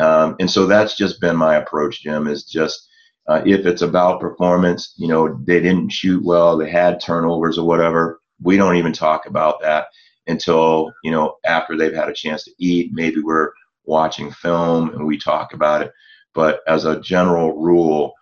Um, 0.00 0.36
and 0.40 0.50
so 0.50 0.66
that's 0.66 0.96
just 0.96 1.20
been 1.20 1.36
my 1.36 1.56
approach, 1.56 2.02
Jim, 2.02 2.28
is 2.28 2.44
just 2.44 2.87
uh, 3.28 3.42
if 3.44 3.66
it's 3.66 3.82
about 3.82 4.20
performance, 4.20 4.94
you 4.96 5.06
know, 5.06 5.38
they 5.44 5.60
didn't 5.60 5.90
shoot 5.90 6.24
well, 6.24 6.56
they 6.56 6.70
had 6.70 7.00
turnovers 7.00 7.58
or 7.58 7.66
whatever, 7.66 8.20
we 8.42 8.56
don't 8.56 8.76
even 8.76 8.92
talk 8.92 9.26
about 9.26 9.60
that 9.60 9.88
until, 10.26 10.92
you 11.04 11.10
know, 11.10 11.36
after 11.44 11.76
they've 11.76 11.94
had 11.94 12.08
a 12.08 12.14
chance 12.14 12.44
to 12.44 12.52
eat. 12.58 12.90
Maybe 12.92 13.20
we're 13.20 13.50
watching 13.84 14.30
film 14.30 14.90
and 14.90 15.06
we 15.06 15.18
talk 15.18 15.52
about 15.54 15.82
it. 15.82 15.92
But 16.34 16.60
as 16.66 16.84
a 16.84 17.00
general 17.00 17.58
rule, 17.58 18.12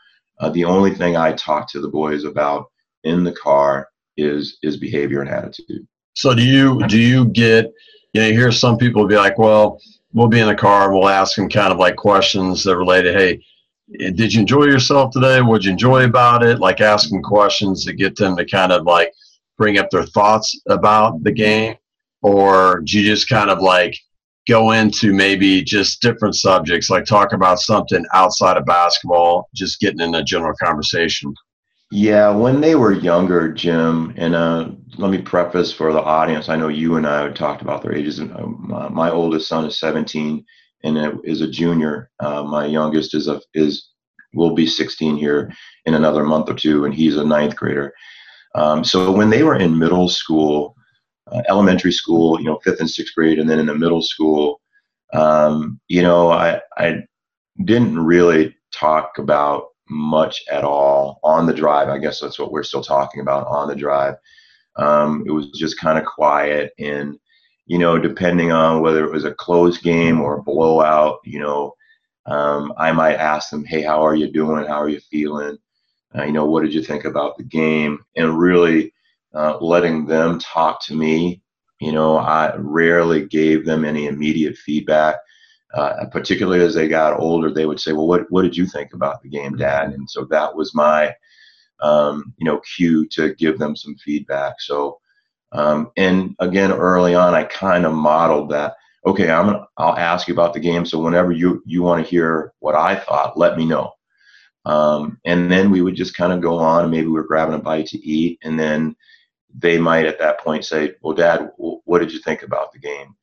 uh, 0.40 0.50
the 0.50 0.64
only 0.64 0.94
thing 0.94 1.16
I 1.16 1.32
talk 1.32 1.70
to 1.70 1.80
the 1.80 1.88
boys 1.88 2.24
about 2.24 2.66
in 3.04 3.24
the 3.24 3.32
car 3.32 3.88
is 4.16 4.58
is 4.62 4.76
behavior 4.76 5.20
and 5.20 5.30
attitude. 5.30 5.86
So 6.14 6.34
do 6.34 6.42
you 6.42 6.86
do 6.86 6.98
you 6.98 7.26
get 7.26 7.66
you 8.12 8.20
know 8.20 8.26
you 8.28 8.32
hear 8.32 8.52
some 8.52 8.78
people 8.78 9.06
be 9.06 9.16
like, 9.16 9.38
well, 9.38 9.78
we'll 10.12 10.28
be 10.28 10.40
in 10.40 10.48
the 10.48 10.54
car 10.54 10.84
and 10.84 10.94
we'll 10.94 11.08
ask 11.08 11.36
them 11.36 11.48
kind 11.48 11.72
of 11.72 11.78
like 11.78 11.96
questions 11.96 12.64
that 12.64 12.76
relate 12.76 13.02
to, 13.02 13.12
hey, 13.12 13.42
did 13.90 14.34
you 14.34 14.40
enjoy 14.40 14.64
yourself 14.64 15.12
today? 15.12 15.40
What'd 15.40 15.64
you 15.64 15.72
enjoy 15.72 16.04
about 16.04 16.42
it? 16.42 16.58
Like 16.58 16.80
asking 16.80 17.22
questions 17.22 17.84
to 17.84 17.92
get 17.92 18.16
them 18.16 18.36
to 18.36 18.44
kind 18.44 18.72
of 18.72 18.84
like 18.84 19.12
bring 19.56 19.78
up 19.78 19.90
their 19.90 20.04
thoughts 20.06 20.58
about 20.68 21.22
the 21.22 21.32
game, 21.32 21.76
or 22.22 22.80
do 22.84 23.00
you 23.00 23.06
just 23.06 23.28
kind 23.28 23.50
of 23.50 23.60
like 23.60 23.96
go 24.48 24.72
into 24.72 25.12
maybe 25.12 25.62
just 25.62 26.02
different 26.02 26.34
subjects, 26.36 26.90
like 26.90 27.04
talk 27.04 27.32
about 27.32 27.60
something 27.60 28.04
outside 28.12 28.56
of 28.56 28.64
basketball, 28.66 29.48
just 29.54 29.80
getting 29.80 30.00
in 30.00 30.14
a 30.14 30.22
general 30.22 30.54
conversation? 30.62 31.34
Yeah, 31.92 32.30
when 32.30 32.60
they 32.60 32.74
were 32.74 32.92
younger, 32.92 33.52
Jim, 33.52 34.12
and 34.16 34.34
uh, 34.34 34.70
let 34.98 35.10
me 35.10 35.18
preface 35.18 35.72
for 35.72 35.92
the 35.92 36.02
audience. 36.02 36.48
I 36.48 36.56
know 36.56 36.68
you 36.68 36.96
and 36.96 37.06
I 37.06 37.22
have 37.22 37.34
talked 37.34 37.62
about 37.62 37.82
their 37.82 37.94
ages. 37.94 38.20
Uh, 38.20 38.24
my, 38.58 38.88
my 38.88 39.10
oldest 39.10 39.48
son 39.48 39.64
is 39.64 39.78
17 39.78 40.44
and 40.84 41.20
is 41.24 41.40
a 41.40 41.50
junior. 41.50 42.10
Uh, 42.20 42.42
my 42.42 42.66
youngest 42.66 43.14
is 43.14 43.28
a 43.28 43.40
is 43.54 43.90
will 44.34 44.54
be 44.54 44.66
16 44.66 45.16
here 45.16 45.52
in 45.86 45.94
another 45.94 46.24
month 46.24 46.48
or 46.48 46.54
two, 46.54 46.84
and 46.84 46.94
he's 46.94 47.16
a 47.16 47.24
ninth 47.24 47.56
grader. 47.56 47.92
Um, 48.54 48.84
so 48.84 49.10
when 49.10 49.30
they 49.30 49.42
were 49.42 49.56
in 49.56 49.78
middle 49.78 50.08
school, 50.08 50.76
uh, 51.30 51.42
elementary 51.48 51.92
school, 51.92 52.38
you 52.38 52.46
know, 52.46 52.58
fifth 52.62 52.80
and 52.80 52.90
sixth 52.90 53.14
grade, 53.14 53.38
and 53.38 53.48
then 53.48 53.58
in 53.58 53.66
the 53.66 53.74
middle 53.74 54.02
school, 54.02 54.60
um, 55.12 55.80
you 55.88 56.02
know, 56.02 56.30
I 56.30 56.60
I 56.76 57.02
didn't 57.64 57.98
really 57.98 58.54
talk 58.72 59.18
about 59.18 59.68
much 59.88 60.42
at 60.50 60.64
all 60.64 61.20
on 61.22 61.46
the 61.46 61.54
drive. 61.54 61.88
I 61.88 61.98
guess 61.98 62.20
that's 62.20 62.38
what 62.38 62.52
we're 62.52 62.62
still 62.62 62.82
talking 62.82 63.20
about 63.20 63.46
on 63.46 63.68
the 63.68 63.76
drive. 63.76 64.14
Um, 64.76 65.24
it 65.26 65.30
was 65.30 65.50
just 65.50 65.78
kind 65.78 65.98
of 65.98 66.04
quiet 66.04 66.72
and 66.78 67.18
you 67.66 67.78
know, 67.78 67.98
depending 67.98 68.52
on 68.52 68.80
whether 68.80 69.04
it 69.04 69.12
was 69.12 69.24
a 69.24 69.34
close 69.34 69.78
game 69.78 70.20
or 70.20 70.38
a 70.38 70.42
blowout, 70.42 71.18
you 71.24 71.40
know, 71.40 71.74
um, 72.26 72.72
I 72.76 72.92
might 72.92 73.16
ask 73.16 73.50
them, 73.50 73.64
hey, 73.64 73.82
how 73.82 74.04
are 74.04 74.14
you 74.14 74.30
doing? 74.30 74.66
How 74.66 74.80
are 74.80 74.88
you 74.88 75.00
feeling? 75.00 75.58
Uh, 76.16 76.24
you 76.24 76.32
know, 76.32 76.46
what 76.46 76.62
did 76.62 76.74
you 76.74 76.82
think 76.82 77.04
about 77.04 77.36
the 77.36 77.44
game? 77.44 78.04
And 78.16 78.38
really 78.38 78.92
uh, 79.34 79.58
letting 79.58 80.06
them 80.06 80.38
talk 80.38 80.82
to 80.86 80.94
me. 80.94 81.42
You 81.80 81.92
know, 81.92 82.16
I 82.16 82.54
rarely 82.56 83.26
gave 83.26 83.66
them 83.66 83.84
any 83.84 84.06
immediate 84.06 84.56
feedback. 84.56 85.16
Uh, 85.74 86.06
particularly 86.10 86.64
as 86.64 86.74
they 86.74 86.88
got 86.88 87.18
older, 87.18 87.50
they 87.50 87.66
would 87.66 87.80
say, 87.80 87.92
"Well, 87.92 88.06
what 88.06 88.30
what 88.30 88.42
did 88.42 88.56
you 88.56 88.66
think 88.66 88.94
about 88.94 89.20
the 89.20 89.28
game, 89.28 89.56
Dad?" 89.56 89.92
And 89.92 90.08
so 90.08 90.24
that 90.30 90.54
was 90.54 90.74
my, 90.74 91.12
um, 91.80 92.32
you 92.38 92.46
know, 92.46 92.60
cue 92.76 93.06
to 93.08 93.34
give 93.34 93.58
them 93.58 93.76
some 93.76 93.94
feedback. 93.96 94.60
So, 94.60 95.00
um, 95.56 95.90
and 95.96 96.36
again, 96.40 96.70
early 96.72 97.14
on, 97.14 97.34
I 97.34 97.44
kind 97.44 97.86
of 97.86 97.94
modeled 97.94 98.50
that. 98.50 98.74
Okay, 99.06 99.30
I'm 99.30 99.46
gonna, 99.46 99.66
I'll 99.78 99.96
ask 99.96 100.28
you 100.28 100.34
about 100.34 100.52
the 100.52 100.60
game. 100.60 100.84
So 100.84 100.98
whenever 100.98 101.32
you 101.32 101.62
you 101.64 101.82
want 101.82 102.04
to 102.04 102.10
hear 102.10 102.52
what 102.60 102.74
I 102.74 102.96
thought, 102.96 103.38
let 103.38 103.56
me 103.56 103.64
know. 103.64 103.92
Um, 104.64 105.18
and 105.24 105.50
then 105.50 105.70
we 105.70 105.80
would 105.80 105.94
just 105.94 106.16
kind 106.16 106.32
of 106.32 106.40
go 106.40 106.58
on. 106.58 106.82
And 106.82 106.90
Maybe 106.90 107.06
we 107.06 107.18
are 107.20 107.24
grabbing 107.24 107.54
a 107.54 107.58
bite 107.58 107.86
to 107.88 107.98
eat, 107.98 108.38
and 108.42 108.58
then 108.58 108.96
they 109.58 109.78
might 109.78 110.06
at 110.06 110.18
that 110.18 110.40
point 110.40 110.64
say, 110.64 110.94
"Well, 111.02 111.14
Dad, 111.14 111.50
what 111.56 112.00
did 112.00 112.12
you 112.12 112.18
think 112.20 112.42
about 112.42 112.72
the 112.72 112.78
game?" 112.80 113.14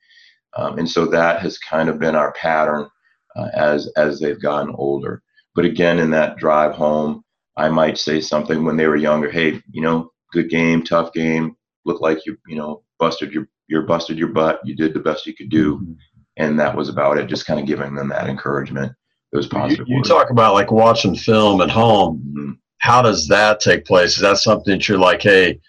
Um, 0.55 0.79
and 0.79 0.89
so 0.89 1.05
that 1.07 1.41
has 1.41 1.57
kind 1.57 1.89
of 1.89 1.99
been 1.99 2.15
our 2.15 2.31
pattern 2.33 2.87
uh, 3.35 3.49
as 3.53 3.91
as 3.97 4.19
they've 4.19 4.41
gotten 4.41 4.73
older. 4.75 5.21
But 5.55 5.65
again, 5.65 5.99
in 5.99 6.09
that 6.11 6.37
drive 6.37 6.73
home, 6.73 7.23
I 7.57 7.69
might 7.69 7.97
say 7.97 8.21
something 8.21 8.63
when 8.63 8.77
they 8.77 8.87
were 8.87 8.95
younger. 8.95 9.29
Hey, 9.29 9.61
you 9.71 9.81
know, 9.81 10.11
good 10.31 10.49
game, 10.49 10.83
tough 10.83 11.13
game. 11.13 11.55
Look 11.85 12.01
like 12.01 12.25
you, 12.25 12.37
you 12.47 12.55
know, 12.55 12.83
busted 12.99 13.31
your 13.31 13.47
you're 13.67 13.83
busted 13.83 14.17
your 14.17 14.29
butt. 14.29 14.61
You 14.63 14.75
did 14.75 14.93
the 14.93 14.99
best 14.99 15.25
you 15.25 15.33
could 15.33 15.49
do, 15.49 15.77
mm-hmm. 15.77 15.93
and 16.37 16.59
that 16.59 16.75
was 16.75 16.89
about 16.89 17.17
it. 17.17 17.27
Just 17.27 17.45
kind 17.45 17.59
of 17.59 17.65
giving 17.65 17.95
them 17.95 18.09
that 18.09 18.29
encouragement. 18.29 18.93
Those 19.31 19.47
positive. 19.47 19.87
You, 19.87 19.97
you 19.97 20.03
talk 20.03 20.29
about 20.29 20.53
like 20.53 20.71
watching 20.71 21.15
film 21.15 21.61
at 21.61 21.69
home. 21.69 22.23
Mm-hmm. 22.27 22.51
How 22.79 23.01
does 23.01 23.27
that 23.29 23.59
take 23.59 23.85
place? 23.85 24.15
Is 24.15 24.21
that 24.21 24.37
something 24.37 24.73
that 24.73 24.87
you're 24.87 24.97
like, 24.97 25.21
hey, 25.21 25.59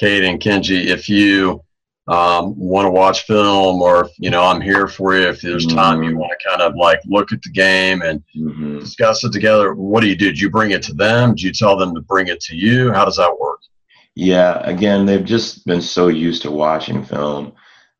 Caden 0.00 0.28
and 0.28 0.40
Kenji, 0.40 0.86
if 0.86 1.08
you 1.08 1.62
um, 2.08 2.58
want 2.58 2.86
to 2.86 2.90
watch 2.90 3.26
film 3.26 3.82
or 3.82 4.08
you 4.16 4.30
know 4.30 4.42
i'm 4.42 4.62
here 4.62 4.88
for 4.88 5.14
you 5.14 5.28
if 5.28 5.42
there's 5.42 5.66
time 5.66 6.02
you 6.02 6.10
mm-hmm. 6.10 6.20
want 6.20 6.32
to 6.38 6.48
kind 6.48 6.62
of 6.62 6.74
like 6.74 7.00
look 7.04 7.32
at 7.32 7.42
the 7.42 7.50
game 7.50 8.00
and 8.00 8.22
mm-hmm. 8.34 8.78
discuss 8.78 9.22
it 9.24 9.32
together 9.32 9.74
what 9.74 10.00
do 10.00 10.08
you 10.08 10.16
do 10.16 10.32
do 10.32 10.40
you 10.40 10.48
bring 10.48 10.70
it 10.70 10.82
to 10.82 10.94
them 10.94 11.34
do 11.34 11.44
you 11.44 11.52
tell 11.52 11.76
them 11.76 11.94
to 11.94 12.00
bring 12.00 12.28
it 12.28 12.40
to 12.40 12.56
you 12.56 12.90
how 12.92 13.04
does 13.04 13.16
that 13.16 13.38
work 13.38 13.60
yeah 14.18 14.60
again 14.68 15.06
they've 15.06 15.24
just 15.24 15.64
been 15.66 15.80
so 15.80 16.08
used 16.08 16.42
to 16.42 16.50
watching 16.50 17.04
film. 17.04 17.52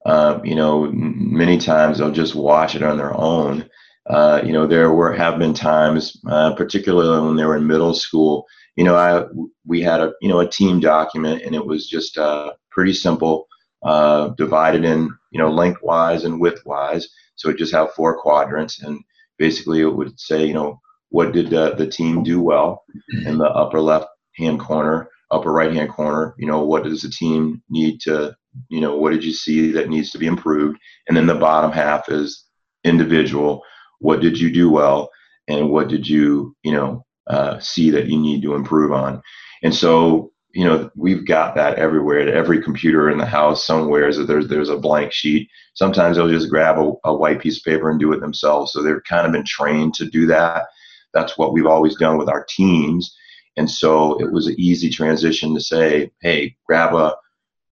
Uh, 0.06 0.40
you 0.44 0.54
know 0.54 0.90
many 0.92 1.58
times 1.58 1.98
they'll 1.98 2.10
just 2.10 2.34
watch 2.34 2.74
it 2.74 2.82
on 2.82 2.96
their 2.96 3.14
own. 3.14 3.68
Uh, 4.08 4.40
you 4.44 4.52
know 4.52 4.66
there 4.66 4.92
were 4.92 5.12
have 5.12 5.38
been 5.38 5.54
times 5.54 6.18
uh, 6.28 6.54
particularly 6.54 7.26
when 7.26 7.36
they 7.36 7.44
were 7.44 7.56
in 7.56 7.66
middle 7.66 7.92
school 7.94 8.46
you 8.76 8.84
know 8.84 8.96
i 8.96 9.24
we 9.66 9.80
had 9.82 10.00
a 10.00 10.12
you 10.22 10.28
know 10.28 10.40
a 10.40 10.48
team 10.48 10.80
document 10.80 11.42
and 11.42 11.54
it 11.54 11.64
was 11.64 11.88
just 11.88 12.16
uh, 12.18 12.52
pretty 12.70 12.92
simple 12.94 13.46
uh, 13.82 14.28
divided 14.38 14.84
in 14.84 15.10
you 15.30 15.38
know 15.38 15.50
lengthwise 15.50 16.24
and 16.24 16.40
widthwise. 16.40 17.04
So 17.36 17.50
it 17.50 17.58
just 17.58 17.72
have 17.72 17.92
four 17.92 18.20
quadrants, 18.20 18.82
and 18.82 18.98
basically 19.38 19.80
it 19.82 19.94
would 19.94 20.18
say 20.18 20.46
you 20.46 20.54
know 20.54 20.80
what 21.10 21.32
did 21.32 21.50
the 21.50 21.86
team 21.86 22.22
do 22.22 22.40
well 22.42 22.84
in 23.24 23.38
the 23.38 23.46
upper 23.46 23.80
left 23.80 24.08
hand 24.36 24.60
corner, 24.60 25.08
upper 25.30 25.52
right 25.52 25.72
hand 25.72 25.90
corner. 25.90 26.34
You 26.38 26.46
know 26.46 26.62
what 26.64 26.84
does 26.84 27.02
the 27.02 27.10
team 27.10 27.62
need 27.68 28.00
to 28.02 28.36
you 28.68 28.80
know 28.80 28.96
what 28.96 29.10
did 29.10 29.24
you 29.24 29.32
see 29.32 29.70
that 29.72 29.88
needs 29.88 30.10
to 30.10 30.18
be 30.18 30.26
improved, 30.26 30.78
and 31.08 31.16
then 31.16 31.26
the 31.26 31.34
bottom 31.34 31.72
half 31.72 32.08
is 32.08 32.44
individual. 32.84 33.62
What 34.00 34.20
did 34.20 34.38
you 34.38 34.52
do 34.52 34.70
well, 34.70 35.10
and 35.48 35.70
what 35.70 35.88
did 35.88 36.08
you 36.08 36.56
you 36.62 36.72
know 36.72 37.04
uh, 37.28 37.58
see 37.60 37.90
that 37.90 38.06
you 38.06 38.18
need 38.18 38.42
to 38.42 38.54
improve 38.54 38.92
on? 38.92 39.22
And 39.62 39.74
so 39.74 40.32
you 40.52 40.64
know 40.64 40.90
we've 40.96 41.26
got 41.26 41.54
that 41.54 41.78
everywhere 41.78 42.20
at 42.20 42.28
every 42.28 42.62
computer 42.62 43.10
in 43.10 43.18
the 43.18 43.26
house 43.26 43.66
somewhere 43.66 44.10
so 44.10 44.24
there's 44.24 44.48
there's 44.48 44.70
a 44.70 44.78
blank 44.78 45.12
sheet 45.12 45.48
sometimes 45.74 46.16
they'll 46.16 46.28
just 46.28 46.48
grab 46.48 46.78
a, 46.78 46.92
a 47.04 47.14
white 47.14 47.40
piece 47.40 47.58
of 47.58 47.64
paper 47.64 47.90
and 47.90 48.00
do 48.00 48.12
it 48.12 48.20
themselves 48.20 48.72
so 48.72 48.82
they've 48.82 49.04
kind 49.08 49.26
of 49.26 49.32
been 49.32 49.44
trained 49.44 49.92
to 49.94 50.08
do 50.08 50.26
that 50.26 50.64
that's 51.12 51.36
what 51.36 51.52
we've 51.52 51.66
always 51.66 51.96
done 51.96 52.16
with 52.16 52.28
our 52.28 52.46
teams 52.48 53.14
and 53.58 53.70
so 53.70 54.18
it 54.20 54.32
was 54.32 54.46
an 54.46 54.54
easy 54.58 54.88
transition 54.88 55.54
to 55.54 55.60
say 55.60 56.10
hey 56.22 56.56
grab 56.66 56.94
a 56.94 57.14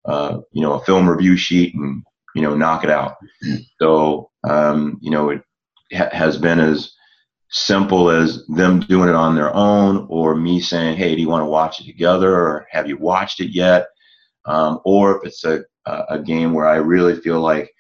uh, 0.07 0.41
you 0.53 0.63
know 0.63 0.75
a 0.75 0.85
film 0.85 1.09
review 1.09 1.37
sheet 1.37 1.75
and 1.75 2.03
you 2.35 2.43
know 2.43 2.55
knock 2.55 2.85
it 2.85 2.91
out 2.91 3.17
so 3.81 4.31
um, 4.49 4.99
you 5.01 5.11
know 5.11 5.31
it 5.31 5.43
ha- 5.93 6.11
has 6.13 6.37
been 6.37 6.59
as 6.59 6.95
simple 7.55 8.11
as 8.11 8.45
them 8.49 8.81
doing 8.81 9.09
it 9.09 9.15
on 9.15 9.37
their 9.37 9.55
own 9.55 10.07
or 10.11 10.35
me 10.35 10.59
saying, 10.59 10.97
hey, 10.97 11.15
do 11.15 11.21
you 11.21 11.29
want 11.29 11.43
to 11.43 11.49
watch 11.49 11.81
it 11.81 11.87
together 11.87 12.35
or 12.35 12.67
have 12.71 12.89
you 12.89 12.97
watched 12.97 13.41
it 13.41 13.51
yet? 13.51 13.87
Um, 14.45 14.81
or 14.85 15.17
if 15.17 15.25
it's 15.25 15.45
a, 15.45 15.65
a 15.87 16.19
game 16.19 16.53
where 16.53 16.67
I 16.67 16.77
really 16.77 17.15
feel 17.15 17.41
like 17.41 17.71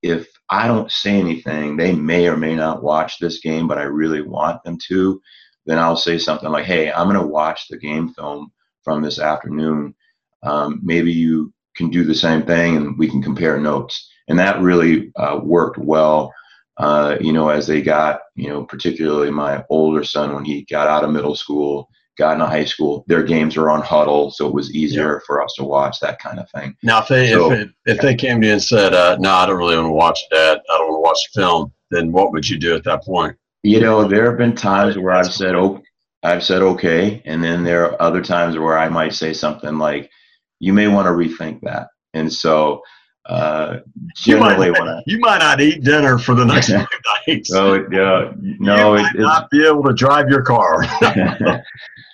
if 0.00 0.28
I 0.48 0.66
don't 0.66 0.90
say 0.90 1.20
anything, 1.20 1.76
they 1.76 1.92
may 1.92 2.26
or 2.26 2.38
may 2.38 2.56
not 2.56 2.82
watch 2.82 3.18
this 3.18 3.40
game, 3.40 3.68
but 3.68 3.76
I 3.76 3.82
really 3.82 4.22
want 4.22 4.64
them 4.64 4.78
to, 4.88 5.20
then 5.66 5.78
I'll 5.78 5.96
say 5.96 6.18
something 6.18 6.50
like, 6.50 6.64
hey, 6.64 6.92
I'm 6.92 7.08
going 7.08 7.20
to 7.20 7.26
watch 7.26 7.68
the 7.68 7.78
game 7.78 8.12
film 8.14 8.52
from 8.82 9.02
this 9.02 9.18
afternoon. 9.18 9.94
Um, 10.42 10.80
maybe 10.82 11.12
you 11.12 11.52
can 11.76 11.88
do 11.88 12.04
the 12.04 12.14
same 12.14 12.42
thing 12.42 12.76
and 12.76 12.98
we 12.98 13.08
can 13.08 13.22
compare 13.22 13.60
notes. 13.60 14.08
And 14.28 14.38
that 14.38 14.60
really 14.60 15.12
uh, 15.16 15.40
worked 15.42 15.78
well 15.78 16.32
uh, 16.78 17.16
you 17.20 17.32
know, 17.32 17.48
as 17.48 17.66
they 17.66 17.82
got, 17.82 18.20
you 18.34 18.48
know, 18.48 18.64
particularly 18.64 19.30
my 19.30 19.64
older 19.68 20.04
son 20.04 20.34
when 20.34 20.44
he 20.44 20.62
got 20.70 20.88
out 20.88 21.04
of 21.04 21.10
middle 21.10 21.36
school, 21.36 21.88
got 22.16 22.32
into 22.32 22.46
high 22.46 22.64
school, 22.64 23.04
their 23.08 23.22
games 23.22 23.56
were 23.56 23.70
on 23.70 23.82
Hudl, 23.82 24.32
so 24.32 24.46
it 24.48 24.54
was 24.54 24.74
easier 24.74 25.14
yeah. 25.14 25.18
for 25.26 25.42
us 25.42 25.52
to 25.56 25.64
watch 25.64 26.00
that 26.00 26.18
kind 26.18 26.38
of 26.38 26.50
thing. 26.50 26.74
Now, 26.82 27.00
if 27.00 27.08
they 27.08 27.30
so, 27.30 27.52
if, 27.52 27.60
it, 27.60 27.68
if 27.86 28.00
they 28.00 28.14
came 28.14 28.40
to 28.40 28.46
you 28.46 28.54
and 28.54 28.62
said, 28.62 28.94
uh, 28.94 29.16
"No, 29.20 29.30
I 29.30 29.46
don't 29.46 29.58
really 29.58 29.76
want 29.76 29.86
to 29.86 29.92
watch 29.92 30.20
that. 30.30 30.62
I 30.70 30.78
don't 30.78 30.88
want 30.88 30.98
to 30.98 31.08
watch 31.08 31.32
the 31.32 31.40
film," 31.40 31.72
then 31.90 32.12
what 32.12 32.32
would 32.32 32.48
you 32.48 32.58
do 32.58 32.74
at 32.74 32.84
that 32.84 33.04
point? 33.04 33.36
You 33.62 33.80
know, 33.80 34.08
there 34.08 34.26
have 34.28 34.38
been 34.38 34.56
times 34.56 34.98
where 34.98 35.14
I've 35.14 35.32
said, 35.32 35.54
"Oh, 35.54 35.80
I've 36.22 36.44
said 36.44 36.62
okay, 36.62 37.22
and 37.24 37.42
then 37.42 37.62
there 37.62 37.84
are 37.86 38.02
other 38.02 38.22
times 38.22 38.58
where 38.58 38.76
I 38.76 38.88
might 38.88 39.14
say 39.14 39.32
something 39.32 39.78
like, 39.78 40.10
"You 40.58 40.72
may 40.72 40.88
want 40.88 41.06
to 41.06 41.12
rethink 41.12 41.60
that." 41.62 41.88
And 42.14 42.32
so, 42.32 42.82
uh, 43.26 43.78
generally, 44.16 44.66
you 44.66 44.72
might, 44.72 44.80
when 44.80 44.88
I, 44.88 45.02
you 45.06 45.18
might 45.20 45.38
not 45.38 45.60
eat 45.60 45.84
dinner 45.84 46.18
for 46.18 46.34
the 46.34 46.44
next 46.44 46.66
few 46.70 46.86
nights. 47.26 47.50
no, 47.50 47.74
it, 47.74 47.86
yeah, 47.92 48.32
no, 48.58 48.94
you 48.94 48.98
it, 48.98 49.02
might 49.02 49.18
not 49.18 49.50
be 49.50 49.64
able 49.64 49.84
to 49.84 49.92
drive 49.92 50.28
your 50.28 50.42
car. 50.42 50.82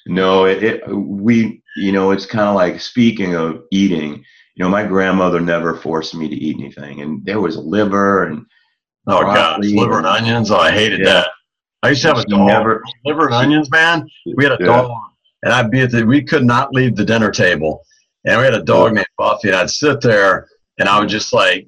no, 0.07 0.45
it, 0.45 0.63
it, 0.63 0.89
we, 0.89 1.63
you 1.77 1.93
know, 1.93 2.11
it's 2.11 2.27
kind 2.27 2.49
of 2.49 2.55
like 2.55 2.81
speaking 2.81 3.35
of 3.35 3.63
eating. 3.71 4.23
You 4.55 4.65
know, 4.65 4.69
my 4.71 4.85
grandmother 4.85 5.41
never 5.41 5.77
forced 5.77 6.15
me 6.15 6.29
to 6.29 6.35
eat 6.35 6.57
anything, 6.59 7.01
and 7.01 7.25
there 7.25 7.41
was 7.41 7.57
liver 7.57 8.25
and 8.25 8.45
oh 9.07 9.21
broccoli 9.21 9.75
liver 9.75 9.99
and 9.99 10.07
onions. 10.07 10.51
Oh, 10.51 10.59
I 10.59 10.73
hated 10.73 11.01
Yeah. 11.01 11.07
that. 11.07 11.31
I 11.83 11.91
used 11.91 12.03
to 12.03 12.09
have 12.09 12.19
a 12.19 12.25
dog. 12.25 12.47
never- 12.49 12.83
liver 13.05 13.27
and 13.27 13.35
onions, 13.35 13.71
man. 13.71 14.09
We 14.37 14.45
had 14.45 14.53
a 14.53 14.57
Yeah. 14.61 14.67
dog, 14.67 14.91
and 15.45 15.53
I'd 15.53 15.71
be 15.71 15.81
at 15.81 15.91
the. 15.93 16.05
We 16.05 16.23
could 16.23 16.45
not 16.45 16.73
leave 16.73 16.97
the 16.97 17.05
dinner 17.05 17.31
table, 17.31 17.83
and 18.25 18.38
we 18.38 18.45
had 18.45 18.55
a 18.55 18.62
dog 18.62 18.95
named 18.95 19.07
Buffy, 19.17 19.49
and 19.49 19.57
I'd 19.57 19.71
sit 19.71 20.01
there, 20.01 20.49
and 20.79 20.88
I 20.88 20.99
would 20.99 21.09
just 21.09 21.33
like 21.33 21.67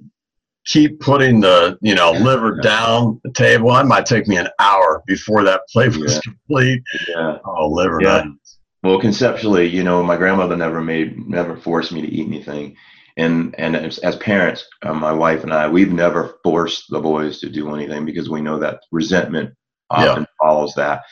keep 0.66 1.01
putting 1.01 1.40
the 1.40 1.79
you 1.81 1.94
know 1.94 2.11
liver 2.12 2.61
down 2.61 3.20
the 3.25 3.33
table. 3.33 3.75
It 3.77 3.85
might 3.87 4.05
take 4.07 4.27
me 4.29 4.37
an 4.37 4.49
hour 4.59 5.03
before 5.07 5.42
that 5.44 5.62
plate 5.73 5.96
was 5.96 6.14
Yeah. 6.14 6.20
complete. 6.23 6.83
Yeah. 7.09 7.38
Oh, 7.44 7.68
liver 7.68 7.96
and 7.99 8.05
Yeah. 8.07 8.14
onions. 8.16 8.59
Well, 8.83 8.99
conceptually, 8.99 9.68
you 9.68 9.83
know, 9.85 10.03
my 10.03 10.16
grandmother 10.16 10.57
never 10.57 10.81
made, 10.81 11.29
never 11.29 11.55
forced 11.57 11.92
me 11.92 12.01
to 12.03 12.09
eat 12.09 12.27
anything, 12.27 12.77
and 13.16 13.55
and 13.59 13.77
as, 13.77 13.99
as 13.99 14.16
parents, 14.16 14.64
uh, 14.83 14.92
my 14.92 15.12
wife 15.12 15.44
and 15.44 15.53
I, 15.53 15.68
we've 15.68 15.92
never 15.92 16.35
forced 16.42 16.90
the 16.90 16.99
boys 17.01 17.38
to 17.40 17.49
do 17.49 17.73
anything 17.75 18.05
because 18.05 18.29
we 18.29 18.40
know 18.40 18.59
that 18.59 18.81
resentment 18.90 19.51
often 19.90 20.26
follows 20.40 20.74
that, 20.74 21.03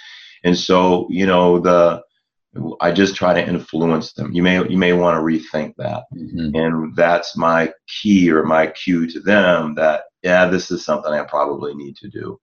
and 0.45 0.57
so 0.57 1.07
you 1.11 1.27
know 1.27 1.59
the, 1.59 2.03
I 2.81 2.91
just 2.93 3.15
try 3.17 3.35
to 3.35 3.47
influence 3.47 4.13
them. 4.13 4.33
You 4.33 4.43
may 4.43 4.67
you 4.69 4.79
may 4.79 4.93
want 4.93 5.17
to 5.17 5.23
rethink 5.23 5.75
that, 5.77 6.05
Mhm. 6.15 6.55
and 6.55 6.97
that's 6.97 7.37
my 7.37 7.73
key 8.01 8.31
or 8.31 8.45
my 8.45 8.69
cue 8.69 9.07
to 9.11 9.21
them 9.21 9.75
that 9.77 10.05
yeah, 10.23 10.47
this 10.47 10.71
is 10.71 10.85
something 10.85 11.13
I 11.13 11.25
probably 11.25 11.75
need 11.75 11.97
to 11.97 12.09
do, 12.09 12.39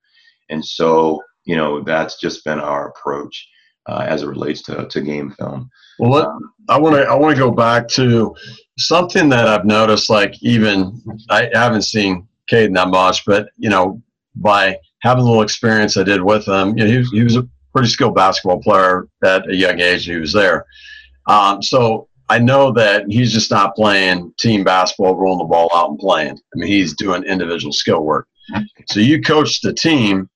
and 0.49 0.63
so 0.63 1.21
you 1.45 1.55
know 1.55 1.81
that's 1.83 2.19
just 2.19 2.43
been 2.43 2.59
our 2.59 2.89
approach 2.89 3.47
uh, 3.87 4.05
as 4.07 4.23
it 4.23 4.27
relates 4.27 4.61
to, 4.63 4.87
to 4.87 5.01
game 5.01 5.31
film. 5.37 5.69
Well, 5.99 6.11
let, 6.11 6.27
I 6.69 6.79
want 6.79 6.95
to 6.95 7.03
I 7.03 7.15
want 7.15 7.35
to 7.35 7.41
go 7.41 7.51
back 7.51 7.87
to 7.89 8.35
something 8.77 9.29
that 9.29 9.47
I've 9.47 9.65
noticed. 9.65 10.09
Like 10.09 10.41
even 10.41 11.01
I 11.29 11.49
haven't 11.53 11.83
seen 11.83 12.27
Caden 12.51 12.73
that 12.75 12.89
much, 12.89 13.25
but 13.25 13.49
you 13.57 13.69
know, 13.69 14.01
by 14.35 14.77
having 15.01 15.23
a 15.23 15.27
little 15.27 15.43
experience 15.43 15.97
I 15.97 16.03
did 16.03 16.21
with 16.21 16.47
him, 16.47 16.77
you 16.77 16.83
know, 16.83 16.91
he 16.91 16.97
was, 16.97 17.11
he 17.11 17.23
was 17.23 17.35
a 17.37 17.47
pretty 17.73 17.89
skilled 17.89 18.15
basketball 18.15 18.61
player 18.61 19.07
at 19.23 19.49
a 19.49 19.55
young 19.55 19.79
age. 19.79 20.05
He 20.05 20.15
was 20.15 20.33
there, 20.33 20.65
um, 21.27 21.61
so 21.61 22.07
I 22.29 22.39
know 22.39 22.71
that 22.73 23.05
he's 23.07 23.31
just 23.31 23.51
not 23.51 23.75
playing 23.75 24.33
team 24.39 24.63
basketball, 24.63 25.15
rolling 25.15 25.39
the 25.39 25.45
ball 25.45 25.69
out 25.75 25.89
and 25.89 25.99
playing. 25.99 26.31
I 26.31 26.57
mean, 26.57 26.67
he's 26.67 26.95
doing 26.95 27.23
individual 27.23 27.71
skill 27.71 28.03
work. 28.03 28.27
So 28.87 28.99
you 28.99 29.21
coach 29.21 29.61
the 29.61 29.73
team. 29.73 30.29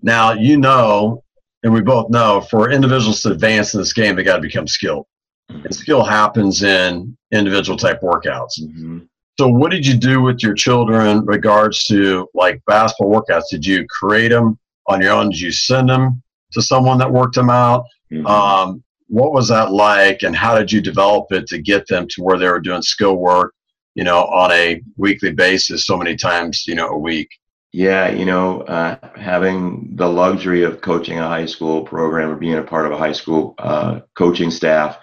Now 0.00 0.32
you 0.32 0.56
know 0.56 1.24
and 1.62 1.72
we 1.72 1.80
both 1.80 2.10
know 2.10 2.40
for 2.40 2.70
individuals 2.70 3.22
to 3.22 3.32
advance 3.32 3.74
in 3.74 3.80
this 3.80 3.92
game, 3.92 4.16
they 4.16 4.22
got 4.22 4.36
to 4.36 4.42
become 4.42 4.66
skilled. 4.68 5.06
And 5.48 5.74
skill 5.74 6.04
happens 6.04 6.62
in 6.62 7.16
individual 7.32 7.78
type 7.78 8.00
workouts. 8.00 8.60
Mm-hmm. 8.60 8.98
So, 9.40 9.46
what 9.46 9.70
did 9.70 9.86
you 9.86 9.94
do 9.94 10.20
with 10.20 10.42
your 10.42 10.54
children 10.54 11.06
in 11.06 11.24
regards 11.24 11.84
to 11.84 12.28
like 12.34 12.60
basketball 12.66 13.22
workouts? 13.22 13.44
Did 13.48 13.64
you 13.64 13.86
create 13.86 14.30
them 14.30 14.58
on 14.88 15.00
your 15.00 15.12
own? 15.12 15.30
Did 15.30 15.40
you 15.40 15.52
send 15.52 15.88
them 15.88 16.20
to 16.52 16.60
someone 16.60 16.98
that 16.98 17.12
worked 17.12 17.36
them 17.36 17.48
out? 17.48 17.84
Mm-hmm. 18.12 18.26
Um, 18.26 18.82
what 19.06 19.32
was 19.32 19.46
that 19.48 19.70
like, 19.70 20.22
and 20.22 20.34
how 20.34 20.58
did 20.58 20.72
you 20.72 20.80
develop 20.80 21.26
it 21.30 21.46
to 21.46 21.58
get 21.58 21.86
them 21.86 22.08
to 22.08 22.22
where 22.22 22.36
they 22.36 22.48
were 22.48 22.58
doing 22.58 22.82
skill 22.82 23.16
work, 23.16 23.54
you 23.94 24.02
know, 24.02 24.24
on 24.24 24.50
a 24.50 24.82
weekly 24.96 25.30
basis, 25.30 25.86
so 25.86 25.96
many 25.96 26.16
times, 26.16 26.66
you 26.66 26.74
know, 26.74 26.88
a 26.88 26.98
week? 26.98 27.28
Yeah, 27.72 28.08
you 28.10 28.24
know, 28.24 28.62
uh, 28.62 28.96
having 29.14 29.90
the 29.94 30.08
luxury 30.08 30.64
of 30.64 30.80
coaching 30.80 31.20
a 31.20 31.28
high 31.28 31.46
school 31.46 31.84
program 31.84 32.30
or 32.30 32.36
being 32.36 32.58
a 32.58 32.62
part 32.64 32.86
of 32.86 32.92
a 32.92 32.98
high 32.98 33.12
school 33.12 33.54
uh, 33.58 34.00
coaching 34.16 34.50
staff, 34.50 34.98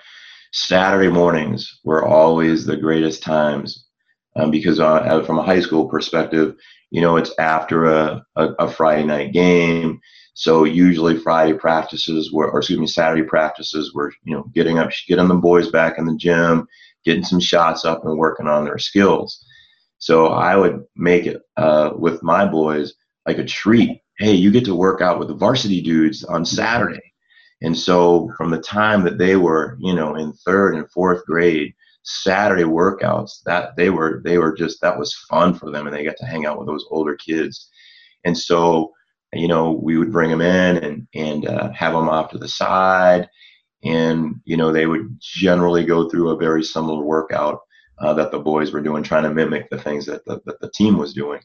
Saturday 0.51 1.09
mornings 1.09 1.79
were 1.85 2.03
always 2.03 2.65
the 2.65 2.75
greatest 2.75 3.23
times 3.23 3.84
um, 4.35 4.51
because 4.51 4.79
uh, 4.79 5.23
from 5.25 5.39
a 5.39 5.43
high 5.43 5.61
school 5.61 5.87
perspective, 5.87 6.55
you 6.91 7.01
know, 7.01 7.17
it's 7.17 7.33
after 7.39 7.85
a, 7.85 8.25
a, 8.35 8.47
a 8.59 8.69
Friday 8.69 9.03
night 9.03 9.33
game. 9.33 9.99
So 10.33 10.65
usually 10.65 11.17
Friday 11.17 11.53
practices 11.53 12.31
were, 12.31 12.51
or 12.51 12.59
excuse 12.59 12.79
me, 12.79 12.87
Saturday 12.87 13.23
practices 13.23 13.93
were, 13.93 14.11
you 14.23 14.35
know, 14.35 14.43
getting 14.53 14.79
up, 14.79 14.89
getting 15.07 15.27
the 15.27 15.35
boys 15.35 15.69
back 15.71 15.97
in 15.97 16.05
the 16.05 16.15
gym, 16.17 16.67
getting 17.05 17.23
some 17.23 17.39
shots 17.39 17.85
up 17.85 18.03
and 18.05 18.17
working 18.17 18.47
on 18.47 18.65
their 18.65 18.77
skills. 18.77 19.43
So 19.97 20.27
I 20.27 20.57
would 20.57 20.83
make 20.95 21.25
it 21.25 21.41
uh, 21.55 21.91
with 21.97 22.21
my 22.21 22.45
boys 22.45 22.93
like 23.25 23.37
a 23.37 23.45
treat. 23.45 24.01
Hey, 24.17 24.33
you 24.33 24.51
get 24.51 24.65
to 24.65 24.75
work 24.75 25.01
out 25.01 25.19
with 25.19 25.29
the 25.29 25.33
varsity 25.35 25.81
dudes 25.81 26.23
on 26.23 26.45
Saturday. 26.45 27.01
And 27.61 27.77
so 27.77 28.29
from 28.37 28.51
the 28.51 28.59
time 28.59 29.03
that 29.05 29.17
they 29.17 29.37
were, 29.37 29.77
you 29.79 29.93
know, 29.93 30.15
in 30.15 30.33
third 30.45 30.75
and 30.75 30.89
fourth 30.91 31.25
grade, 31.25 31.73
Saturday 32.05 32.63
workouts, 32.63 33.41
that 33.45 33.75
they 33.75 33.89
were 33.89 34.21
they 34.23 34.37
were 34.37 34.53
just 34.53 34.81
that 34.81 34.97
was 34.97 35.13
fun 35.29 35.53
for 35.53 35.71
them 35.71 35.87
and 35.87 35.95
they 35.95 36.03
got 36.03 36.17
to 36.17 36.25
hang 36.25 36.45
out 36.45 36.57
with 36.57 36.67
those 36.67 36.85
older 36.91 37.15
kids. 37.15 37.69
And 38.25 38.37
so, 38.37 38.93
you 39.33 39.47
know, 39.47 39.71
we 39.71 39.97
would 39.97 40.11
bring 40.11 40.29
them 40.29 40.41
in 40.41 40.77
and 40.77 41.07
and 41.13 41.47
uh, 41.47 41.71
have 41.73 41.93
them 41.93 42.09
off 42.09 42.31
to 42.31 42.37
the 42.37 42.47
side 42.47 43.29
and 43.83 44.41
you 44.45 44.57
know 44.57 44.71
they 44.71 44.87
would 44.87 45.17
generally 45.19 45.85
go 45.85 46.09
through 46.09 46.31
a 46.31 46.37
very 46.37 46.63
similar 46.63 47.03
workout 47.03 47.59
uh, 47.99 48.13
that 48.13 48.31
the 48.31 48.39
boys 48.39 48.71
were 48.71 48.81
doing, 48.81 49.03
trying 49.03 49.23
to 49.23 49.33
mimic 49.33 49.69
the 49.69 49.77
things 49.77 50.05
that 50.05 50.25
the, 50.25 50.41
that 50.45 50.59
the 50.59 50.69
team 50.71 50.97
was 50.97 51.13
doing. 51.13 51.39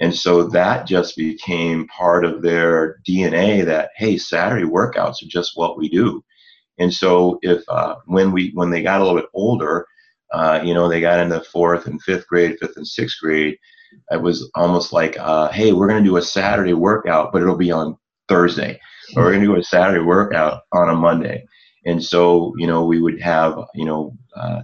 And 0.00 0.14
so 0.14 0.44
that 0.48 0.86
just 0.86 1.16
became 1.16 1.86
part 1.88 2.24
of 2.24 2.42
their 2.42 2.98
DNA 3.08 3.64
that, 3.64 3.90
hey, 3.96 4.18
Saturday 4.18 4.64
workouts 4.64 5.22
are 5.22 5.28
just 5.28 5.52
what 5.54 5.78
we 5.78 5.88
do. 5.88 6.24
And 6.78 6.92
so 6.92 7.38
if 7.42 7.62
uh, 7.68 7.96
when 8.06 8.32
we 8.32 8.50
when 8.54 8.70
they 8.70 8.82
got 8.82 9.00
a 9.00 9.04
little 9.04 9.20
bit 9.20 9.30
older, 9.34 9.86
uh, 10.32 10.60
you 10.64 10.74
know, 10.74 10.88
they 10.88 11.00
got 11.00 11.20
into 11.20 11.40
fourth 11.40 11.86
and 11.86 12.02
fifth 12.02 12.26
grade, 12.26 12.56
fifth 12.60 12.76
and 12.76 12.86
sixth 12.86 13.18
grade, 13.20 13.56
it 14.10 14.20
was 14.20 14.50
almost 14.54 14.92
like, 14.92 15.16
uh, 15.18 15.50
hey, 15.50 15.72
we're 15.72 15.88
going 15.88 16.02
to 16.02 16.08
do 16.08 16.16
a 16.16 16.22
Saturday 16.22 16.72
workout, 16.72 17.32
but 17.32 17.42
it'll 17.42 17.56
be 17.56 17.70
on 17.70 17.96
Thursday, 18.28 18.80
or 19.16 19.24
we're 19.24 19.32
going 19.32 19.44
to 19.44 19.54
do 19.54 19.60
a 19.60 19.64
Saturday 19.64 20.02
workout 20.02 20.62
on 20.72 20.88
a 20.88 20.94
Monday. 20.94 21.44
And 21.84 22.02
so, 22.02 22.54
you 22.56 22.66
know, 22.66 22.84
we 22.84 23.00
would 23.00 23.20
have, 23.20 23.58
you 23.74 23.84
know, 23.84 24.16
uh, 24.36 24.62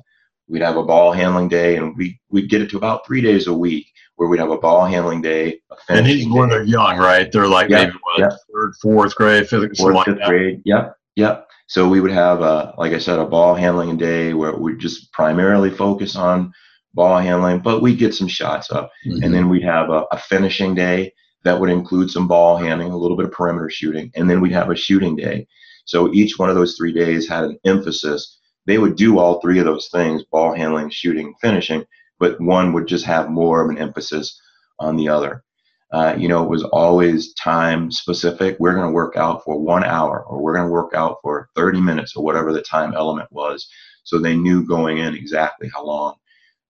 we'd 0.49 0.63
have 0.63 0.77
a 0.77 0.83
ball 0.83 1.13
handling 1.13 1.49
day, 1.49 1.77
and 1.77 1.97
we 1.97 2.19
we'd 2.31 2.49
get 2.49 2.63
it 2.63 2.71
to 2.71 2.77
about 2.77 3.07
three 3.07 3.21
days 3.21 3.47
a 3.47 3.53
week 3.53 3.87
where 4.17 4.29
we'd 4.29 4.41
have 4.41 4.51
a 4.51 4.59
ball 4.59 4.85
handling 4.87 5.21
day. 5.21 5.61
A 5.71 5.75
And 5.91 6.07
he's 6.07 6.25
finishing 6.25 6.39
when 6.39 6.49
they're 6.49 6.63
young, 6.63 6.97
right? 6.99 7.31
They're 7.31 7.49
like 7.49 7.69
Yeah, 7.69 7.87
maybe 7.87 7.99
what, 8.03 8.19
yeah. 8.21 8.29
third, 8.53 8.75
fourth 8.81 9.15
grade, 9.15 9.49
fifth, 9.49 9.77
fourth, 9.77 9.95
like 9.95 10.07
fifth 10.07 10.19
that. 10.19 10.29
grade. 10.29 10.63
Yep, 10.65 10.97
yep. 11.17 11.49
So 11.69 11.87
we 11.89 12.01
would 12.01 12.11
have, 12.11 12.41
a, 12.41 12.75
like 12.79 12.93
I 12.93 12.99
said, 12.99 13.19
a 13.19 13.27
ball 13.27 13.55
handling 13.55 13.97
day 13.99 14.33
where 14.33 14.57
we 14.57 14.77
just 14.77 15.13
primarily 15.13 15.71
focus 15.71 16.17
on 16.17 16.53
ball 16.95 17.19
handling, 17.19 17.61
but 17.61 17.83
we 17.83 17.95
get 17.95 18.15
some 18.15 18.27
shots 18.27 18.73
up, 18.73 18.91
Mhm. 19.07 19.23
and 19.23 19.35
then 19.35 19.49
we'd 19.51 19.63
have 19.63 19.91
a, 19.91 20.05
a 20.11 20.19
finishing 20.19 20.75
day 20.75 21.13
that 21.45 21.61
would 21.61 21.71
include 21.71 22.11
some 22.11 22.27
ball 22.27 22.57
handling, 22.57 22.91
a 22.91 22.97
little 22.97 23.17
bit 23.17 23.27
of 23.27 23.33
perimeter 23.33 23.69
shooting, 23.71 24.11
and 24.17 24.29
then 24.29 24.41
we'd 24.41 24.53
have 24.53 24.71
a 24.71 24.75
shooting 24.77 25.15
day. 25.15 25.47
So 25.85 26.13
each 26.13 26.39
one 26.39 26.49
of 26.51 26.57
those 26.57 26.75
three 26.77 26.93
days 26.93 27.29
had 27.29 27.45
an 27.45 27.59
emphasis. 27.65 28.39
They 28.67 28.79
would 28.79 28.97
do 28.97 29.19
all 29.19 29.41
three 29.41 29.59
of 29.59 29.65
those 29.67 29.89
things: 29.89 30.25
ball 30.25 30.55
handling, 30.55 30.91
shooting, 30.91 31.35
finishing, 31.41 31.85
but 32.19 32.41
one 32.41 32.73
would 32.73 32.87
just 32.89 33.05
have 33.05 33.31
more 33.31 33.63
of 33.63 33.71
an 33.71 33.79
emphasis 33.79 34.41
on 34.79 34.97
the 34.97 35.09
other. 35.09 35.45
Uh, 35.91 36.15
you 36.19 36.29
know, 36.29 36.45
it 36.45 36.51
was 36.51 36.65
always 36.65 37.33
time 37.35 37.91
specific. 37.91 38.57
We're 38.59 38.75
going 38.75 38.87
to 38.87 38.93
work 38.93 39.17
out 39.17 39.43
for 39.45 39.59
one 39.59 39.85
hour, 39.85 40.23
or 40.25 40.43
we're 40.43 40.55
going 40.55 40.67
to 40.67 40.73
work 40.73 40.93
out 40.95 41.17
for 41.23 41.49
30 41.57 41.81
minutes, 41.81 42.15
or 42.15 42.23
whatever 42.25 42.53
the 42.53 42.61
time 42.63 42.93
element 42.95 43.31
was. 43.33 43.67
So 44.05 44.19
they 44.19 44.37
knew 44.37 44.67
going 44.67 44.99
in 44.99 45.15
exactly 45.15 45.71
how 45.75 45.85
long 45.87 46.15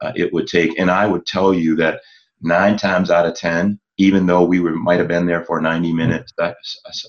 uh, 0.00 0.12
it 0.14 0.32
would 0.32 0.46
take. 0.46 0.78
And 0.78 0.90
I 0.90 1.06
would 1.06 1.26
tell 1.26 1.52
you 1.52 1.74
that 1.76 2.00
nine 2.42 2.76
times 2.76 3.10
out 3.10 3.26
of 3.26 3.34
10, 3.34 3.78
even 3.96 4.26
though 4.26 4.44
we 4.44 4.60
were, 4.60 4.72
might 4.72 4.98
have 5.00 5.08
been 5.08 5.26
there 5.26 5.44
for 5.44 5.60
90 5.60 5.92
minutes, 5.92 6.32
a 6.38 6.54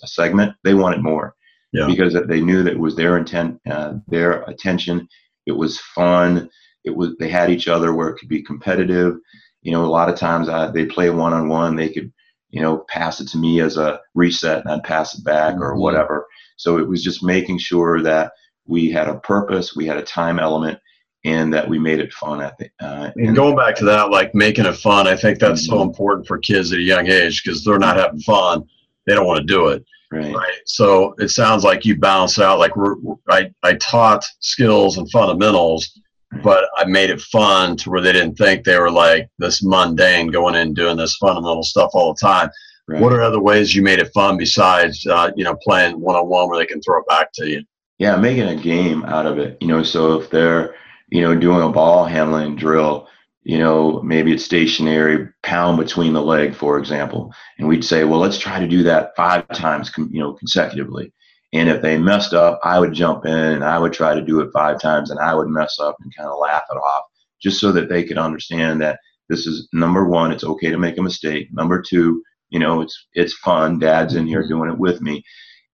segment, 0.07 0.55
they 0.63 0.73
wanted 0.73 1.03
more 1.03 1.35
Yeah. 1.71 1.85
because 1.85 2.15
they 2.27 2.41
knew 2.41 2.63
that 2.63 2.73
it 2.73 2.79
was 2.79 2.95
their 2.95 3.17
intent, 3.17 3.59
uh, 3.69 3.93
their 4.07 4.41
attention. 4.43 5.07
It 5.45 5.51
was 5.51 5.79
fun. 5.79 6.49
It 6.83 6.95
was 6.95 7.15
they 7.19 7.29
had 7.29 7.51
each 7.51 7.67
other 7.67 7.93
where 7.93 8.09
it 8.09 8.17
could 8.17 8.29
be 8.29 8.41
competitive. 8.41 9.17
You 9.61 9.71
know, 9.71 9.85
a 9.85 9.87
lot 9.87 10.09
of 10.09 10.15
times 10.17 10.47
uh, 10.49 10.71
they 10.71 10.85
play 10.85 11.09
one 11.09 11.33
on 11.33 11.49
one. 11.49 11.75
They 11.75 11.89
could, 11.89 12.11
you 12.49 12.61
know, 12.61 12.85
pass 12.89 13.19
it 13.19 13.27
to 13.29 13.37
me 13.37 13.61
as 13.61 13.77
a 13.77 13.99
reset 14.15 14.61
and 14.63 14.71
I'd 14.71 14.83
pass 14.83 15.17
it 15.17 15.23
back 15.23 15.55
or 15.55 15.73
Mhm. 15.75 15.79
whatever. 15.79 16.27
So 16.57 16.77
it 16.77 16.87
was 16.87 17.03
just 17.03 17.23
making 17.23 17.57
sure 17.59 18.01
that 18.01 18.31
we 18.65 18.89
had 18.89 19.07
a 19.07 19.19
purpose, 19.19 19.75
we 19.75 19.85
had 19.85 19.97
a 19.97 20.03
time 20.03 20.39
element, 20.39 20.79
and 21.25 21.53
that 21.53 21.67
we 21.67 21.77
made 21.79 21.99
it 21.99 22.13
fun. 22.13 22.39
I 22.41 22.49
think. 22.51 22.71
Uh, 22.79 23.09
And 23.17 23.35
going 23.35 23.55
back 23.55 23.75
to 23.77 23.85
that, 23.85 24.09
like 24.11 24.33
making 24.33 24.65
it 24.65 24.77
fun, 24.77 25.07
I 25.07 25.15
think 25.15 25.39
that's 25.39 25.65
so 25.65 25.75
Mhm. 25.79 25.87
important 25.87 26.27
for 26.27 26.37
kids 26.37 26.71
at 26.71 26.79
a 26.79 26.83
young 26.83 27.07
age 27.07 27.43
because 27.43 27.63
they're 27.63 27.79
not 27.79 27.97
having 27.97 28.21
fun. 28.21 28.63
They 29.05 29.15
don't 29.15 29.25
want 29.27 29.39
to 29.39 29.45
do 29.45 29.67
it. 29.67 29.83
Right. 30.11 30.33
right? 30.33 30.57
So 30.65 31.13
it 31.19 31.29
sounds 31.29 31.63
like 31.63 31.85
you 31.85 31.95
balance 31.95 32.39
out. 32.39 32.57
Like 32.57 32.75
we're, 32.75 32.95
I, 33.29 33.51
I 33.61 33.75
taught 33.75 34.25
skills 34.39 34.97
and 34.97 35.09
fundamentals, 35.11 35.99
but 36.43 36.69
I 36.77 36.85
made 36.85 37.09
it 37.09 37.21
fun 37.21 37.75
to 37.77 37.89
where 37.89 38.01
they 38.01 38.13
didn't 38.13 38.35
think 38.35 38.63
they 38.63 38.77
were 38.77 38.91
like 38.91 39.29
this 39.39 39.63
mundane 39.63 40.27
going 40.27 40.55
in 40.55 40.67
and 40.67 40.75
doing 40.75 40.97
this 40.97 41.15
fundamental 41.17 41.63
stuff 41.63 41.91
all 41.93 42.13
the 42.13 42.19
time. 42.19 42.49
Right. 42.87 43.01
What 43.01 43.13
are 43.13 43.21
other 43.21 43.39
ways 43.39 43.75
you 43.75 43.81
made 43.81 43.99
it 43.99 44.11
fun 44.13 44.37
besides 44.37 45.05
uh, 45.05 45.31
you 45.35 45.43
know 45.43 45.55
playing 45.55 45.99
one 45.99 46.15
on 46.15 46.27
one 46.27 46.49
where 46.49 46.57
they 46.57 46.65
can 46.65 46.81
throw 46.81 46.99
it 46.99 47.07
back 47.07 47.31
to 47.33 47.47
you? 47.47 47.63
Yeah, 47.97 48.15
making 48.15 48.47
a 48.47 48.55
game 48.55 49.03
out 49.05 49.25
of 49.25 49.37
it. 49.37 49.57
You 49.61 49.67
know, 49.67 49.83
so 49.83 50.19
if 50.19 50.29
they're 50.29 50.75
you 51.09 51.21
know 51.21 51.35
doing 51.35 51.61
a 51.61 51.69
ball 51.69 52.05
handling 52.05 52.55
drill, 52.55 53.07
you 53.43 53.59
know 53.59 54.01
maybe 54.01 54.33
it's 54.33 54.45
stationary, 54.45 55.29
pound 55.43 55.77
between 55.77 56.13
the 56.13 56.21
leg, 56.21 56.55
for 56.55 56.79
example, 56.79 57.33
and 57.57 57.67
we'd 57.67 57.85
say, 57.85 58.05
well, 58.05 58.19
let's 58.19 58.39
try 58.39 58.59
to 58.59 58.67
do 58.67 58.83
that 58.83 59.15
five 59.15 59.47
times, 59.49 59.91
you 59.97 60.19
know, 60.19 60.33
consecutively. 60.33 61.11
And 61.51 61.67
if 61.67 61.81
they 61.81 61.97
messed 61.97 62.33
up, 62.33 62.59
I 62.63 62.79
would 62.79 62.93
jump 62.93 63.25
in 63.25 63.33
and 63.33 63.63
I 63.63 63.79
would 63.79 63.93
try 63.93 64.13
to 64.13 64.21
do 64.21 64.39
it 64.41 64.51
five 64.53 64.79
times, 64.79 65.09
and 65.09 65.19
I 65.19 65.33
would 65.33 65.47
mess 65.47 65.79
up 65.79 65.95
and 65.99 66.15
kind 66.15 66.29
of 66.29 66.37
laugh 66.39 66.63
it 66.69 66.75
off, 66.77 67.05
just 67.41 67.59
so 67.59 67.71
that 67.71 67.89
they 67.89 68.03
could 68.03 68.17
understand 68.19 68.81
that 68.81 68.99
this 69.29 69.45
is 69.47 69.67
number 69.73 70.05
one, 70.05 70.31
it's 70.31 70.43
okay 70.43 70.69
to 70.69 70.77
make 70.77 70.97
a 70.97 71.03
mistake. 71.03 71.47
Number 71.51 71.81
two, 71.81 72.21
you 72.49 72.59
know 72.59 72.81
it's 72.81 73.07
it's 73.13 73.33
fun. 73.33 73.79
Dad's 73.79 74.15
in 74.15 74.27
here 74.27 74.47
doing 74.47 74.69
it 74.69 74.77
with 74.77 75.01
me. 75.01 75.23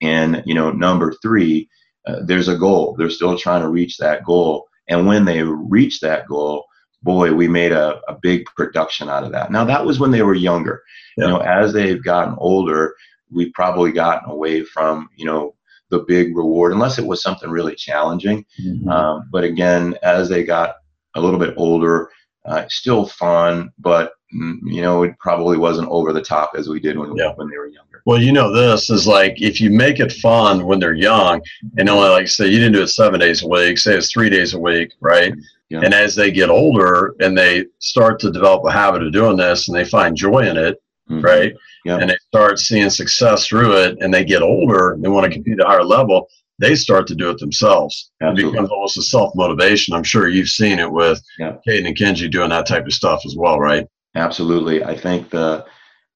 And 0.01 0.43
you 0.45 0.53
know 0.53 0.71
number 0.71 1.13
three 1.21 1.69
uh, 2.05 2.19
there's 2.25 2.47
a 2.47 2.57
goal. 2.57 2.95
They're 2.97 3.09
still 3.09 3.37
trying 3.37 3.61
to 3.61 3.69
reach 3.69 3.97
that 3.97 4.23
goal. 4.23 4.67
And 4.87 5.07
when 5.07 5.25
they 5.25 5.41
reach 5.41 5.99
that 6.01 6.27
goal 6.27 6.65
boy 7.01 7.33
we 7.33 7.47
made 7.47 7.71
a, 7.71 8.01
a 8.07 8.17
big 8.21 8.45
production 8.57 9.09
out 9.09 9.23
of 9.23 9.31
that. 9.31 9.51
Now 9.51 9.63
that 9.65 9.85
was 9.85 9.99
when 9.99 10.11
they 10.11 10.23
were 10.23 10.35
younger. 10.35 10.81
Yeah. 11.17 11.25
you 11.25 11.31
know 11.31 11.39
as 11.39 11.73
they've 11.73 12.03
gotten 12.03 12.35
older 12.37 12.93
we've 13.31 13.53
probably 13.53 13.91
gotten 13.91 14.29
away 14.29 14.63
from 14.63 15.09
you 15.15 15.25
know 15.25 15.54
the 15.89 15.99
big 16.07 16.35
reward 16.35 16.71
unless 16.73 16.97
it 16.97 17.05
was 17.05 17.21
something 17.21 17.49
really 17.49 17.75
challenging 17.75 18.45
mm-hmm. 18.61 18.89
um, 18.89 19.27
but 19.31 19.43
again 19.43 19.95
as 20.03 20.29
they 20.29 20.43
got 20.43 20.75
a 21.15 21.21
little 21.21 21.39
bit 21.39 21.53
older 21.57 22.09
uh, 22.45 22.65
still 22.69 23.07
fun 23.07 23.71
but 23.79 24.13
Mm, 24.35 24.59
you 24.65 24.81
know, 24.81 25.03
it 25.03 25.17
probably 25.19 25.57
wasn't 25.57 25.87
over 25.89 26.11
the 26.11 26.21
top 26.21 26.53
as 26.57 26.67
we 26.67 26.79
did 26.79 26.97
when, 26.97 27.15
yeah. 27.15 27.33
when 27.35 27.49
they 27.49 27.57
were 27.57 27.67
younger. 27.67 28.01
Well, 28.05 28.21
you 28.21 28.31
know, 28.31 28.51
this 28.51 28.89
is 28.89 29.07
like 29.07 29.41
if 29.41 29.61
you 29.61 29.69
make 29.69 29.99
it 29.99 30.11
fun 30.11 30.65
when 30.65 30.79
they're 30.79 30.93
young, 30.93 31.41
and 31.77 31.89
only 31.89 32.09
like 32.09 32.27
say 32.27 32.47
you 32.47 32.57
didn't 32.57 32.73
do 32.73 32.81
it 32.81 32.87
seven 32.87 33.19
days 33.19 33.43
a 33.43 33.47
week, 33.47 33.77
say 33.77 33.95
it's 33.95 34.11
three 34.11 34.29
days 34.29 34.53
a 34.53 34.59
week, 34.59 34.91
right? 34.99 35.33
Yeah. 35.69 35.81
And 35.83 35.93
as 35.93 36.15
they 36.15 36.31
get 36.31 36.49
older 36.49 37.15
and 37.19 37.37
they 37.37 37.65
start 37.79 38.19
to 38.19 38.31
develop 38.31 38.63
a 38.65 38.71
habit 38.71 39.03
of 39.03 39.13
doing 39.13 39.37
this 39.37 39.67
and 39.67 39.75
they 39.75 39.85
find 39.85 40.15
joy 40.15 40.47
in 40.47 40.57
it, 40.57 40.81
mm-hmm. 41.09 41.21
right? 41.21 41.53
Yeah. 41.85 41.97
And 41.97 42.09
they 42.09 42.17
start 42.27 42.59
seeing 42.59 42.89
success 42.89 43.47
through 43.47 43.77
it 43.77 43.97
and 44.01 44.13
they 44.13 44.25
get 44.25 44.41
older, 44.41 44.97
they 44.99 45.07
want 45.07 45.25
to 45.25 45.31
compete 45.31 45.59
at 45.59 45.65
a 45.65 45.69
higher 45.69 45.83
level, 45.83 46.27
they 46.57 46.75
start 46.75 47.05
to 47.07 47.15
do 47.15 47.29
it 47.29 47.37
themselves. 47.37 48.11
Absolutely. 48.21 48.43
It 48.43 48.51
becomes 48.51 48.69
almost 48.71 48.97
a 48.97 49.03
self 49.03 49.33
motivation. 49.35 49.93
I'm 49.93 50.03
sure 50.03 50.27
you've 50.27 50.49
seen 50.49 50.79
it 50.79 50.91
with. 50.91 51.21
Caden 51.39 51.87
and 51.87 51.95
Kenji 51.97 52.29
doing 52.29 52.49
that 52.49 52.67
type 52.67 52.85
of 52.85 52.93
stuff 52.93 53.21
as 53.25 53.35
well, 53.37 53.59
right? 53.59 53.87
Absolutely. 54.15 54.83
I 54.83 54.97
think 54.97 55.29
the 55.29 55.65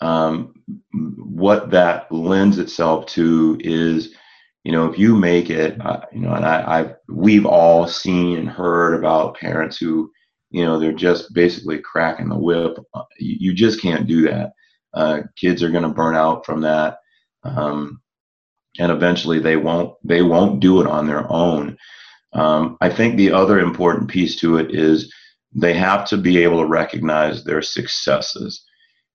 um, 0.01 0.53
what 0.93 1.69
that 1.71 2.11
lends 2.11 2.57
itself 2.57 3.05
to 3.07 3.57
is, 3.59 4.15
you 4.63 4.71
know, 4.71 4.89
if 4.89 4.97
you 4.97 5.15
make 5.15 5.49
it, 5.49 5.79
uh, 5.85 6.01
you 6.11 6.21
know, 6.21 6.33
and 6.33 6.45
I, 6.45 6.79
I've 6.79 6.95
we've 7.09 7.45
all 7.45 7.87
seen 7.87 8.39
and 8.39 8.49
heard 8.49 8.93
about 8.95 9.37
parents 9.37 9.77
who, 9.77 10.09
you 10.51 10.65
know, 10.65 10.79
they're 10.79 10.93
just 10.93 11.33
basically 11.33 11.79
cracking 11.79 12.29
the 12.29 12.37
whip. 12.37 12.77
Uh, 12.93 13.03
you, 13.19 13.35
you 13.39 13.53
just 13.53 13.81
can't 13.81 14.07
do 14.07 14.21
that. 14.23 14.53
Uh, 14.93 15.21
kids 15.35 15.61
are 15.63 15.71
going 15.71 15.83
to 15.83 15.89
burn 15.89 16.15
out 16.15 16.45
from 16.45 16.61
that, 16.61 16.99
um, 17.43 18.01
and 18.79 18.91
eventually 18.91 19.39
they 19.39 19.55
won't 19.55 19.95
they 20.03 20.21
won't 20.21 20.59
do 20.59 20.81
it 20.81 20.87
on 20.87 21.07
their 21.07 21.31
own. 21.31 21.77
Um, 22.33 22.77
I 22.81 22.89
think 22.89 23.15
the 23.15 23.31
other 23.31 23.59
important 23.59 24.09
piece 24.09 24.35
to 24.37 24.57
it 24.57 24.73
is 24.73 25.13
they 25.53 25.73
have 25.73 26.05
to 26.09 26.17
be 26.17 26.37
able 26.37 26.59
to 26.59 26.67
recognize 26.67 27.43
their 27.43 27.61
successes. 27.61 28.63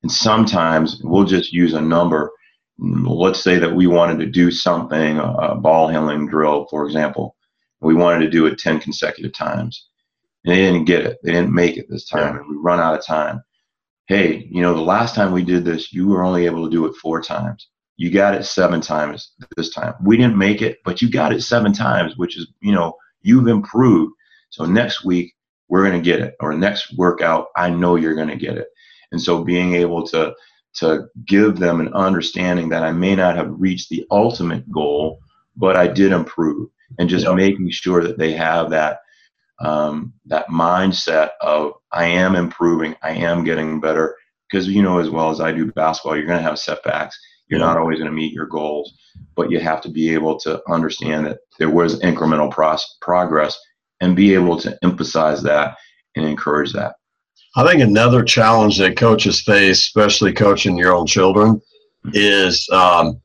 And 0.03 0.11
sometimes 0.11 1.01
we'll 1.03 1.25
just 1.25 1.53
use 1.53 1.75
a 1.75 1.81
number. 1.81 2.33
Let's 2.79 3.43
say 3.43 3.59
that 3.59 3.75
we 3.75 3.87
wanted 3.87 4.19
to 4.19 4.27
do 4.27 4.51
something, 4.51 5.19
a 5.19 5.55
ball 5.55 5.89
handling 5.89 6.27
drill, 6.27 6.67
for 6.69 6.85
example. 6.85 7.37
We 7.81 7.95
wanted 7.95 8.25
to 8.25 8.31
do 8.31 8.47
it 8.47 8.59
10 8.59 8.81
consecutive 8.81 9.33
times. 9.33 9.89
And 10.45 10.53
they 10.53 10.59
didn't 10.59 10.85
get 10.85 11.07
it. 11.07 11.19
They 11.23 11.33
didn't 11.33 11.55
make 11.55 11.77
it 11.77 11.87
this 11.89 12.09
time. 12.09 12.37
And 12.37 12.49
we 12.49 12.57
run 12.57 12.81
out 12.81 12.99
of 12.99 13.07
time. 13.07 13.43
Hey, 14.07 14.49
you 14.51 14.61
know, 14.61 14.75
the 14.75 14.81
last 14.81 15.15
time 15.15 15.33
we 15.33 15.43
did 15.43 15.65
this, 15.65 15.93
you 15.93 16.09
were 16.09 16.25
only 16.25 16.47
able 16.47 16.65
to 16.65 16.71
do 16.71 16.87
it 16.87 16.97
four 16.97 17.23
times. 17.23 17.69
You 17.97 18.11
got 18.11 18.35
it 18.35 18.45
seven 18.45 18.81
times 18.81 19.33
this 19.57 19.71
time. 19.71 19.95
We 20.05 20.17
didn't 20.17 20.37
make 20.37 20.63
it, 20.63 20.79
but 20.85 21.01
you 21.01 21.11
got 21.11 21.33
it 21.33 21.43
seven 21.43 21.73
times, 21.73 22.17
which 22.17 22.37
is, 22.37 22.49
you 22.61 22.73
know, 22.73 22.97
you've 23.23 23.49
improved. 23.49 24.13
So 24.51 24.67
next 24.67 25.05
week, 25.05 25.35
we're 25.69 25.89
going 25.89 26.01
to 26.01 26.05
get 26.05 26.21
it 26.21 26.35
or 26.41 26.53
next 26.55 26.97
workout 26.97 27.49
i 27.57 27.69
know 27.69 27.97
you're 27.97 28.15
going 28.15 28.29
to 28.29 28.37
get 28.37 28.57
it 28.57 28.69
and 29.13 29.21
so 29.21 29.43
being 29.43 29.75
able 29.75 30.07
to 30.07 30.35
to 30.75 31.07
give 31.27 31.59
them 31.59 31.81
an 31.81 31.93
understanding 31.95 32.69
that 32.69 32.83
i 32.83 32.93
may 32.93 33.15
not 33.15 33.37
have 33.37 33.51
reached 33.59 33.89
the 33.89 34.07
ultimate 34.11 34.71
goal 34.71 35.19
but 35.57 35.77
i 35.77 35.87
did 35.87 36.13
improve 36.13 36.69
and 36.99 37.09
just 37.09 37.29
making 37.35 37.71
sure 37.71 38.03
that 38.03 38.19
they 38.19 38.33
have 38.33 38.71
that 38.71 38.99
um, 39.61 40.13
that 40.27 40.49
mindset 40.49 41.31
of 41.41 41.73
i 41.93 42.05
am 42.05 42.35
improving 42.35 42.95
i 43.03 43.11
am 43.11 43.45
getting 43.45 43.81
better 43.81 44.17
because 44.51 44.69
you 44.69 44.83
know 44.83 44.99
as 44.99 45.11
well 45.11 45.31
as 45.31 45.41
i 45.41 45.53
do 45.53 45.71
basketball 45.73 46.17
you're 46.17 46.27
going 46.27 46.39
to 46.39 46.43
have 46.43 46.59
setbacks 46.59 47.19
you're 47.49 47.61
not 47.61 47.77
always 47.77 47.99
going 47.99 48.11
to 48.11 48.17
meet 48.17 48.33
your 48.33 48.47
goals 48.47 48.95
but 49.37 49.51
you 49.51 49.61
have 49.61 49.81
to 49.81 49.89
be 49.89 50.13
able 50.13 50.39
to 50.39 50.61
understand 50.71 51.27
that 51.27 51.39
there 51.59 51.71
was 51.71 52.01
incremental 52.01 52.51
pros- 52.51 52.97
progress 53.01 53.59
and 54.01 54.17
be 54.17 54.35
able 54.35 54.59
to 54.61 54.77
emphasize 54.83 55.43
that 55.43 55.77
and 56.17 56.25
encourage 56.25 56.73
that. 56.73 56.95
I 57.57 57.67
think 57.67 57.83
another 57.83 58.23
challenge 58.23 58.79
that 58.79 58.97
coaches 58.97 59.41
face, 59.41 59.79
especially 59.79 60.33
coaching 60.33 60.77
your 60.77 60.95
own 60.95 61.07
children, 61.07 61.57
mm-hmm. 62.07 62.11
is 62.13 62.69
um, 62.71 63.21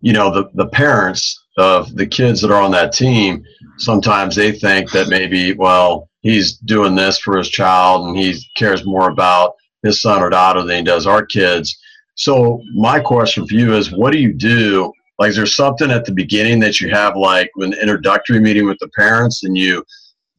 you 0.00 0.12
know 0.12 0.32
the 0.32 0.50
the 0.54 0.66
parents 0.68 1.41
of 1.56 1.94
the 1.96 2.06
kids 2.06 2.40
that 2.40 2.50
are 2.50 2.62
on 2.62 2.70
that 2.70 2.92
team. 2.92 3.44
Sometimes 3.78 4.34
they 4.34 4.52
think 4.52 4.90
that 4.92 5.08
maybe 5.08 5.54
well 5.54 6.08
he's 6.20 6.56
doing 6.58 6.94
this 6.94 7.18
for 7.18 7.36
his 7.36 7.48
child 7.48 8.06
and 8.06 8.16
he 8.16 8.40
cares 8.56 8.86
more 8.86 9.10
about 9.10 9.54
his 9.82 10.00
son 10.00 10.22
or 10.22 10.30
daughter 10.30 10.62
than 10.62 10.78
he 10.78 10.82
does 10.82 11.06
our 11.06 11.26
kids. 11.26 11.76
So 12.14 12.62
my 12.74 13.00
question 13.00 13.46
for 13.46 13.54
you 13.54 13.74
is, 13.74 13.90
what 13.90 14.12
do 14.12 14.18
you 14.18 14.32
do? 14.32 14.92
Like, 15.18 15.30
is 15.30 15.36
there 15.36 15.46
something 15.46 15.90
at 15.90 16.04
the 16.04 16.12
beginning 16.12 16.60
that 16.60 16.80
you 16.80 16.90
have, 16.90 17.16
like 17.16 17.50
an 17.56 17.72
introductory 17.74 18.40
meeting 18.40 18.66
with 18.66 18.78
the 18.80 18.88
parents, 18.88 19.44
and 19.44 19.56
you 19.56 19.84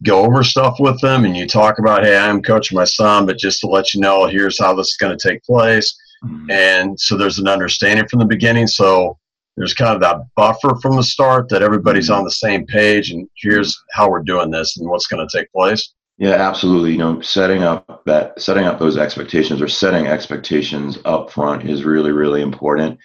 go 0.04 0.24
over 0.24 0.44
stuff 0.44 0.80
with 0.80 1.00
them 1.02 1.26
and 1.26 1.36
you 1.36 1.48
talk 1.48 1.80
about, 1.80 2.04
hey, 2.04 2.18
I'm 2.18 2.42
coaching 2.42 2.76
my 2.76 2.84
son, 2.84 3.26
but 3.26 3.38
just 3.38 3.62
to 3.62 3.68
let 3.68 3.94
you 3.94 4.02
know, 4.02 4.26
here's 4.26 4.60
how 4.60 4.74
this 4.74 4.88
is 4.88 4.98
going 4.98 5.18
to 5.18 5.30
take 5.30 5.44
place. 5.44 5.96
Mm-hmm. 6.24 6.52
And 6.52 7.00
so 7.00 7.18
there's 7.18 7.40
an 7.40 7.48
understanding 7.48 8.08
from 8.08 8.20
the 8.20 8.26
beginning. 8.26 8.68
So 8.68 9.18
there's 9.56 9.74
kind 9.74 9.94
of 9.94 10.02
that 10.02 10.18
buffer 10.36 10.76
from 10.82 10.96
the 10.96 11.04
start 11.04 11.50
that 11.50 11.62
everybody's 11.62 12.10
mm-hmm. 12.10 12.20
on 12.20 12.24
the 12.24 12.32
same 12.32 12.66
page 12.66 13.12
and 13.12 13.28
here's 13.36 13.78
how 13.92 14.10
we're 14.10 14.24
doing 14.24 14.50
this 14.50 14.78
and 14.78 14.90
what's 14.90 15.08
going 15.08 15.26
to 15.26 15.38
take 15.38 15.52
place. 15.52 15.94
Yeah, 16.18 16.34
absolutely. 16.34 16.92
You 16.92 17.00
know, 17.00 17.22
setting 17.22 17.64
up 17.64 18.04
that 18.06 18.40
setting 18.40 18.66
up 18.66 18.80
those 18.80 18.98
expectations 18.98 19.62
or 19.62 19.68
setting 19.68 20.08
expectations 20.08 21.00
up 21.06 21.32
front 21.32 21.68
is 21.68 21.84
really, 21.84 22.12
really 22.12 22.42
important. 22.42 23.00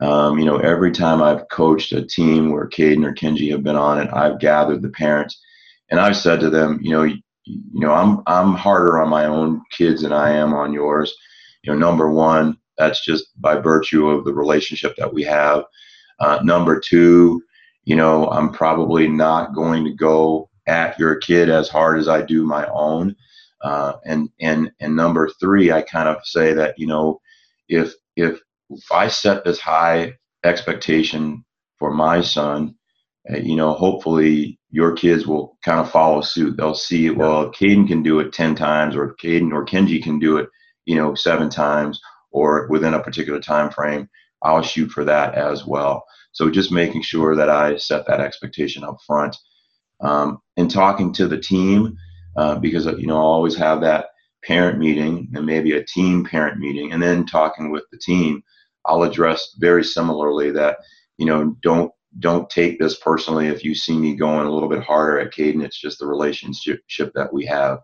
Um, 0.00 0.38
you 0.38 0.44
know, 0.44 0.58
every 0.58 0.92
time 0.92 1.22
I've 1.22 1.48
coached 1.48 1.92
a 1.92 2.04
team 2.04 2.50
where 2.50 2.68
Caden 2.68 3.04
or 3.04 3.14
Kenji 3.14 3.50
have 3.50 3.62
been 3.62 3.76
on 3.76 3.98
it, 3.98 4.10
I've 4.12 4.40
gathered 4.40 4.82
the 4.82 4.90
parents 4.90 5.40
and 5.90 5.98
I've 5.98 6.16
said 6.16 6.40
to 6.40 6.50
them, 6.50 6.78
you 6.82 6.90
know, 6.90 7.02
you, 7.02 7.16
you 7.44 7.80
know, 7.80 7.92
I'm 7.92 8.22
I'm 8.26 8.54
harder 8.54 9.00
on 9.00 9.08
my 9.08 9.26
own 9.26 9.62
kids 9.70 10.02
than 10.02 10.12
I 10.12 10.30
am 10.30 10.52
on 10.52 10.72
yours. 10.72 11.14
You 11.62 11.72
know, 11.72 11.78
number 11.78 12.10
one, 12.10 12.58
that's 12.78 13.04
just 13.04 13.28
by 13.40 13.56
virtue 13.56 14.08
of 14.08 14.24
the 14.24 14.32
relationship 14.32 14.96
that 14.96 15.12
we 15.12 15.22
have. 15.24 15.64
Uh, 16.20 16.40
number 16.42 16.78
two, 16.78 17.42
you 17.84 17.96
know, 17.96 18.28
I'm 18.28 18.52
probably 18.52 19.08
not 19.08 19.54
going 19.54 19.84
to 19.84 19.94
go 19.94 20.48
at 20.66 20.98
your 20.98 21.16
kid 21.16 21.48
as 21.48 21.68
hard 21.68 21.98
as 21.98 22.08
I 22.08 22.22
do 22.22 22.44
my 22.44 22.66
own. 22.66 23.16
Uh, 23.62 23.94
and 24.04 24.30
and 24.40 24.70
and 24.80 24.96
number 24.96 25.28
three, 25.40 25.72
I 25.72 25.82
kind 25.82 26.08
of 26.08 26.16
say 26.24 26.52
that 26.54 26.78
you 26.78 26.86
know, 26.86 27.20
if 27.68 27.94
if 28.16 28.40
I 28.90 29.08
set 29.08 29.44
this 29.44 29.58
high 29.58 30.14
expectation 30.44 31.44
for 31.78 31.92
my 31.92 32.20
son, 32.20 32.74
uh, 33.30 33.38
you 33.38 33.56
know, 33.56 33.72
hopefully 33.72 34.58
your 34.70 34.92
kids 34.92 35.26
will 35.26 35.58
kind 35.64 35.80
of 35.80 35.90
follow 35.90 36.20
suit. 36.20 36.56
They'll 36.56 36.74
see, 36.74 37.10
well, 37.10 37.42
if 37.42 37.52
Caden 37.52 37.88
can 37.88 38.02
do 38.02 38.20
it 38.20 38.32
10 38.32 38.54
times, 38.54 38.94
or 38.96 39.10
if 39.10 39.16
Caden 39.16 39.52
or 39.52 39.66
Kenji 39.66 40.02
can 40.02 40.18
do 40.18 40.36
it, 40.38 40.48
you 40.86 40.94
know, 40.94 41.14
seven 41.14 41.50
times, 41.50 42.00
or 42.30 42.68
within 42.68 42.94
a 42.94 43.02
particular 43.02 43.40
time 43.40 43.70
frame, 43.70 44.08
I'll 44.42 44.62
shoot 44.62 44.90
for 44.90 45.04
that 45.04 45.34
as 45.34 45.66
well. 45.66 46.04
So 46.32 46.50
just 46.50 46.72
making 46.72 47.02
sure 47.02 47.34
that 47.36 47.50
I 47.50 47.76
set 47.76 48.06
that 48.06 48.20
expectation 48.20 48.84
up 48.84 48.98
front. 49.06 49.36
Um, 50.00 50.38
and 50.56 50.70
talking 50.70 51.12
to 51.14 51.28
the 51.28 51.38
team, 51.38 51.94
uh, 52.36 52.58
because, 52.58 52.86
you 52.86 53.06
know, 53.06 53.16
I'll 53.16 53.24
always 53.24 53.56
have 53.56 53.82
that 53.82 54.06
parent 54.42 54.78
meeting 54.78 55.28
and 55.34 55.44
maybe 55.44 55.72
a 55.72 55.84
team 55.84 56.24
parent 56.24 56.58
meeting, 56.58 56.92
and 56.92 57.02
then 57.02 57.26
talking 57.26 57.70
with 57.70 57.84
the 57.92 57.98
team, 57.98 58.42
I'll 58.86 59.02
address 59.02 59.54
very 59.58 59.84
similarly 59.84 60.50
that 60.52 60.78
you 61.20 61.26
know, 61.26 61.54
don't 61.62 61.92
don't 62.18 62.50
take 62.50 62.80
this 62.80 62.98
personally 62.98 63.46
if 63.46 63.62
you 63.62 63.74
see 63.74 63.96
me 63.96 64.16
going 64.16 64.46
a 64.46 64.50
little 64.50 64.70
bit 64.70 64.82
harder 64.82 65.20
at 65.20 65.32
Caden. 65.32 65.62
It's 65.62 65.78
just 65.78 66.00
the 66.00 66.06
relationship 66.06 67.12
that 67.14 67.32
we 67.32 67.44
have. 67.44 67.78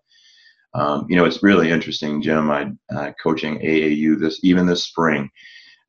Um, 0.74 1.06
you 1.08 1.16
know, 1.16 1.26
it's 1.26 1.42
really 1.42 1.70
interesting, 1.70 2.22
Jim. 2.22 2.50
I 2.50 2.72
uh, 2.92 3.12
coaching 3.22 3.58
AAU 3.60 4.18
this 4.18 4.40
even 4.42 4.66
this 4.66 4.84
spring. 4.84 5.30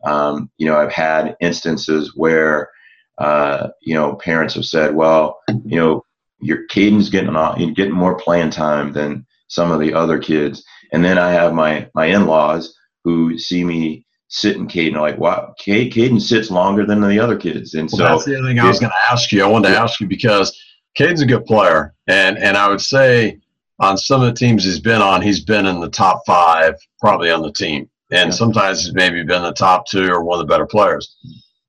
Um, 0.03 0.49
you 0.57 0.67
know, 0.67 0.77
I've 0.77 0.91
had 0.91 1.35
instances 1.41 2.13
where 2.15 2.69
uh, 3.17 3.69
you 3.81 3.93
know 3.93 4.15
parents 4.15 4.53
have 4.55 4.65
said, 4.65 4.95
"Well, 4.95 5.39
you 5.65 5.79
know, 5.79 6.05
your 6.39 6.67
Caden's 6.67 7.09
getting 7.09 7.35
on, 7.35 7.73
getting 7.73 7.93
more 7.93 8.17
playing 8.17 8.51
time 8.51 8.93
than 8.93 9.25
some 9.47 9.71
of 9.71 9.79
the 9.79 9.93
other 9.93 10.19
kids," 10.19 10.63
and 10.91 11.03
then 11.03 11.17
I 11.17 11.31
have 11.31 11.53
my 11.53 11.89
my 11.95 12.05
in-laws 12.05 12.75
who 13.03 13.37
see 13.37 13.63
me 13.63 14.05
sitting 14.29 14.67
Caden 14.67 14.99
like, 14.99 15.17
"Wow, 15.17 15.53
Caden 15.59 16.21
sits 16.21 16.51
longer 16.51 16.85
than 16.85 17.01
the 17.01 17.19
other 17.19 17.37
kids," 17.37 17.73
and 17.73 17.89
so 17.89 17.97
that's 17.97 18.25
the 18.25 18.37
other 18.37 18.47
thing 18.47 18.59
I 18.59 18.67
was 18.67 18.79
going 18.79 18.91
to 18.91 19.11
ask 19.11 19.31
you. 19.31 19.43
I 19.43 19.47
wanted 19.47 19.69
to 19.69 19.77
ask 19.77 19.99
you 19.99 20.07
because 20.07 20.55
Caden's 20.97 21.21
a 21.21 21.25
good 21.25 21.45
player, 21.45 21.95
and 22.07 22.37
and 22.37 22.55
I 22.55 22.69
would 22.69 22.81
say 22.81 23.39
on 23.79 23.97
some 23.97 24.21
of 24.21 24.27
the 24.27 24.33
teams 24.33 24.63
he's 24.63 24.79
been 24.79 25.01
on, 25.01 25.21
he's 25.21 25.43
been 25.43 25.65
in 25.65 25.79
the 25.79 25.89
top 25.89 26.21
five, 26.25 26.75
probably 26.99 27.31
on 27.31 27.41
the 27.41 27.51
team, 27.51 27.89
and 28.11 28.33
sometimes 28.33 28.85
he's 28.85 28.93
maybe 28.93 29.23
been 29.23 29.43
the 29.43 29.51
top 29.53 29.85
two 29.87 30.09
or 30.09 30.23
one 30.23 30.39
of 30.39 30.47
the 30.47 30.51
better 30.51 30.65
players. 30.65 31.17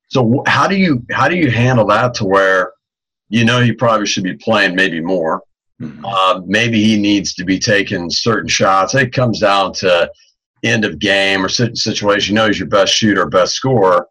So 0.08 0.42
how 0.46 0.66
do 0.66 0.76
you 0.76 1.04
how 1.10 1.28
do 1.28 1.36
you 1.36 1.50
handle 1.50 1.86
that 1.86 2.14
to 2.14 2.24
where 2.24 2.72
you 3.28 3.44
know 3.44 3.60
he 3.60 3.72
probably 3.72 4.06
should 4.06 4.24
be 4.24 4.34
playing 4.34 4.74
maybe 4.74 5.00
more? 5.00 5.42
Mm-hmm. 5.80 6.04
Uh, 6.04 6.40
maybe 6.46 6.82
he 6.82 6.98
needs 6.98 7.34
to 7.34 7.44
be 7.44 7.58
taking 7.58 8.10
certain 8.10 8.48
shots. 8.48 8.94
It 8.94 9.12
comes 9.12 9.40
down 9.40 9.72
to 9.74 10.10
end 10.64 10.84
of 10.84 10.98
game 10.98 11.44
or 11.44 11.48
situation. 11.48 12.34
You 12.34 12.40
know 12.40 12.46
he's 12.46 12.58
your 12.58 12.68
best 12.68 12.94
shooter, 12.94 13.26
best 13.26 13.54
scorer, 13.54 14.06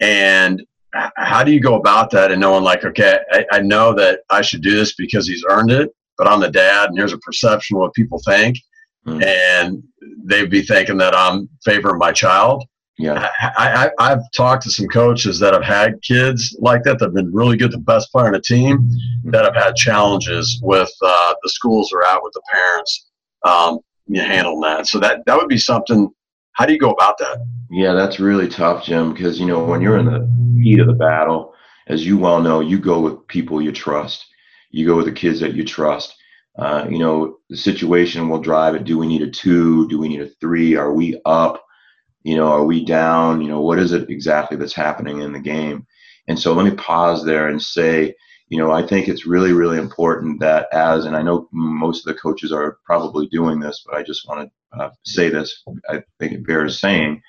and 0.00 0.62
how 0.92 1.44
do 1.44 1.52
you 1.52 1.60
go 1.60 1.76
about 1.76 2.10
that 2.10 2.32
and 2.32 2.40
knowing 2.40 2.64
like, 2.64 2.84
okay, 2.84 3.20
I, 3.30 3.46
I 3.52 3.60
know 3.60 3.94
that 3.94 4.20
I 4.28 4.42
should 4.42 4.62
do 4.62 4.74
this 4.74 4.94
because 4.94 5.26
he's 5.26 5.44
earned 5.48 5.70
it, 5.70 5.90
but 6.18 6.26
I'm 6.26 6.40
the 6.40 6.50
dad, 6.50 6.88
and 6.88 6.98
here's 6.98 7.12
a 7.12 7.18
perception 7.18 7.76
of 7.76 7.82
what 7.82 7.94
people 7.94 8.20
think, 8.26 8.58
mm. 9.06 9.22
and 9.22 9.82
they'd 10.24 10.50
be 10.50 10.62
thinking 10.62 10.98
that 10.98 11.14
I'm 11.14 11.48
favoring 11.64 11.98
my 11.98 12.12
child. 12.12 12.64
Yeah, 12.98 13.30
I, 13.40 13.90
I, 13.98 14.10
have 14.10 14.22
talked 14.36 14.62
to 14.64 14.70
some 14.70 14.86
coaches 14.88 15.38
that 15.38 15.54
have 15.54 15.62
had 15.62 16.02
kids 16.02 16.54
like 16.60 16.82
that 16.82 16.98
that 16.98 17.06
have 17.06 17.14
been 17.14 17.32
really 17.32 17.56
good, 17.56 17.72
the 17.72 17.78
best 17.78 18.12
player 18.12 18.28
in 18.28 18.34
a 18.34 18.40
team, 18.42 18.78
mm. 18.78 19.32
that 19.32 19.46
have 19.46 19.54
had 19.54 19.74
challenges 19.74 20.60
with 20.62 20.92
uh, 21.00 21.34
the 21.42 21.48
schools 21.48 21.90
are 21.94 22.04
out 22.04 22.22
with 22.22 22.34
the 22.34 22.42
parents, 22.52 23.06
um, 23.46 23.78
you 24.06 24.20
handling 24.20 24.60
that. 24.60 24.86
So 24.86 24.98
that 24.98 25.24
that 25.24 25.36
would 25.36 25.48
be 25.48 25.56
something. 25.56 26.10
How 26.52 26.66
do 26.66 26.74
you 26.74 26.78
go 26.78 26.90
about 26.90 27.16
that? 27.18 27.38
Yeah, 27.70 27.94
that's 27.94 28.20
really 28.20 28.48
tough, 28.48 28.84
Jim, 28.84 29.14
because 29.14 29.40
you 29.40 29.46
know 29.46 29.64
when 29.64 29.80
you're 29.80 29.96
in 29.96 30.04
the 30.04 30.60
heat 30.62 30.80
of 30.80 30.86
the 30.86 30.92
battle, 30.92 31.54
as 31.86 32.04
you 32.04 32.18
well 32.18 32.42
know, 32.42 32.60
you 32.60 32.78
go 32.78 33.00
with 33.00 33.26
people 33.28 33.62
you 33.62 33.72
trust 33.72 34.26
you 34.70 34.86
go 34.86 34.96
with 34.96 35.06
the 35.06 35.12
kids 35.12 35.40
that 35.40 35.54
you 35.54 35.64
trust. 35.64 36.16
Uh, 36.60 36.86
you 36.90 36.98
know, 36.98 37.38
the 37.48 37.56
situation 37.56 38.28
will 38.28 38.38
drive 38.38 38.74
it. 38.74 38.84
Do 38.84 38.98
we 38.98 39.06
need 39.06 39.22
a 39.22 39.30
two? 39.30 39.88
Do 39.88 39.98
we 39.98 40.08
need 40.08 40.20
a 40.20 40.28
three? 40.40 40.76
Are 40.76 40.92
we 40.92 41.18
up? 41.24 41.64
You 42.22 42.36
know, 42.36 42.48
are 42.48 42.64
we 42.64 42.84
down? 42.84 43.40
You 43.40 43.48
know, 43.48 43.62
what 43.62 43.78
is 43.78 43.92
it 43.92 44.10
exactly 44.10 44.58
that's 44.58 44.74
happening 44.74 45.22
in 45.22 45.32
the 45.32 45.40
game? 45.40 45.86
And 46.28 46.38
so 46.38 46.52
let 46.52 46.66
me 46.66 46.72
pause 46.72 47.24
there 47.24 47.48
and 47.48 47.62
say, 47.62 48.14
you 48.48 48.58
know, 48.58 48.70
I 48.70 48.86
think 48.86 49.08
it's 49.08 49.24
really, 49.24 49.52
really 49.52 49.78
important 49.78 50.38
that 50.40 50.68
as, 50.70 51.06
and 51.06 51.16
I 51.16 51.22
know 51.22 51.48
most 51.50 52.06
of 52.06 52.14
the 52.14 52.20
coaches 52.20 52.52
are 52.52 52.78
probably 52.84 53.26
doing 53.28 53.58
this, 53.58 53.82
but 53.86 53.96
I 53.96 54.02
just 54.02 54.28
want 54.28 54.50
to 54.74 54.78
uh, 54.78 54.90
say 55.04 55.30
this, 55.30 55.62
I 55.88 56.02
think 56.18 56.32
it 56.32 56.46
bears 56.46 56.78
saying, 56.78 57.22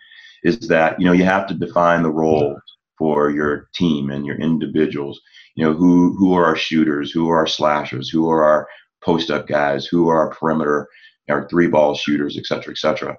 is 0.43 0.67
that, 0.67 0.99
you 0.99 1.05
know, 1.05 1.13
you 1.13 1.23
have 1.23 1.47
to 1.47 1.53
define 1.53 2.03
the 2.03 2.11
role 2.11 2.59
for 2.97 3.31
your 3.31 3.69
team 3.73 4.09
and 4.09 4.25
your 4.25 4.35
individuals 4.35 5.21
you 5.55 5.65
know 5.65 5.73
who 5.73 6.15
who 6.17 6.33
are 6.33 6.45
our 6.45 6.55
shooters 6.55 7.11
who 7.11 7.29
are 7.29 7.37
our 7.37 7.47
slashers 7.47 8.09
who 8.09 8.29
are 8.29 8.43
our 8.43 8.67
post 9.03 9.29
up 9.29 9.47
guys 9.47 9.85
who 9.85 10.09
are 10.09 10.19
our 10.19 10.29
perimeter 10.29 10.87
our 11.29 11.47
three 11.47 11.67
ball 11.67 11.95
shooters 11.95 12.37
et 12.37 12.45
cetera 12.45 12.71
et 12.71 12.77
cetera 12.77 13.17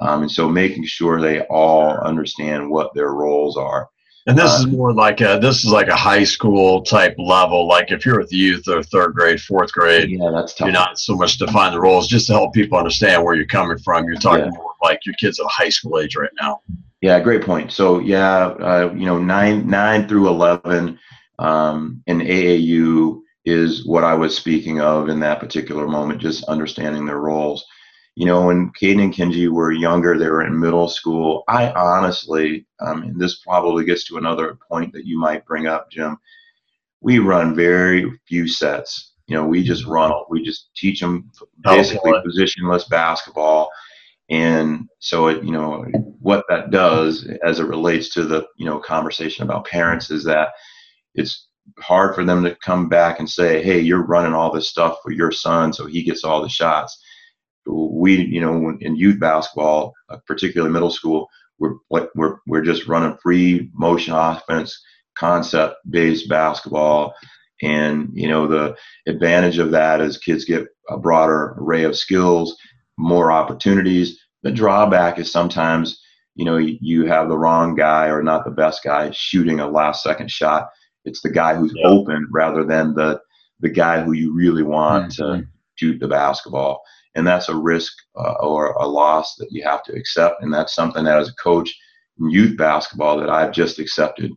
um, 0.00 0.22
and 0.22 0.30
so 0.30 0.48
making 0.48 0.84
sure 0.84 1.20
they 1.20 1.40
all 1.42 1.90
understand 1.98 2.70
what 2.70 2.90
their 2.94 3.12
roles 3.12 3.56
are 3.56 3.88
and 4.26 4.38
this 4.38 4.50
uh, 4.52 4.56
is 4.60 4.66
more 4.66 4.92
like 4.92 5.20
a 5.20 5.38
this 5.40 5.64
is 5.64 5.72
like 5.72 5.88
a 5.88 5.96
high 5.96 6.24
school 6.24 6.82
type 6.82 7.14
level. 7.18 7.66
Like 7.66 7.90
if 7.90 8.04
you're 8.04 8.20
with 8.20 8.32
youth 8.32 8.68
or 8.68 8.82
third 8.82 9.14
grade, 9.14 9.40
fourth 9.40 9.72
grade, 9.72 10.10
yeah, 10.10 10.30
that's 10.32 10.54
tough. 10.54 10.66
You're 10.66 10.72
not 10.72 10.98
so 10.98 11.16
much 11.16 11.38
define 11.38 11.72
the 11.72 11.80
roles, 11.80 12.06
just 12.06 12.26
to 12.26 12.34
help 12.34 12.52
people 12.52 12.76
understand 12.76 13.24
where 13.24 13.34
you're 13.34 13.46
coming 13.46 13.78
from. 13.78 14.04
You're 14.04 14.16
talking 14.16 14.44
yeah. 14.44 14.58
more 14.58 14.74
like 14.82 15.00
your 15.06 15.14
kids 15.14 15.40
at 15.40 15.46
high 15.46 15.70
school 15.70 15.98
age 15.98 16.16
right 16.16 16.30
now. 16.40 16.60
Yeah, 17.00 17.18
great 17.20 17.42
point. 17.42 17.72
So 17.72 17.98
yeah, 17.98 18.48
uh, 18.48 18.92
you 18.94 19.06
know, 19.06 19.18
nine 19.18 19.66
nine 19.66 20.06
through 20.06 20.28
eleven 20.28 20.98
um, 21.38 22.02
and 22.06 22.20
AAU 22.20 23.20
is 23.44 23.86
what 23.86 24.04
I 24.04 24.14
was 24.14 24.36
speaking 24.36 24.80
of 24.80 25.08
in 25.08 25.20
that 25.20 25.40
particular 25.40 25.86
moment, 25.86 26.20
just 26.20 26.44
understanding 26.44 27.06
their 27.06 27.20
roles. 27.20 27.64
You 28.16 28.26
know, 28.26 28.46
when 28.46 28.70
Caden 28.80 29.02
and 29.04 29.14
Kenji 29.14 29.48
were 29.48 29.72
younger, 29.72 30.18
they 30.18 30.28
were 30.28 30.44
in 30.44 30.58
middle 30.58 30.88
school. 30.88 31.44
I 31.48 31.70
honestly, 31.72 32.66
um, 32.80 33.02
and 33.02 33.20
this 33.20 33.38
probably 33.38 33.84
gets 33.84 34.04
to 34.06 34.18
another 34.18 34.58
point 34.68 34.92
that 34.92 35.06
you 35.06 35.18
might 35.18 35.46
bring 35.46 35.66
up, 35.66 35.90
Jim. 35.90 36.18
We 37.00 37.18
run 37.18 37.54
very 37.54 38.10
few 38.28 38.46
sets. 38.46 39.14
You 39.26 39.36
know, 39.36 39.46
we 39.46 39.62
just 39.62 39.86
run, 39.86 40.12
we 40.28 40.42
just 40.42 40.70
teach 40.74 41.00
them 41.00 41.30
basically 41.62 42.12
positionless 42.26 42.88
basketball. 42.88 43.70
And 44.28 44.88
so, 44.98 45.28
it, 45.28 45.42
you 45.42 45.52
know, 45.52 45.86
what 46.20 46.44
that 46.48 46.70
does 46.70 47.28
as 47.44 47.60
it 47.60 47.66
relates 47.66 48.12
to 48.14 48.24
the, 48.24 48.46
you 48.56 48.66
know, 48.66 48.78
conversation 48.80 49.44
about 49.44 49.66
parents 49.66 50.10
is 50.10 50.24
that 50.24 50.50
it's 51.14 51.48
hard 51.78 52.14
for 52.14 52.24
them 52.24 52.42
to 52.44 52.54
come 52.56 52.88
back 52.88 53.18
and 53.18 53.28
say, 53.28 53.62
"Hey, 53.62 53.80
you're 53.80 54.04
running 54.04 54.34
all 54.34 54.52
this 54.52 54.68
stuff 54.68 54.98
for 55.02 55.10
your 55.12 55.30
son, 55.32 55.72
so 55.72 55.86
he 55.86 56.02
gets 56.02 56.24
all 56.24 56.42
the 56.42 56.48
shots." 56.48 56.98
We, 57.66 58.16
you 58.24 58.40
know, 58.40 58.76
in 58.80 58.96
youth 58.96 59.20
basketball, 59.20 59.94
uh, 60.08 60.18
particularly 60.26 60.72
middle 60.72 60.90
school, 60.90 61.28
we're 61.58 61.74
we're 62.14 62.36
we're 62.46 62.62
just 62.62 62.86
running 62.88 63.16
free 63.22 63.70
motion 63.74 64.14
offense, 64.14 64.80
concept 65.16 65.76
based 65.88 66.28
basketball, 66.28 67.14
and 67.62 68.08
you 68.12 68.28
know 68.28 68.46
the 68.46 68.76
advantage 69.06 69.58
of 69.58 69.70
that 69.72 70.00
is 70.00 70.18
kids 70.18 70.44
get 70.44 70.66
a 70.88 70.98
broader 70.98 71.54
array 71.58 71.84
of 71.84 71.96
skills, 71.96 72.56
more 72.98 73.30
opportunities. 73.30 74.18
The 74.42 74.50
drawback 74.52 75.18
is 75.18 75.30
sometimes 75.30 76.00
you 76.34 76.44
know 76.44 76.56
you 76.56 77.06
have 77.06 77.28
the 77.28 77.38
wrong 77.38 77.74
guy 77.74 78.06
or 78.06 78.22
not 78.22 78.44
the 78.44 78.50
best 78.50 78.82
guy 78.82 79.10
shooting 79.12 79.60
a 79.60 79.68
last 79.68 80.02
second 80.02 80.30
shot 80.30 80.68
it's 81.04 81.22
the 81.22 81.30
guy 81.30 81.54
who's 81.54 81.72
yeah. 81.74 81.86
open 81.86 82.28
rather 82.30 82.64
than 82.64 82.94
the 82.94 83.20
the 83.60 83.70
guy 83.70 84.02
who 84.02 84.12
you 84.12 84.32
really 84.34 84.62
want 84.62 85.12
mm-hmm. 85.12 85.40
to 85.40 85.46
shoot 85.76 85.98
the 86.00 86.08
basketball. 86.08 86.82
And 87.14 87.26
that's 87.26 87.48
a 87.48 87.56
risk 87.56 87.92
uh, 88.16 88.34
or 88.40 88.72
a 88.72 88.86
loss 88.86 89.34
that 89.36 89.48
you 89.50 89.62
have 89.64 89.82
to 89.84 89.92
accept. 89.92 90.42
And 90.42 90.52
that's 90.52 90.74
something 90.74 91.04
that 91.04 91.18
as 91.18 91.28
a 91.28 91.34
coach 91.34 91.76
in 92.18 92.30
youth 92.30 92.56
basketball 92.56 93.18
that 93.18 93.30
I've 93.30 93.52
just 93.52 93.78
accepted 93.78 94.30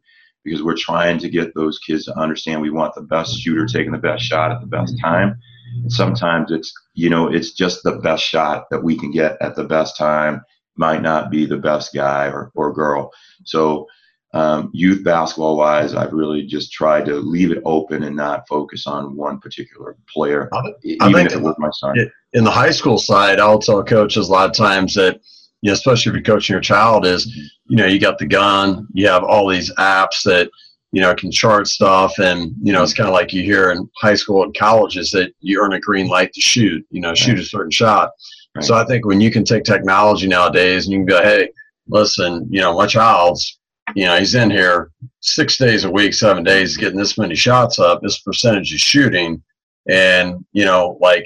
because 0.43 0.64
we're 0.64 0.76
trying 0.76 1.20
to 1.20 1.30
get 1.30 1.53
those 1.55 1.80
kids 1.80 2.05
to 2.05 2.20
understand 2.20 2.61
we 2.61 2.70
want 2.70 2.95
the 2.95 3.01
best 3.01 3.39
shooter 3.39 3.66
taking 3.66 3.91
the 3.91 3.97
best 3.97 4.24
shot 4.24 4.51
at 4.51 4.59
the 4.59 4.68
best 4.68 4.99
time. 4.99 5.38
And 5.82 5.91
sometimes 5.91 6.51
it's, 6.51 6.74
you 6.95 7.09
know, 7.09 7.32
it's 7.32 7.51
just 7.53 7.84
the 7.84 7.97
best 7.97 8.24
shot 8.24 8.66
that 8.70 8.84
we 8.84 8.97
can 8.97 9.11
get 9.11 9.38
at 9.41 9.55
the 9.55 9.64
best 9.64 9.97
time 9.97 10.41
might 10.76 11.01
not 11.01 11.30
be 11.30 11.45
the 11.45 11.57
best 11.57 11.93
guy 11.93 12.28
or, 12.28 12.51
or 12.55 12.74
girl. 12.74 13.11
So 13.45 13.88
um, 14.34 14.71
youth 14.73 15.03
basketball 15.03 15.57
wise, 15.57 15.93
I've 15.93 16.11
really 16.11 16.43
just 16.43 16.71
tried 16.71 17.05
to 17.05 17.15
leave 17.15 17.51
it 17.51 17.61
open 17.65 18.03
and 18.03 18.15
not 18.15 18.47
focus 18.47 18.88
on 18.88 19.15
one 19.15 19.39
particular 19.39 19.95
player, 20.11 20.49
I, 20.53 20.57
I 21.01 21.09
even 21.09 21.27
if 21.27 21.34
it 21.34 21.41
was 21.41 21.55
my 21.59 21.69
son. 21.71 21.95
In 22.34 22.43
the 22.43 22.51
high 22.51 22.71
school 22.71 22.97
side, 22.97 23.39
I'll 23.39 23.59
tell 23.59 23.84
coaches 23.84 24.29
a 24.29 24.31
lot 24.31 24.49
of 24.49 24.55
times 24.55 24.95
that, 24.95 25.21
you 25.61 25.69
know, 25.69 25.73
especially 25.73 26.09
if 26.09 26.15
you're 26.15 26.23
coaching 26.23 26.53
your 26.53 26.61
child, 26.61 27.05
is, 27.05 27.27
you 27.67 27.77
know, 27.77 27.86
you 27.86 27.99
got 27.99 28.17
the 28.17 28.25
gun, 28.25 28.88
you 28.93 29.07
have 29.07 29.23
all 29.23 29.47
these 29.47 29.71
apps 29.75 30.23
that, 30.23 30.49
you 30.91 31.01
know, 31.01 31.13
can 31.13 31.31
chart 31.31 31.67
stuff. 31.67 32.17
And, 32.17 32.53
you 32.61 32.73
know, 32.73 32.81
it's 32.81 32.93
kind 32.93 33.07
of 33.07 33.13
like 33.13 33.34
you 33.34 33.43
hear 33.43 33.71
in 33.71 33.88
high 33.97 34.15
school 34.15 34.43
and 34.43 34.57
colleges 34.57 35.11
that 35.11 35.31
you 35.41 35.61
earn 35.61 35.73
a 35.73 35.79
green 35.79 36.07
light 36.07 36.34
to 36.34 36.41
shoot, 36.41 36.84
you 36.89 37.01
know, 37.01 37.13
shoot 37.13 37.38
a 37.38 37.43
certain 37.43 37.71
shot. 37.71 38.09
Right. 38.55 38.65
So 38.65 38.75
I 38.75 38.86
think 38.86 39.05
when 39.05 39.21
you 39.21 39.31
can 39.31 39.43
take 39.43 39.63
technology 39.63 40.27
nowadays 40.27 40.86
and 40.86 40.93
you 40.93 40.99
can 40.99 41.05
go, 41.05 41.21
hey, 41.21 41.49
listen, 41.88 42.47
you 42.49 42.61
know, 42.61 42.75
my 42.75 42.88
child's 42.88 43.59
you 43.95 44.05
know, 44.05 44.17
he's 44.17 44.36
in 44.36 44.49
here 44.49 44.91
six 45.19 45.57
days 45.57 45.84
a 45.84 45.91
week, 45.91 46.13
seven 46.13 46.43
days, 46.43 46.77
getting 46.77 46.97
this 46.97 47.17
many 47.17 47.36
shots 47.36 47.79
up, 47.79 48.01
this 48.01 48.19
percentage 48.19 48.73
of 48.73 48.79
shooting. 48.79 49.41
And, 49.89 50.45
you 50.53 50.65
know, 50.65 50.97
like 51.01 51.25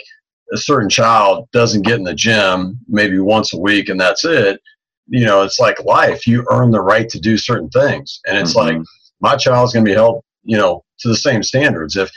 a 0.51 0.57
certain 0.57 0.89
child 0.89 1.47
doesn't 1.51 1.83
get 1.83 1.97
in 1.97 2.03
the 2.03 2.13
gym 2.15 2.79
maybe 2.87 3.19
once 3.19 3.53
a 3.53 3.59
week 3.59 3.89
and 3.89 3.99
that's 3.99 4.25
it. 4.25 4.59
You 5.07 5.25
know, 5.25 5.43
it's 5.43 5.59
like 5.59 5.83
life. 5.83 6.25
You 6.27 6.45
earn 6.51 6.71
the 6.71 6.81
right 6.81 7.07
to 7.09 7.19
do 7.19 7.37
certain 7.37 7.69
things. 7.69 8.19
And 8.27 8.37
it's 8.37 8.55
mm-hmm. 8.55 8.77
like 8.77 8.85
my 9.21 9.35
child's 9.35 9.73
going 9.73 9.85
to 9.85 9.89
be 9.89 9.95
held, 9.95 10.23
you 10.43 10.57
know, 10.57 10.83
to 10.99 11.07
the 11.07 11.15
same 11.15 11.43
standards. 11.43 11.95
If 11.95 12.09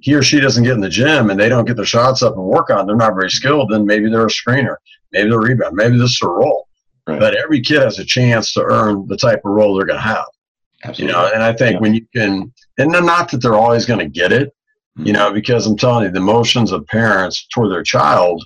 he 0.00 0.14
or 0.14 0.22
she 0.22 0.40
doesn't 0.40 0.64
get 0.64 0.74
in 0.74 0.80
the 0.80 0.88
gym 0.88 1.30
and 1.30 1.38
they 1.38 1.48
don't 1.48 1.64
get 1.64 1.76
their 1.76 1.84
shots 1.84 2.22
up 2.22 2.34
and 2.34 2.44
work 2.44 2.70
on, 2.70 2.86
they're 2.86 2.96
not 2.96 3.14
very 3.14 3.30
skilled, 3.30 3.70
then 3.70 3.86
maybe 3.86 4.10
they're 4.10 4.26
a 4.26 4.30
screener, 4.30 4.76
maybe 5.12 5.30
they're 5.30 5.40
a 5.40 5.42
rebound, 5.42 5.74
maybe 5.74 5.98
this 5.98 6.10
is 6.10 6.20
a 6.22 6.28
role. 6.28 6.65
Right. 7.06 7.20
But 7.20 7.36
every 7.36 7.60
kid 7.60 7.82
has 7.82 7.98
a 7.98 8.04
chance 8.04 8.52
to 8.54 8.62
earn 8.62 9.06
the 9.06 9.16
type 9.16 9.40
of 9.44 9.52
role 9.52 9.76
they're 9.76 9.86
going 9.86 9.98
to 9.98 10.02
have. 10.02 10.26
Absolutely. 10.84 11.06
You 11.06 11.12
know, 11.12 11.30
and 11.32 11.42
I 11.42 11.52
think 11.52 11.74
yeah. 11.74 11.78
when 11.80 11.94
you 11.94 12.06
can, 12.14 12.52
and 12.78 12.90
not 12.90 13.30
that 13.30 13.38
they're 13.38 13.54
always 13.54 13.86
going 13.86 14.00
to 14.00 14.08
get 14.08 14.32
it, 14.32 14.48
mm-hmm. 14.98 15.06
you 15.06 15.12
know, 15.12 15.32
because 15.32 15.66
I'm 15.66 15.76
telling 15.76 16.04
you, 16.04 16.10
the 16.10 16.18
emotions 16.18 16.72
of 16.72 16.86
parents 16.86 17.46
toward 17.52 17.70
their 17.70 17.82
child 17.82 18.44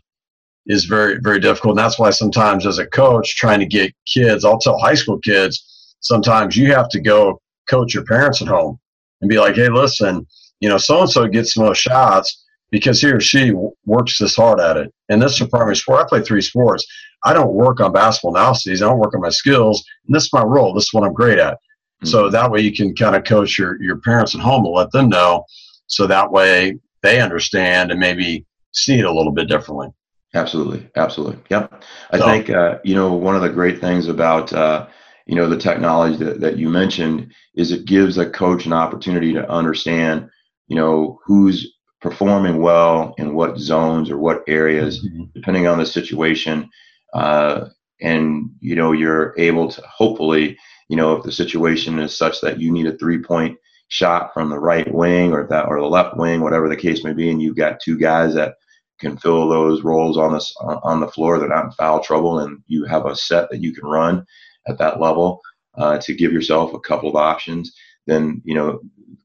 is 0.66 0.84
very, 0.84 1.18
very 1.20 1.40
difficult. 1.40 1.72
And 1.72 1.78
that's 1.78 1.98
why 1.98 2.10
sometimes 2.10 2.66
as 2.66 2.78
a 2.78 2.86
coach 2.86 3.36
trying 3.36 3.60
to 3.60 3.66
get 3.66 3.94
kids, 4.06 4.44
I'll 4.44 4.58
tell 4.58 4.78
high 4.78 4.94
school 4.94 5.18
kids, 5.18 5.96
sometimes 6.00 6.56
you 6.56 6.72
have 6.74 6.88
to 6.90 7.00
go 7.00 7.40
coach 7.68 7.94
your 7.94 8.04
parents 8.04 8.42
at 8.42 8.48
home 8.48 8.78
and 9.20 9.28
be 9.28 9.38
like, 9.38 9.54
hey, 9.54 9.68
listen, 9.68 10.26
you 10.60 10.68
know, 10.68 10.78
so 10.78 11.00
and 11.00 11.10
so 11.10 11.26
gets 11.26 11.54
the 11.54 11.62
most 11.62 11.78
shots 11.78 12.44
because 12.70 13.00
he 13.00 13.10
or 13.10 13.20
she 13.20 13.52
works 13.84 14.18
this 14.18 14.36
hard 14.36 14.60
at 14.60 14.76
it. 14.76 14.92
And 15.08 15.20
this 15.20 15.34
is 15.34 15.40
a 15.40 15.48
primary 15.48 15.76
sport. 15.76 16.00
I 16.00 16.08
play 16.08 16.22
three 16.22 16.42
sports. 16.42 16.86
I 17.24 17.34
don't 17.34 17.52
work 17.52 17.80
on 17.80 17.92
basketball 17.92 18.36
analyses. 18.36 18.82
I 18.82 18.86
don't 18.86 18.98
work 18.98 19.14
on 19.14 19.20
my 19.20 19.30
skills. 19.30 19.84
And 20.06 20.14
this 20.14 20.24
is 20.24 20.32
my 20.32 20.42
role. 20.42 20.72
This 20.72 20.84
is 20.84 20.92
what 20.92 21.04
I'm 21.04 21.12
great 21.12 21.38
at. 21.38 21.54
Mm-hmm. 21.54 22.06
So 22.06 22.30
that 22.30 22.50
way 22.50 22.60
you 22.60 22.72
can 22.72 22.94
kind 22.94 23.16
of 23.16 23.24
coach 23.24 23.58
your, 23.58 23.80
your 23.82 23.98
parents 23.98 24.34
at 24.34 24.40
home 24.40 24.64
to 24.64 24.70
let 24.70 24.90
them 24.92 25.08
know. 25.08 25.44
So 25.86 26.06
that 26.06 26.30
way 26.30 26.78
they 27.02 27.20
understand 27.20 27.90
and 27.90 28.00
maybe 28.00 28.46
see 28.72 28.98
it 28.98 29.04
a 29.04 29.12
little 29.12 29.32
bit 29.32 29.48
differently. 29.48 29.88
Absolutely. 30.34 30.88
Absolutely. 30.94 31.38
Yep. 31.50 31.82
I 32.12 32.18
so, 32.18 32.24
think, 32.24 32.50
uh, 32.50 32.78
you 32.84 32.94
know, 32.94 33.12
one 33.12 33.34
of 33.34 33.42
the 33.42 33.48
great 33.48 33.80
things 33.80 34.06
about, 34.06 34.52
uh, 34.52 34.86
you 35.26 35.34
know, 35.34 35.48
the 35.48 35.56
technology 35.56 36.16
that, 36.24 36.40
that 36.40 36.56
you 36.56 36.68
mentioned 36.68 37.32
is 37.56 37.72
it 37.72 37.84
gives 37.84 38.16
a 38.16 38.30
coach 38.30 38.64
an 38.64 38.72
opportunity 38.72 39.32
to 39.32 39.50
understand, 39.50 40.28
you 40.68 40.76
know, 40.76 41.18
who's 41.26 41.74
performing 42.00 42.62
well 42.62 43.14
in 43.18 43.34
what 43.34 43.58
zones 43.58 44.10
or 44.10 44.18
what 44.18 44.42
areas, 44.46 45.04
mm-hmm. 45.04 45.24
depending 45.34 45.66
on 45.66 45.78
the 45.78 45.86
situation. 45.86 46.68
Uh, 47.12 47.68
and, 48.00 48.50
you 48.60 48.74
know, 48.74 48.92
you're 48.92 49.34
able 49.36 49.70
to 49.70 49.82
hopefully, 49.82 50.56
you 50.88 50.96
know, 50.96 51.16
if 51.16 51.22
the 51.22 51.32
situation 51.32 51.98
is 51.98 52.16
such 52.16 52.40
that 52.40 52.58
you 52.58 52.72
need 52.72 52.86
a 52.86 52.96
three 52.96 53.18
point 53.18 53.58
shot 53.88 54.32
from 54.32 54.48
the 54.48 54.58
right 54.58 54.92
wing 54.92 55.32
or 55.32 55.46
that 55.48 55.66
or 55.66 55.80
the 55.80 55.86
left 55.86 56.16
wing, 56.16 56.40
whatever 56.40 56.68
the 56.68 56.76
case 56.76 57.04
may 57.04 57.12
be, 57.12 57.30
and 57.30 57.42
you've 57.42 57.56
got 57.56 57.80
two 57.80 57.98
guys 57.98 58.34
that 58.34 58.54
can 59.00 59.16
fill 59.16 59.48
those 59.48 59.82
roles 59.82 60.16
on 60.16 60.32
the 60.32 60.54
on 60.84 61.00
the 61.00 61.08
floor. 61.08 61.38
They're 61.38 61.48
not 61.48 61.66
in 61.66 61.70
foul 61.72 62.00
trouble, 62.00 62.38
and 62.40 62.62
you 62.68 62.84
have 62.84 63.06
a 63.06 63.16
set 63.16 63.50
that 63.50 63.60
you 63.60 63.72
can 63.72 63.88
run 63.88 64.24
at 64.68 64.78
that 64.78 65.00
level 65.00 65.40
uh, 65.76 65.98
to 65.98 66.14
give 66.14 66.32
yourself 66.32 66.72
a 66.74 66.80
couple 66.80 67.08
of 67.08 67.16
options. 67.16 67.74
Then 68.06 68.40
you 68.44 68.54
know 68.54 68.80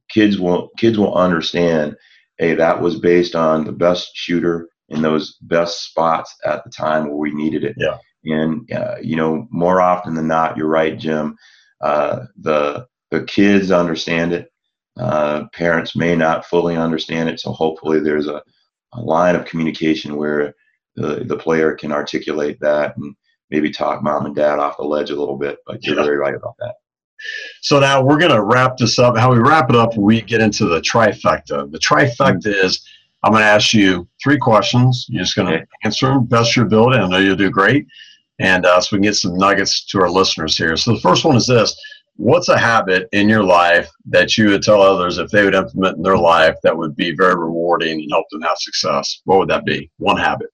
kids 0.10 0.40
will 0.40 0.70
kids 0.78 0.98
will 0.98 1.16
understand. 1.16 1.96
Hey, 2.38 2.56
that 2.56 2.82
was 2.82 3.00
based 3.00 3.36
on 3.36 3.64
the 3.64 3.72
best 3.72 4.12
shooter 4.14 4.70
in 4.90 5.02
those 5.02 5.38
best 5.42 5.86
spots 5.86 6.36
at 6.46 6.64
the 6.64 6.70
time 6.70 7.08
where 7.08 7.18
we 7.18 7.34
needed 7.34 7.64
it. 7.64 7.76
Yeah. 7.78 7.98
And 8.26 8.72
uh, 8.72 8.96
you 9.02 9.16
know, 9.16 9.48
more 9.52 9.82
often 9.82 10.16
than 10.16 10.28
not, 10.28 10.58
you're 10.58 10.68
right, 10.68 10.98
Jim. 10.98 11.38
Uh, 11.82 12.26
the 12.40 12.88
the 13.12 13.24
kids 13.24 13.72
understand 13.72 14.34
it. 14.34 14.52
Uh, 14.98 15.46
parents 15.54 15.96
may 15.96 16.16
not 16.16 16.46
fully 16.46 16.76
understand 16.76 17.30
it, 17.30 17.40
so 17.40 17.52
hopefully 17.52 18.00
there's 18.00 18.28
a 18.28 18.42
a 18.96 19.02
line 19.02 19.36
of 19.36 19.46
communication 19.46 20.16
where 20.16 20.54
the, 20.96 21.24
the 21.26 21.38
player 21.38 21.74
can 21.74 21.92
articulate 21.92 22.58
that 22.62 22.96
and 22.98 23.16
maybe 23.50 23.70
talk 23.70 24.02
mom 24.02 24.26
and 24.26 24.36
dad 24.36 24.60
off 24.60 24.78
the 24.78 24.84
ledge 24.84 25.10
a 25.10 25.16
little 25.16 25.38
bit. 25.38 25.60
But 25.66 25.84
you're 25.84 25.98
yeah. 25.98 26.04
very 26.04 26.18
right 26.18 26.36
about 26.36 26.56
that. 26.60 26.76
So 27.62 27.80
now 27.80 28.04
we're 28.04 28.20
going 28.20 28.32
to 28.32 28.44
wrap 28.44 28.78
this 28.78 29.00
up. 29.00 29.18
How 29.18 29.32
we 29.32 29.40
wrap 29.40 29.70
it 29.70 29.76
up, 29.76 29.96
we 29.98 30.22
get 30.22 30.42
into 30.42 30.66
the 30.66 30.82
trifecta. 30.82 31.72
The 31.72 31.80
trifecta 31.80 32.48
is 32.48 32.86
I'm 33.24 33.32
going 33.32 33.42
to 33.42 33.48
ask 33.48 33.74
you 33.74 34.08
three 34.24 34.38
questions. 34.38 35.08
You're 35.10 35.24
just 35.24 35.36
going 35.36 35.48
to 35.48 35.56
okay. 35.56 35.66
answer 35.84 36.08
them 36.08 36.26
best 36.26 36.56
your 36.56 36.66
ability. 36.66 37.00
I 37.00 37.08
know 37.08 37.18
you'll 37.18 37.36
do 37.36 37.50
great. 37.50 37.88
And 38.40 38.66
uh, 38.66 38.82
so 38.82 38.90
we 38.92 39.00
can 39.00 39.04
get 39.04 39.16
some 39.16 39.38
nuggets 39.38 39.86
to 39.86 40.02
our 40.02 40.10
listeners 40.10 40.58
here. 40.58 40.78
So 40.78 40.94
the 40.94 41.00
first 41.00 41.26
one 41.26 41.36
is 41.36 41.48
this 41.48 41.76
what's 42.18 42.50
a 42.50 42.58
habit 42.58 43.10
in 43.12 43.28
your 43.28 43.44
life 43.44 43.90
that 44.06 44.38
you 44.38 44.50
would 44.50 44.64
tell 44.64 44.82
others 44.82 45.18
if 45.18 45.30
they 45.32 45.44
would 45.44 45.56
implement 45.56 45.98
in 45.98 46.04
their 46.04 46.18
life 46.18 46.56
that 46.64 46.78
would 46.78 46.96
be 46.96 47.16
very 47.16 47.36
rewarding 47.36 48.00
and 48.00 48.12
help 48.12 48.26
them 48.32 48.42
have 48.42 48.58
success? 48.58 49.22
What 49.26 49.40
would 49.40 49.50
that 49.50 49.66
be? 49.66 49.90
One 49.98 50.18
habit. 50.18 50.50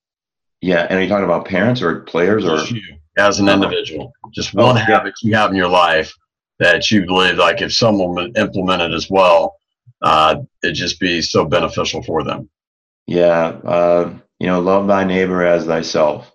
Yeah, 0.62 0.88
and 0.90 0.98
are 0.98 1.02
you 1.02 1.10
talking 1.10 1.26
about 1.26 1.46
parents 1.46 1.82
or 1.82 2.02
players 2.02 2.46
or 2.46 2.64
you 2.74 2.82
as 3.18 3.40
an 3.40 3.50
individual? 3.50 4.14
Just 4.32 4.54
one 4.54 4.78
oh, 4.78 4.80
habit 4.80 5.14
you 5.24 5.36
have 5.36 5.50
in 5.50 5.58
your 5.58 5.68
life 5.68 6.14
that 6.62 6.90
you 6.92 7.06
believe 7.06 7.38
like 7.38 7.62
if 7.62 7.74
someone 7.74 8.14
would 8.16 8.38
implement 8.38 8.82
it 8.82 8.94
as 8.94 9.10
well, 9.10 9.58
uh, 10.02 10.36
it'd 10.64 10.76
just 10.76 11.00
be 11.00 11.22
so 11.22 11.44
beneficial 11.44 12.02
for 12.04 12.24
them. 12.24 12.50
Yeah, 13.08 13.60
uh, 13.66 14.14
you 14.40 14.48
know, 14.48 14.62
love 14.62 14.88
thy 14.88 15.04
neighbor 15.04 15.44
as 15.44 15.66
thyself, 15.66 16.32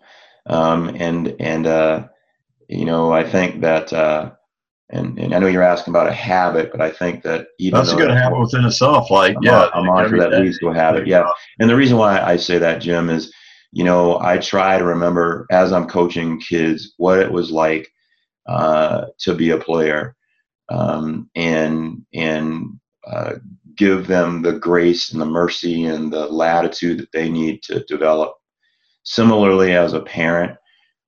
um, 0.46 0.88
and 0.96 1.34
and 1.40 1.66
uh, 1.66 2.08
you 2.68 2.84
know, 2.84 3.12
I 3.12 3.22
think 3.22 3.60
that 3.62 3.92
uh, 3.92 4.32
and, 4.90 5.18
and 5.18 5.34
I 5.34 5.38
know 5.38 5.46
you're 5.46 5.62
asking 5.62 5.92
about 5.92 6.08
a 6.08 6.12
habit, 6.12 6.70
but 6.70 6.80
I 6.80 6.90
think 6.90 7.22
that 7.22 7.48
even 7.58 7.78
that's 7.78 7.92
a 7.92 7.96
good 7.96 8.10
habit 8.10 8.38
within 8.38 8.64
itself. 8.64 9.10
Like, 9.10 9.36
a, 9.36 9.40
yeah, 9.42 9.68
a 9.74 9.82
mantra 9.82 10.18
that 10.18 10.40
leads 10.40 10.58
to 10.58 10.68
a 10.68 10.74
habit. 10.74 11.06
Yeah. 11.06 11.28
And 11.58 11.68
the 11.68 11.76
reason 11.76 11.96
why 11.96 12.20
I 12.20 12.36
say 12.36 12.58
that, 12.58 12.80
Jim, 12.80 13.10
is, 13.10 13.32
you 13.72 13.84
know, 13.84 14.20
I 14.20 14.38
try 14.38 14.78
to 14.78 14.84
remember 14.84 15.46
as 15.50 15.72
I'm 15.72 15.88
coaching 15.88 16.40
kids 16.40 16.94
what 16.98 17.18
it 17.18 17.30
was 17.30 17.50
like 17.50 17.88
uh, 18.46 19.06
to 19.20 19.34
be 19.34 19.50
a 19.50 19.58
player, 19.58 20.15
um, 20.68 21.30
and 21.34 22.04
and 22.14 22.80
uh, 23.06 23.34
give 23.76 24.06
them 24.06 24.42
the 24.42 24.52
grace 24.52 25.12
and 25.12 25.20
the 25.20 25.26
mercy 25.26 25.84
and 25.84 26.12
the 26.12 26.26
latitude 26.26 26.98
that 26.98 27.12
they 27.12 27.28
need 27.28 27.62
to 27.62 27.84
develop. 27.84 28.34
Similarly, 29.04 29.72
as 29.72 29.92
a 29.92 30.00
parent, 30.00 30.58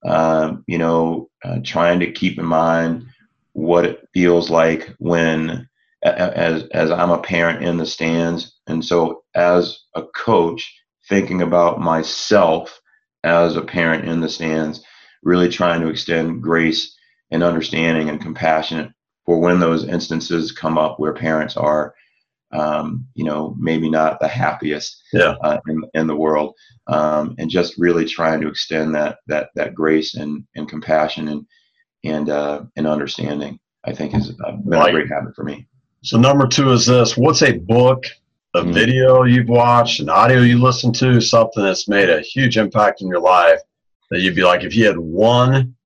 um, 0.05 0.65
you 0.69 0.79
know, 0.79 1.29
uh, 1.45 1.59
trying 1.65 2.01
to 2.01 2.13
keep 2.13 2.39
in 2.39 2.45
mind 2.45 3.07
what 3.53 3.85
it 3.85 4.09
feels 4.15 4.51
like 4.51 4.95
when 4.99 5.69
as 6.03 6.63
as 6.73 6.91
I'm 6.93 7.11
a 7.11 7.21
parent 7.21 7.65
in 7.65 7.77
the 7.77 7.87
stands 7.87 8.57
and 8.69 8.85
so 8.85 9.25
as 9.35 9.81
a 9.97 10.05
coach 10.15 10.81
thinking 11.09 11.43
about 11.43 11.81
myself 11.81 12.81
as 13.25 13.57
a 13.57 13.63
parent 13.63 14.09
in 14.09 14.21
the 14.21 14.29
stands 14.29 14.85
really 15.25 15.49
trying 15.49 15.81
to 15.81 15.89
extend 15.89 16.41
grace 16.41 16.97
and 17.33 17.43
understanding 17.43 18.09
and 18.09 18.21
compassion 18.21 18.95
for 19.29 19.39
when 19.39 19.61
those 19.61 19.87
instances 19.87 20.53
come 20.53 20.79
up 20.79 20.99
where 20.99 21.13
parents 21.13 21.55
are 21.55 21.95
um, 22.53 23.07
you 23.15 23.25
know 23.25 23.55
maybe 23.59 23.91
not 23.91 24.19
the 24.21 24.27
happiest 24.27 25.03
yeah. 25.13 25.35
uh, 25.43 25.61
in, 25.69 25.83
in 25.93 26.07
the 26.07 26.17
world 26.17 26.55
um, 26.87 27.35
and 27.37 27.51
just 27.51 27.77
really 27.77 28.07
trying 28.07 28.41
to 28.41 28.49
extend 28.49 28.95
that 28.95 29.19
that 29.27 29.51
that 29.55 29.75
grace 29.75 30.15
and 30.15 30.47
and 30.57 30.67
compassion 30.67 31.29
and 31.29 31.47
and 32.05 32.31
uh, 32.31 32.63
and 32.77 32.87
understanding. 32.87 33.61
I 33.85 33.93
think 33.93 34.15
has 34.15 34.31
uh, 34.31 34.53
been 34.53 34.81
a 34.81 34.93
great 34.93 35.11
habit 35.11 35.37
for 35.37 35.45
me. 35.45 35.67
So 36.03 36.17
number 36.17 36.47
two 36.47 36.73
is 36.73 36.87
this: 36.87 37.15
What's 37.19 37.43
a 37.43 37.59
book, 37.59 38.07
a 38.55 38.63
mm-hmm. 38.63 38.73
video 38.73 39.25
you've 39.25 39.51
watched, 39.51 40.01
an 40.01 40.09
audio 40.09 40.41
you 40.41 40.59
listened 40.59 40.95
to, 40.97 41.21
something 41.21 41.63
that's 41.63 41.87
made 41.87 42.09
a 42.09 42.23
huge 42.23 42.57
impact 42.57 43.03
in 43.03 43.09
your 43.09 43.21
life 43.21 43.61
that 44.11 44.21
you'd 44.21 44.35
be 44.35 44.43
like, 44.43 44.65
if 44.65 44.75
you 44.75 44.87
had 44.87 44.99
one, 44.99 45.77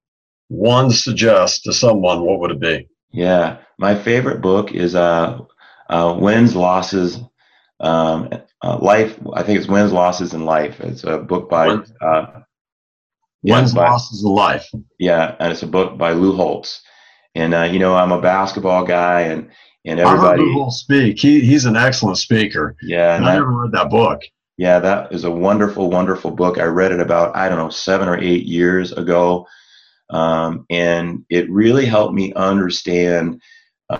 one 0.47 0.93
suggest 0.93 1.65
to 1.65 1.73
someone, 1.73 2.23
what 2.23 2.39
would 2.39 2.53
it 2.53 2.61
be? 2.61 2.89
Yeah, 3.13 3.59
my 3.79 3.95
favorite 3.95 4.41
book 4.41 4.73
is 4.73 4.95
uh, 4.95 5.41
uh 5.89 6.17
Wins, 6.19 6.57
Losses, 6.57 7.21
um, 7.81 8.31
uh, 8.63 8.79
Life. 8.79 9.19
I 9.35 9.43
think 9.43 9.59
it's 9.59 9.69
Wins, 9.69 9.93
Losses, 9.93 10.35
and 10.35 10.47
Life. 10.47 10.81
It's 10.81 11.05
a 11.05 11.19
book 11.19 11.51
by 11.51 11.69
uh, 12.01 12.43
Wins, 13.43 13.75
by, 13.75 13.89
Losses, 13.89 14.23
and 14.23 14.35
Life. 14.35 14.69
Yeah, 14.99 15.37
and 15.39 15.53
it's 15.53 15.63
a 15.63 15.67
book 15.67 15.99
by 15.99 16.13
Lou 16.13 16.35
Holtz. 16.35 16.83
And 17.35 17.55
uh, 17.55 17.65
you 17.65 17.79
know, 17.79 17.95
I'm 17.95 18.13
a 18.13 18.21
basketball 18.21 18.85
guy, 18.85 19.23
and 19.23 19.51
and 19.85 20.01
everybody. 20.01 20.43
I 20.43 20.47
heard 20.47 20.55
Lou 20.55 20.71
speak. 20.71 21.19
He 21.19 21.41
he's 21.41 21.65
an 21.65 21.77
excellent 21.77 22.19
speaker. 22.19 22.77
Yeah, 22.83 23.17
and 23.17 23.25
I 23.27 23.35
never 23.35 23.51
read 23.51 23.73
that 23.73 23.91
book. 23.91 24.23
Yeah, 24.59 24.79
that 24.81 25.13
is 25.13 25.25
a 25.25 25.31
wonderful, 25.31 25.91
wonderful 25.91 26.31
book. 26.31 26.59
I 26.59 26.65
read 26.65 26.93
it 26.93 27.01
about 27.01 27.35
I 27.35 27.49
don't 27.49 27.59
know 27.59 27.71
seven 27.71 28.09
or 28.09 28.19
eight 28.19 28.45
years 28.45 28.93
ago, 28.93 29.47
um, 30.13 30.67
and 30.71 31.25
it 31.31 31.51
really 31.51 31.87
helped 31.87 32.15
me 32.15 32.33
understand, 32.35 33.41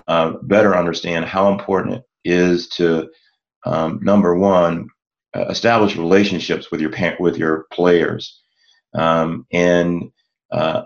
uh, 0.07 0.33
better 0.43 0.77
understand 0.77 1.25
how 1.25 1.51
important 1.51 1.95
it 1.95 2.03
is 2.23 2.69
to 2.69 3.09
um, 3.65 3.99
number 4.01 4.35
one, 4.35 4.87
uh, 5.35 5.45
establish 5.49 5.95
relationships 5.95 6.69
with 6.71 6.79
your 6.79 6.91
parent, 6.91 7.19
with 7.19 7.37
your 7.37 7.65
players. 7.71 8.41
Um, 8.93 9.47
and 9.51 10.11
uh, 10.51 10.83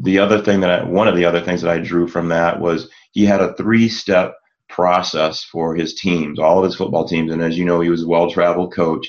the 0.00 0.18
other 0.18 0.40
thing 0.42 0.60
that 0.60 0.70
I, 0.70 0.84
one 0.84 1.06
of 1.06 1.16
the 1.16 1.24
other 1.24 1.40
things 1.40 1.62
that 1.62 1.70
I 1.70 1.78
drew 1.78 2.08
from 2.08 2.28
that 2.28 2.60
was 2.60 2.88
he 3.12 3.24
had 3.24 3.40
a 3.40 3.54
three 3.54 3.88
step 3.88 4.34
process 4.68 5.44
for 5.44 5.76
his 5.76 5.94
teams, 5.94 6.40
all 6.40 6.58
of 6.58 6.64
his 6.64 6.74
football 6.74 7.06
teams. 7.06 7.30
And 7.32 7.42
as 7.42 7.56
you 7.56 7.64
know, 7.64 7.80
he 7.80 7.90
was 7.90 8.02
a 8.02 8.08
well 8.08 8.30
traveled 8.30 8.74
coach. 8.74 9.08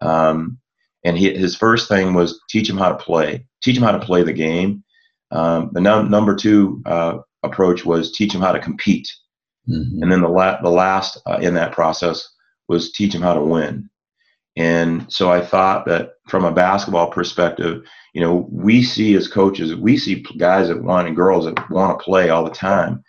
Um, 0.00 0.58
and 1.04 1.18
he, 1.18 1.32
his 1.34 1.56
first 1.56 1.88
thing 1.88 2.14
was 2.14 2.40
teach 2.48 2.68
him 2.68 2.76
how 2.76 2.88
to 2.90 3.04
play, 3.04 3.46
teach 3.62 3.76
him 3.76 3.82
how 3.82 3.92
to 3.92 4.04
play 4.06 4.22
the 4.22 4.32
game. 4.32 4.84
Um, 5.30 5.70
the 5.72 5.80
num- 5.80 6.10
number 6.10 6.34
two 6.34 6.82
uh, 6.86 7.18
approach 7.42 7.84
was 7.84 8.12
teach 8.12 8.34
him 8.34 8.40
how 8.40 8.52
to 8.52 8.60
compete. 8.60 9.08
Mm-hmm. 9.68 10.02
And 10.02 10.12
then 10.12 10.20
the, 10.20 10.28
la- 10.28 10.60
the 10.60 10.70
last 10.70 11.18
uh, 11.26 11.38
in 11.40 11.54
that 11.54 11.72
process 11.72 12.28
was 12.68 12.92
teach 12.92 13.14
him 13.14 13.22
how 13.22 13.34
to 13.34 13.40
win. 13.40 13.88
And 14.56 15.10
so 15.10 15.30
I 15.30 15.40
thought 15.40 15.86
that 15.86 16.10
from 16.28 16.44
a 16.44 16.52
basketball 16.52 17.10
perspective, 17.10 17.82
you 18.12 18.20
know, 18.20 18.46
we 18.50 18.82
see 18.82 19.14
as 19.14 19.26
coaches, 19.26 19.74
we 19.74 19.96
see 19.96 20.24
guys 20.36 20.68
that 20.68 20.82
want 20.82 21.06
and 21.06 21.16
girls 21.16 21.46
that 21.46 21.70
want 21.70 21.98
to 21.98 22.04
play 22.04 22.28
all 22.28 22.44
the 22.44 22.50
time. 22.50 23.02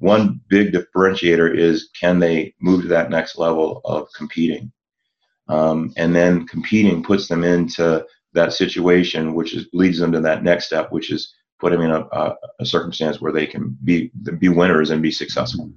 one 0.00 0.40
big 0.48 0.72
differentiator 0.72 1.54
is 1.56 1.90
can 2.00 2.18
they 2.18 2.54
move 2.60 2.82
to 2.82 2.88
that 2.88 3.10
next 3.10 3.36
level 3.38 3.82
of 3.84 4.08
competing? 4.16 4.72
Um, 5.50 5.92
and 5.96 6.14
then 6.14 6.46
competing 6.46 7.02
puts 7.02 7.26
them 7.28 7.44
into 7.44 8.06
that 8.34 8.52
situation, 8.52 9.34
which 9.34 9.54
is 9.54 9.66
leads 9.72 9.98
them 9.98 10.12
to 10.12 10.20
that 10.20 10.44
next 10.44 10.66
step, 10.66 10.92
which 10.92 11.10
is 11.10 11.34
put 11.58 11.72
them 11.72 11.82
in 11.82 11.90
a, 11.90 12.00
a, 12.12 12.36
a 12.60 12.64
circumstance 12.64 13.20
where 13.20 13.32
they 13.32 13.46
can 13.46 13.76
be 13.84 14.10
be 14.38 14.48
winners 14.48 14.90
and 14.90 15.02
be 15.02 15.10
successful. 15.10 15.70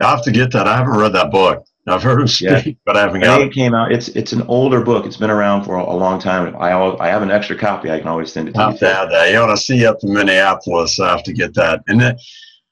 I 0.00 0.10
have 0.10 0.22
to 0.22 0.30
get 0.30 0.52
that. 0.52 0.68
I 0.68 0.76
haven't 0.76 0.96
read 0.96 1.12
that 1.14 1.32
book. 1.32 1.64
I've 1.88 2.02
heard 2.02 2.20
him 2.20 2.28
speak, 2.28 2.66
yeah. 2.66 2.72
but 2.84 2.96
I 2.96 3.00
haven't 3.00 3.22
got 3.22 3.40
it. 3.40 3.52
came 3.52 3.74
out. 3.74 3.90
It's 3.92 4.08
it's 4.08 4.32
an 4.32 4.42
older 4.42 4.82
book. 4.82 5.06
It's 5.06 5.16
been 5.16 5.30
around 5.30 5.64
for 5.64 5.76
a, 5.76 5.82
a 5.82 5.96
long 5.96 6.20
time. 6.20 6.54
I 6.56 6.72
I 6.72 7.08
have 7.08 7.22
an 7.22 7.30
extra 7.30 7.56
copy. 7.56 7.90
I 7.90 7.98
can 7.98 8.08
always 8.08 8.32
send 8.32 8.48
it 8.48 8.52
to 8.52 8.60
I 8.60 8.64
have 8.64 8.72
you. 8.74 8.78
To 8.80 8.94
have 8.94 9.10
that. 9.10 9.32
You 9.32 9.40
want 9.40 9.56
to 9.58 9.62
see 9.62 9.80
you 9.80 9.88
up 9.88 9.98
in 10.02 10.12
Minneapolis. 10.12 11.00
I 11.00 11.10
have 11.10 11.24
to 11.24 11.32
get 11.32 11.54
that. 11.54 11.82
And 11.88 12.00
then 12.00 12.16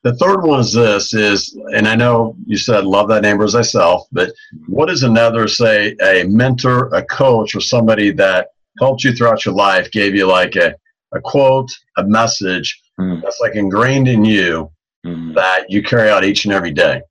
the 0.07 0.15
third 0.15 0.43
one 0.43 0.61
is 0.61 0.73
this: 0.73 1.13
is 1.13 1.59
and 1.75 1.89
I 1.89 1.97
know 1.97 2.37
you 2.47 2.57
said 2.57 2.85
love 2.85 3.09
that 3.09 3.23
neighbor 3.23 3.43
as 3.43 3.55
thyself, 3.55 4.07
but 4.13 4.33
what 4.69 4.89
is 4.89 5.03
another 5.03 5.49
say 5.49 5.97
a 6.01 6.25
mentor, 6.29 6.95
a 6.95 7.05
coach, 7.05 7.57
or 7.57 7.61
somebody 7.61 8.13
that 8.13 8.51
helped 8.79 9.03
you 9.03 9.13
throughout 9.13 9.45
your 9.45 9.55
life, 9.55 9.91
gave 9.91 10.15
you 10.15 10.27
like 10.27 10.55
a 10.55 10.77
a 11.13 11.21
quote, 11.21 11.71
a 11.97 12.05
message 12.05 12.81
mm. 13.01 13.21
that's 13.21 13.41
like 13.41 13.57
ingrained 13.57 14.07
in 14.07 14.25
you 14.25 14.71
mm. 15.05 15.35
that 15.35 15.69
you 15.69 15.83
carry 15.83 16.09
out 16.09 16.25
each 16.25 16.45
and 16.45 16.55
every 16.55 16.73
day? 16.73 17.03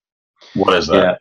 What 0.53 0.73
is 0.73 0.87
that? 0.87 0.95
Yeah. 0.95 1.15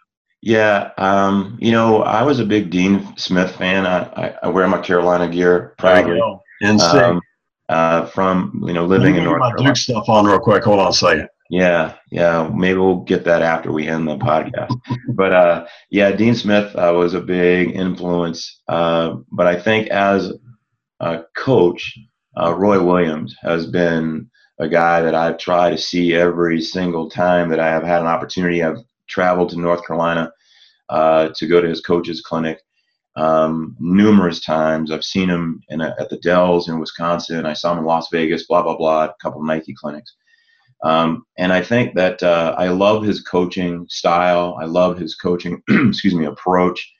Yeah, 0.46 0.90
um, 0.98 1.56
you 1.58 1.72
know, 1.72 2.02
I 2.02 2.22
was 2.22 2.38
a 2.38 2.44
big 2.44 2.68
Dean 2.68 3.16
Smith 3.16 3.56
fan. 3.56 3.86
I, 3.86 4.02
I, 4.12 4.34
I 4.42 4.48
wear 4.48 4.68
my 4.68 4.78
Carolina 4.78 5.26
gear 5.26 5.74
proudly. 5.78 6.20
Um, 6.20 7.22
uh, 7.70 8.04
from 8.06 8.62
you 8.66 8.74
know 8.74 8.84
living 8.84 9.16
in 9.16 9.24
North 9.24 9.40
my 9.40 9.48
Carolina. 9.48 9.70
Duke 9.70 9.76
stuff 9.78 10.08
on 10.10 10.26
real 10.26 10.38
quick. 10.38 10.62
Hold 10.64 10.80
on 10.80 10.88
a 10.88 10.92
second. 10.92 11.28
Yeah, 11.50 11.94
yeah. 12.10 12.50
Maybe 12.54 12.78
we'll 12.78 13.02
get 13.02 13.24
that 13.24 13.42
after 13.42 13.70
we 13.70 13.86
end 13.86 14.08
the 14.08 14.16
podcast. 14.16 14.74
but 15.14 15.32
uh, 15.32 15.66
yeah, 15.90 16.12
Dean 16.12 16.34
Smith 16.34 16.74
uh, 16.74 16.92
was 16.96 17.14
a 17.14 17.20
big 17.20 17.72
influence. 17.72 18.62
Uh, 18.66 19.16
but 19.30 19.46
I 19.46 19.60
think 19.60 19.88
as 19.88 20.32
a 21.00 21.22
coach, 21.36 21.96
uh, 22.36 22.54
Roy 22.54 22.82
Williams 22.82 23.36
has 23.42 23.66
been 23.66 24.30
a 24.58 24.68
guy 24.68 25.02
that 25.02 25.14
I've 25.14 25.38
tried 25.38 25.70
to 25.70 25.78
see 25.78 26.14
every 26.14 26.60
single 26.60 27.10
time 27.10 27.50
that 27.50 27.60
I 27.60 27.68
have 27.68 27.82
had 27.82 28.00
an 28.00 28.06
opportunity. 28.06 28.62
I've 28.62 28.78
traveled 29.08 29.50
to 29.50 29.60
North 29.60 29.86
Carolina 29.86 30.32
uh, 30.88 31.28
to 31.36 31.46
go 31.46 31.60
to 31.60 31.68
his 31.68 31.80
coach's 31.80 32.20
clinic 32.20 32.60
um, 33.16 33.76
numerous 33.78 34.40
times. 34.40 34.90
I've 34.90 35.04
seen 35.04 35.28
him 35.28 35.60
a, 35.70 35.94
at 36.00 36.08
the 36.08 36.18
Dells 36.18 36.68
in 36.68 36.80
Wisconsin. 36.80 37.46
I 37.46 37.52
saw 37.52 37.72
him 37.72 37.78
in 37.78 37.84
Las 37.84 38.08
Vegas, 38.10 38.46
blah, 38.46 38.62
blah, 38.62 38.76
blah, 38.76 39.04
a 39.04 39.14
couple 39.22 39.40
of 39.40 39.46
Nike 39.46 39.74
clinics. 39.74 40.14
Um, 40.84 41.24
and 41.38 41.50
I 41.52 41.62
think 41.62 41.94
that 41.94 42.22
uh, 42.22 42.54
I 42.58 42.68
love 42.68 43.02
his 43.02 43.22
coaching 43.22 43.86
style. 43.88 44.56
I 44.60 44.66
love 44.66 44.98
his 44.98 45.14
coaching, 45.14 45.62
excuse 45.68 46.14
me, 46.14 46.26
approach. 46.26 46.92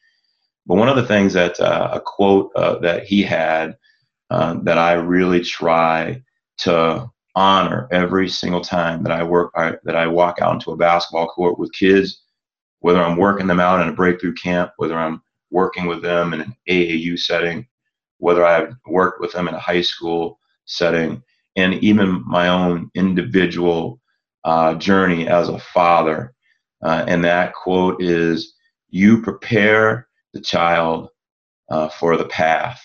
But 0.66 0.76
one 0.76 0.88
of 0.88 0.96
the 0.96 1.06
things 1.06 1.34
that 1.34 1.60
uh, 1.60 1.90
a 1.92 2.00
quote 2.00 2.50
uh, 2.56 2.78
that 2.78 3.04
he 3.04 3.22
had 3.22 3.76
uh, 4.30 4.54
that 4.62 4.78
I 4.78 4.94
really 4.94 5.42
try 5.42 6.22
to 6.58 7.10
honor 7.36 7.86
every 7.92 8.28
single 8.28 8.62
time 8.62 9.02
that 9.02 9.12
I 9.12 9.22
work 9.22 9.52
I, 9.54 9.74
that 9.84 9.96
I 9.96 10.06
walk 10.06 10.40
out 10.40 10.54
into 10.54 10.70
a 10.70 10.76
basketball 10.76 11.26
court 11.26 11.58
with 11.58 11.72
kids, 11.74 12.22
whether 12.80 13.02
I'm 13.02 13.18
working 13.18 13.46
them 13.46 13.60
out 13.60 13.82
in 13.82 13.88
a 13.88 13.92
breakthrough 13.92 14.34
camp, 14.34 14.72
whether 14.78 14.98
I'm 14.98 15.20
working 15.50 15.86
with 15.86 16.00
them 16.00 16.32
in 16.32 16.40
an 16.40 16.56
AAU 16.70 17.18
setting, 17.18 17.66
whether 18.16 18.46
I've 18.46 18.74
worked 18.86 19.20
with 19.20 19.32
them 19.32 19.46
in 19.46 19.54
a 19.54 19.60
high 19.60 19.82
school 19.82 20.38
setting, 20.64 21.22
and 21.56 21.74
even 21.76 22.24
my 22.26 22.48
own 22.48 22.90
individual 22.94 24.00
uh, 24.44 24.74
journey 24.74 25.28
as 25.28 25.48
a 25.48 25.58
father. 25.58 26.34
Uh, 26.84 27.04
and 27.08 27.24
that 27.24 27.54
quote 27.54 28.02
is, 28.02 28.54
"You 28.90 29.22
prepare 29.22 30.08
the 30.34 30.40
child 30.40 31.10
uh, 31.70 31.88
for 31.90 32.16
the 32.16 32.26
path. 32.26 32.80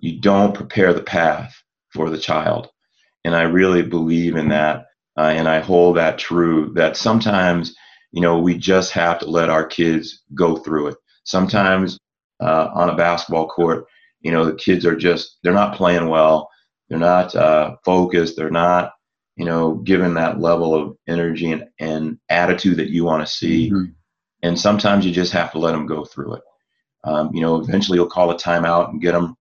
You 0.00 0.20
don't 0.20 0.54
prepare 0.54 0.94
the 0.94 1.02
path 1.02 1.54
for 1.92 2.10
the 2.10 2.18
child." 2.18 2.68
and 3.24 3.36
I 3.36 3.42
really 3.42 3.82
believe 3.82 4.36
in 4.36 4.48
that, 4.50 4.86
uh, 5.18 5.32
and 5.36 5.48
I 5.48 5.60
hold 5.60 5.96
that 5.98 6.18
true. 6.18 6.72
That 6.74 6.96
sometimes, 6.96 7.74
you 8.12 8.22
know, 8.22 8.38
we 8.38 8.56
just 8.56 8.92
have 8.92 9.18
to 9.20 9.26
let 9.30 9.50
our 9.50 9.66
kids 9.66 10.22
go 10.34 10.56
through 10.56 10.88
it. 10.88 10.96
Sometimes 11.24 11.98
uh, 12.40 12.70
on 12.74 12.88
a 12.90 12.96
basketball 12.96 13.48
court, 13.48 13.86
you 14.22 14.32
know, 14.32 14.46
the 14.46 14.54
kids 14.54 14.86
are 14.86 14.96
just 14.96 15.38
they're 15.42 15.52
not 15.52 15.76
playing 15.76 16.08
well, 16.08 16.50
they're 16.88 16.98
not 16.98 17.34
uh, 17.34 17.76
focused, 17.84 18.36
they're 18.36 18.50
not, 18.50 18.92
you 19.36 19.44
know, 19.44 19.74
given 19.74 20.14
that 20.14 20.40
level 20.40 20.74
of 20.74 20.96
energy 21.06 21.52
and, 21.52 21.66
and 21.78 22.18
attitude 22.28 22.78
that 22.78 22.90
you 22.90 23.04
want 23.04 23.26
to 23.26 23.32
see. 23.32 23.70
Mm-hmm. 23.70 23.92
And 24.42 24.58
sometimes 24.58 25.04
you 25.04 25.12
just 25.12 25.32
have 25.32 25.52
to 25.52 25.58
let 25.58 25.72
them 25.72 25.86
go 25.86 26.04
through 26.04 26.34
it. 26.34 26.42
Um, 27.04 27.30
you 27.34 27.40
know, 27.40 27.56
eventually 27.56 27.96
you'll 27.96 28.06
call 28.06 28.30
a 28.30 28.36
timeout 28.36 28.90
and 28.90 29.00
get 29.00 29.12
them 29.12 29.36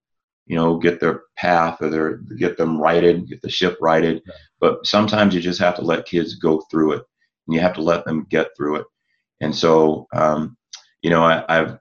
you 0.48 0.56
know, 0.56 0.78
get 0.78 1.00
their 1.00 1.24
path 1.38 1.82
or 1.82 1.90
their 1.90 2.18
get 2.38 2.58
them 2.58 2.80
righted, 2.80 3.28
get 3.28 3.42
the 3.42 3.50
ship 3.50 3.78
righted. 3.82 4.24
But 4.60 4.86
sometimes 4.86 5.36
you 5.36 5.42
just 5.42 5.60
have 5.60 5.76
to 5.76 5.82
let 5.82 6.06
kids 6.06 6.36
go 6.36 6.62
through 6.72 6.94
it, 6.94 7.04
and 7.46 7.54
you 7.54 7.60
have 7.60 7.74
to 7.74 7.82
let 7.82 8.06
them 8.06 8.26
get 8.30 8.48
through 8.56 8.78
it. 8.78 8.86
And 9.42 9.54
so, 9.54 10.08
um, 10.14 10.58
you 11.02 11.10
know, 11.10 11.24
I, 11.24 11.44
have 11.54 11.80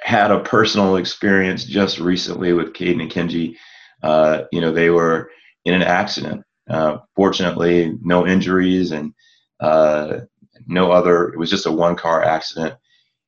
had 0.00 0.30
a 0.30 0.40
personal 0.40 0.96
experience 0.96 1.64
just 1.64 1.98
recently 1.98 2.52
with 2.52 2.72
Caden 2.72 3.02
and 3.02 3.10
Kenji. 3.10 3.56
Uh, 4.02 4.42
you 4.52 4.60
know, 4.60 4.72
they 4.72 4.90
were 4.90 5.30
in 5.64 5.74
an 5.74 5.82
accident. 5.82 6.42
Uh, 6.68 6.98
fortunately, 7.16 7.98
no 8.02 8.26
injuries 8.26 8.92
and 8.92 9.12
uh, 9.60 10.20
no 10.66 10.90
other. 10.92 11.28
It 11.28 11.38
was 11.38 11.50
just 11.50 11.66
a 11.66 11.72
one 11.72 11.96
car 11.96 12.22
accident 12.22 12.74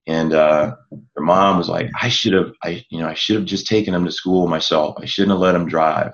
and 0.06 0.32
uh, 0.34 0.76
their 0.90 1.24
mom 1.24 1.58
was 1.58 1.68
like, 1.68 1.90
"I 2.00 2.08
should 2.08 2.34
have, 2.34 2.52
I 2.62 2.84
you 2.90 3.00
know, 3.00 3.08
I 3.08 3.14
should 3.14 3.36
have 3.36 3.44
just 3.44 3.66
taken 3.66 3.94
him 3.94 4.04
to 4.04 4.12
school 4.12 4.46
myself. 4.46 4.96
I 4.98 5.06
shouldn't 5.06 5.32
have 5.32 5.40
let 5.40 5.54
him 5.54 5.68
drive." 5.68 6.12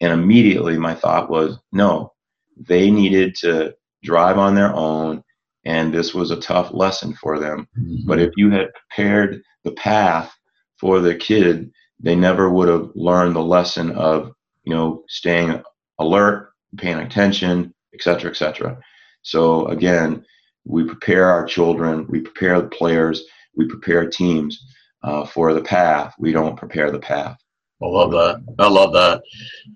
And 0.00 0.12
immediately, 0.12 0.78
my 0.78 0.94
thought 0.94 1.30
was, 1.30 1.58
"No, 1.72 2.12
they 2.56 2.90
needed 2.90 3.34
to 3.40 3.74
drive 4.02 4.38
on 4.38 4.54
their 4.54 4.74
own, 4.74 5.22
and 5.64 5.92
this 5.92 6.14
was 6.14 6.30
a 6.30 6.40
tough 6.40 6.72
lesson 6.72 7.14
for 7.14 7.38
them. 7.38 7.68
Mm-hmm. 7.78 8.06
But 8.06 8.20
if 8.20 8.32
you 8.36 8.50
had 8.50 8.68
prepared 8.74 9.42
the 9.64 9.72
path 9.72 10.32
for 10.78 11.00
the 11.00 11.14
kid, 11.14 11.70
they 12.00 12.16
never 12.16 12.50
would 12.50 12.68
have 12.68 12.90
learned 12.94 13.34
the 13.34 13.42
lesson 13.42 13.92
of, 13.92 14.32
you 14.64 14.74
know, 14.74 15.04
staying 15.08 15.62
alert, 15.98 16.52
paying 16.76 16.98
attention, 16.98 17.74
etc., 17.94 18.30
etc." 18.30 18.78
So 19.22 19.66
again, 19.66 20.24
we 20.64 20.84
prepare 20.84 21.28
our 21.28 21.44
children, 21.44 22.06
we 22.08 22.20
prepare 22.20 22.60
the 22.60 22.68
players, 22.68 23.24
we 23.56 23.66
prepare 23.66 24.08
teams 24.08 24.64
uh, 25.02 25.24
for 25.26 25.54
the 25.54 25.62
path. 25.62 26.14
We 26.18 26.32
don't 26.32 26.56
prepare 26.56 26.90
the 26.90 26.98
path. 26.98 27.36
I 27.80 27.86
love 27.86 28.10
that. 28.10 28.42
I 28.58 28.68
love 28.68 28.92
that. 28.92 29.22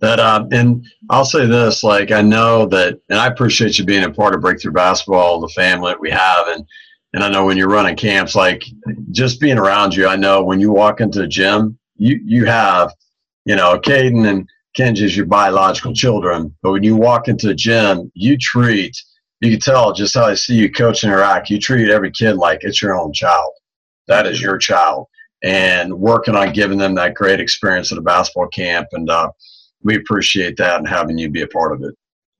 That 0.00 0.18
um, 0.18 0.48
and 0.50 0.84
I'll 1.08 1.24
say 1.24 1.46
this: 1.46 1.84
like 1.84 2.10
I 2.10 2.20
know 2.20 2.66
that, 2.66 2.98
and 3.08 3.18
I 3.18 3.28
appreciate 3.28 3.78
you 3.78 3.84
being 3.84 4.04
a 4.04 4.10
part 4.10 4.34
of 4.34 4.40
Breakthrough 4.40 4.72
Basketball, 4.72 5.40
the 5.40 5.48
family 5.48 5.92
that 5.92 6.00
we 6.00 6.10
have, 6.10 6.48
and 6.48 6.66
and 7.14 7.22
I 7.22 7.30
know 7.30 7.44
when 7.44 7.56
you're 7.56 7.68
running 7.68 7.94
camps, 7.94 8.34
like 8.34 8.64
just 9.12 9.40
being 9.40 9.58
around 9.58 9.94
you, 9.94 10.08
I 10.08 10.16
know 10.16 10.42
when 10.42 10.58
you 10.58 10.72
walk 10.72 11.00
into 11.00 11.20
the 11.20 11.28
gym, 11.28 11.78
you 12.02 12.20
you 12.24 12.44
have, 12.46 12.92
you 13.44 13.56
know, 13.56 13.78
Caden 13.78 14.28
and 14.28 14.48
Kenji 14.76 15.02
is 15.02 15.16
your 15.16 15.26
biological 15.26 15.92
children, 15.92 16.54
but 16.62 16.72
when 16.72 16.82
you 16.82 16.96
walk 16.96 17.28
into 17.28 17.46
the 17.46 17.54
gym, 17.54 18.10
you 18.14 18.36
treat 18.38 18.96
you 19.42 19.50
can 19.50 19.60
tell 19.60 19.92
just 19.92 20.14
how 20.14 20.26
I 20.26 20.34
see 20.34 20.54
you 20.54 20.70
coach 20.70 21.02
Iraq. 21.02 21.50
You 21.50 21.58
treat 21.58 21.90
every 21.90 22.12
kid 22.12 22.36
like 22.36 22.60
it's 22.62 22.80
your 22.80 22.96
own 22.96 23.12
child. 23.12 23.50
That 24.06 24.24
is 24.24 24.40
your 24.40 24.56
child, 24.56 25.08
and 25.42 25.92
working 25.92 26.36
on 26.36 26.52
giving 26.52 26.78
them 26.78 26.94
that 26.94 27.14
great 27.14 27.40
experience 27.40 27.90
at 27.90 27.98
a 27.98 28.02
basketball 28.02 28.46
camp. 28.48 28.86
And 28.92 29.10
uh, 29.10 29.30
we 29.82 29.96
appreciate 29.96 30.56
that 30.58 30.78
and 30.78 30.88
having 30.88 31.18
you 31.18 31.28
be 31.28 31.42
a 31.42 31.48
part 31.48 31.72
of 31.72 31.82
it. 31.82 31.92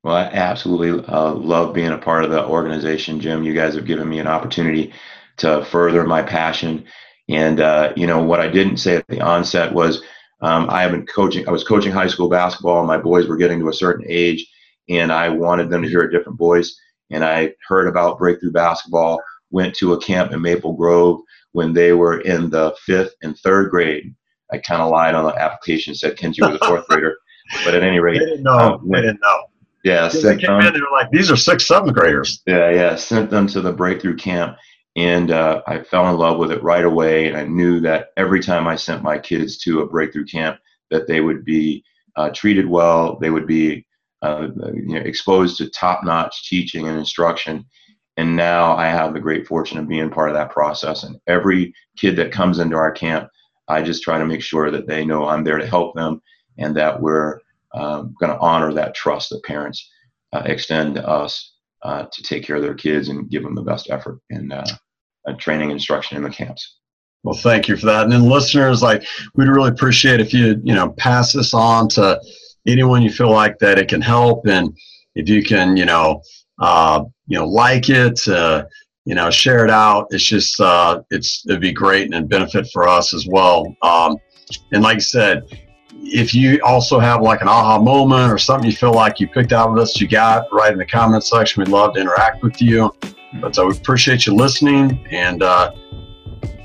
Well, 0.05 0.15
I 0.15 0.23
absolutely 0.27 1.05
uh, 1.07 1.33
love 1.33 1.75
being 1.75 1.91
a 1.91 1.99
part 1.99 2.25
of 2.25 2.31
the 2.31 2.47
organization, 2.47 3.21
Jim. 3.21 3.43
You 3.43 3.53
guys 3.53 3.75
have 3.75 3.85
given 3.85 4.09
me 4.09 4.21
an 4.21 4.29
opportunity 4.29 4.93
to 5.39 5.65
further 5.65 6.05
my 6.05 6.23
passion. 6.23 6.85
And 7.33 7.61
uh, 7.61 7.93
you 7.97 8.07
know 8.07 8.22
what 8.22 8.41
I 8.41 8.49
didn't 8.49 8.78
say 8.78 8.97
at 8.97 9.07
the 9.09 9.20
onset 9.20 9.72
was 9.72 10.03
um, 10.41 10.68
I 10.70 10.83
have 10.83 10.93
been 10.93 11.07
coaching. 11.07 11.49
I 11.49 11.53
was 11.53 11.64
coaching 11.64 11.93
high 11.93 12.09
school 12.09 12.28
basketball. 12.28 12.78
And 12.78 12.89
my 12.89 12.99
boys 12.99 13.26
were 13.26 13.37
getting 13.37 13.61
to 13.61 13.68
a 13.68 13.74
certain 13.74 14.05
age, 14.09 14.47
and 14.89 15.12
I 15.12 15.28
wanted 15.28 15.70
them 15.70 15.83
to 15.83 15.89
hear 15.89 16.03
a 16.03 16.11
different 16.11 16.39
voice 16.39 16.78
and 17.12 17.24
I 17.24 17.53
heard 17.68 17.87
about 17.87 18.18
Breakthrough 18.18 18.53
Basketball, 18.53 19.22
went 19.51 19.74
to 19.76 19.93
a 19.93 20.01
camp 20.01 20.33
in 20.33 20.41
Maple 20.41 20.72
Grove 20.72 21.20
when 21.53 21.72
they 21.74 21.93
were 21.93 22.20
in 22.22 22.51
the 22.51 22.74
fifth 22.85 23.14
and 23.22 23.39
third 23.39 23.70
grade. 23.70 24.14
I 24.51 24.59
kind 24.59 24.83
of 24.83 24.91
lied 24.91 25.14
on 25.14 25.24
the 25.24 25.35
application, 25.39 25.95
said 25.95 26.16
Kenji 26.16 26.41
was 26.41 26.59
a 26.61 26.64
fourth 26.66 26.87
grader. 26.89 27.16
But 27.64 27.74
at 27.74 27.83
any 27.83 28.01
rate, 28.01 28.18
they 28.18 28.24
didn't 28.24 28.43
know. 28.43 28.59
Um, 28.59 28.89
went, 28.89 29.03
they 29.03 29.09
didn't 29.09 29.20
know. 29.20 29.43
Yeah, 29.85 30.09
sent 30.09 30.22
they 30.41 30.47
came 30.47 30.59
them, 30.59 30.66
in, 30.66 30.74
they 30.74 30.80
were 30.80 30.87
like, 30.93 31.11
these 31.11 31.30
are 31.30 31.37
sixth, 31.37 31.66
seventh 31.66 31.93
graders. 31.95 32.43
Yeah, 32.47 32.70
yeah. 32.70 32.95
Sent 32.95 33.30
them 33.30 33.47
to 33.49 33.61
the 33.61 33.72
breakthrough 33.72 34.16
camp, 34.16 34.57
and 34.97 35.30
uh, 35.30 35.62
I 35.66 35.82
fell 35.82 36.09
in 36.11 36.18
love 36.18 36.38
with 36.38 36.53
it 36.53 36.62
right 36.62 36.84
away. 36.84 37.28
And 37.28 37.36
I 37.36 37.45
knew 37.45 37.80
that 37.80 38.09
every 38.16 38.40
time 38.40 38.68
I 38.68 38.76
sent 38.76 39.03
my 39.03 39.18
kids 39.18 39.57
to 39.59 39.80
a 39.80 39.86
breakthrough 39.86 40.26
camp, 40.26 40.59
that 40.90 41.07
they 41.07 41.20
would 41.20 41.45
be 41.45 41.84
uh, 42.16 42.30
treated 42.30 42.68
well, 42.68 43.18
they 43.18 43.30
would 43.30 43.47
be 43.47 43.86
uh, 44.20 44.49
you 44.74 44.95
know, 44.95 45.01
exposed 45.01 45.57
to 45.57 45.70
top-notch 45.70 46.49
teaching 46.49 46.88
and 46.88 46.99
instruction. 46.99 47.64
And 48.18 48.36
now 48.36 48.76
I 48.76 48.86
have 48.86 49.14
the 49.14 49.20
great 49.20 49.47
fortune 49.47 49.78
of 49.78 49.88
being 49.88 50.11
part 50.11 50.28
of 50.28 50.34
that 50.34 50.51
process. 50.51 51.03
And 51.03 51.18
every 51.26 51.74
kid 51.97 52.16
that 52.16 52.30
comes 52.30 52.59
into 52.59 52.76
our 52.76 52.93
camp, 52.93 53.30
I 53.68 53.82
just 53.82 54.03
try 54.03 54.18
to 54.18 54.26
make 54.26 54.43
sure 54.43 54.70
that 54.70 54.86
they 54.86 55.05
know 55.05 55.26
I'm 55.26 55.45
there 55.45 55.59
to 55.59 55.66
help 55.66 55.95
them 55.95 56.20
and 56.59 56.76
that 56.76 57.01
we're 57.01 57.38
um, 57.72 58.14
going 58.20 58.30
to 58.30 58.38
honor 58.38 58.74
that 58.74 58.95
trust 58.95 59.30
that 59.30 59.43
parents 59.45 59.90
uh, 60.34 60.43
extend 60.45 60.97
to 60.97 61.09
us 61.09 61.52
uh, 61.83 62.07
to 62.12 62.22
take 62.22 62.45
care 62.45 62.57
of 62.57 62.62
their 62.62 62.74
kids 62.74 63.09
and 63.09 63.30
give 63.30 63.43
them 63.43 63.55
the 63.55 63.62
best 63.62 63.91
effort 63.91 64.18
in 64.30 64.53
uh, 64.53 64.64
training 65.39 65.70
and 65.70 65.78
instruction 65.78 66.16
in 66.16 66.22
the 66.22 66.30
camps. 66.30 66.78
Well, 67.24 67.37
thank 67.37 67.68
you 67.68 67.76
for 67.76 67.87
that. 67.87 68.03
And 68.05 68.12
then 68.12 68.28
listeners, 68.28 68.83
like 68.83 69.05
we'd 69.35 69.49
really 69.49 69.70
appreciate 69.70 70.20
if 70.20 70.35
you, 70.35 70.61
you 70.64 70.74
know, 70.74 70.91
pass 70.91 71.33
this 71.33 71.55
on 71.55 71.89
to 71.91 72.20
anyone 72.66 73.03
you 73.03 73.12
feel 73.12 73.30
like 73.30 73.59
that 73.59 73.78
it 73.78 73.89
can 73.89 74.01
help. 74.01 74.47
And 74.47 74.76
if 75.14 75.28
you 75.28 75.43
can, 75.45 75.76
you 75.76 75.85
know, 75.85 76.20
uh, 76.59 77.05
you 77.26 77.39
know, 77.39 77.47
like 77.47 77.89
it, 77.89 78.26
uh, 78.26 78.64
you 79.05 79.14
know, 79.14 79.30
share 79.30 79.64
it 79.64 79.70
out. 79.70 80.07
It's 80.11 80.24
just, 80.24 80.61
uh, 80.61 81.03
it's, 81.11 81.45
it'd 81.49 81.61
be 81.61 81.72
great 81.72 82.12
and 82.12 82.28
benefit 82.28 82.68
for 82.72 82.89
us 82.89 83.14
as 83.14 83.26
well. 83.26 83.66
Um, 83.83 84.16
and 84.72 84.83
like 84.83 84.97
I 84.97 85.01
said, 85.01 85.43
if 86.03 86.35
you 86.35 86.61
also 86.65 86.99
have 86.99 87.23
like 87.23 87.41
an 87.41 87.49
aha 87.49 87.79
moment 87.79 88.33
or 88.33 88.39
something 88.39 88.69
you 88.69 88.77
feel 88.77 88.93
like 88.93 89.21
you 89.21 89.29
picked 89.29 89.53
out 89.53 89.71
of 89.71 89.77
this, 89.77 90.01
you 90.01 90.09
got 90.09 90.47
right 90.53 90.73
in 90.73 90.79
the 90.79 90.87
comment 90.87 91.25
section. 91.25 91.63
We'd 91.63 91.71
love 91.71 91.95
to 91.95 92.01
interact 92.01 92.43
with 92.43 92.61
you. 92.61 92.93
But 93.41 93.55
so 93.55 93.69
we 93.69 93.77
appreciate 93.77 94.27
you 94.27 94.35
listening. 94.35 95.07
And 95.11 95.43
uh, 95.43 95.73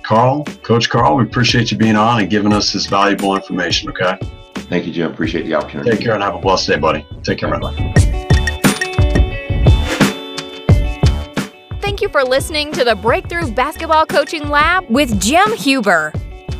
Carl, 0.04 0.44
Coach 0.64 0.90
Carl, 0.90 1.16
we 1.16 1.24
appreciate 1.24 1.72
you 1.72 1.78
being 1.78 1.96
on 1.96 2.20
and 2.20 2.30
giving 2.30 2.52
us 2.52 2.74
this 2.74 2.88
valuable 2.88 3.36
information. 3.36 3.90
Okay. 3.90 4.18
Thank 4.56 4.86
you, 4.86 4.92
Jim. 4.92 5.12
Appreciate 5.12 5.44
the 5.44 5.56
opportunity. 5.56 5.92
Take 5.92 6.02
care 6.02 6.14
and 6.14 6.24
have 6.24 6.36
a 6.36 6.40
blessed 6.40 6.68
day, 6.68 6.78
buddy. 6.78 7.06
Take 7.24 7.40
care, 7.40 7.50
brother. 7.50 7.76
Thank 11.80 12.02
you 12.02 12.10
for 12.10 12.24
listening 12.24 12.72
to 12.74 12.84
the 12.84 12.96
Breakthrough 12.96 13.52
Basketball 13.52 14.06
Coaching 14.06 14.50
Lab 14.50 14.90
with 14.90 15.22
Jim 15.22 15.54
Huber. 15.54 16.12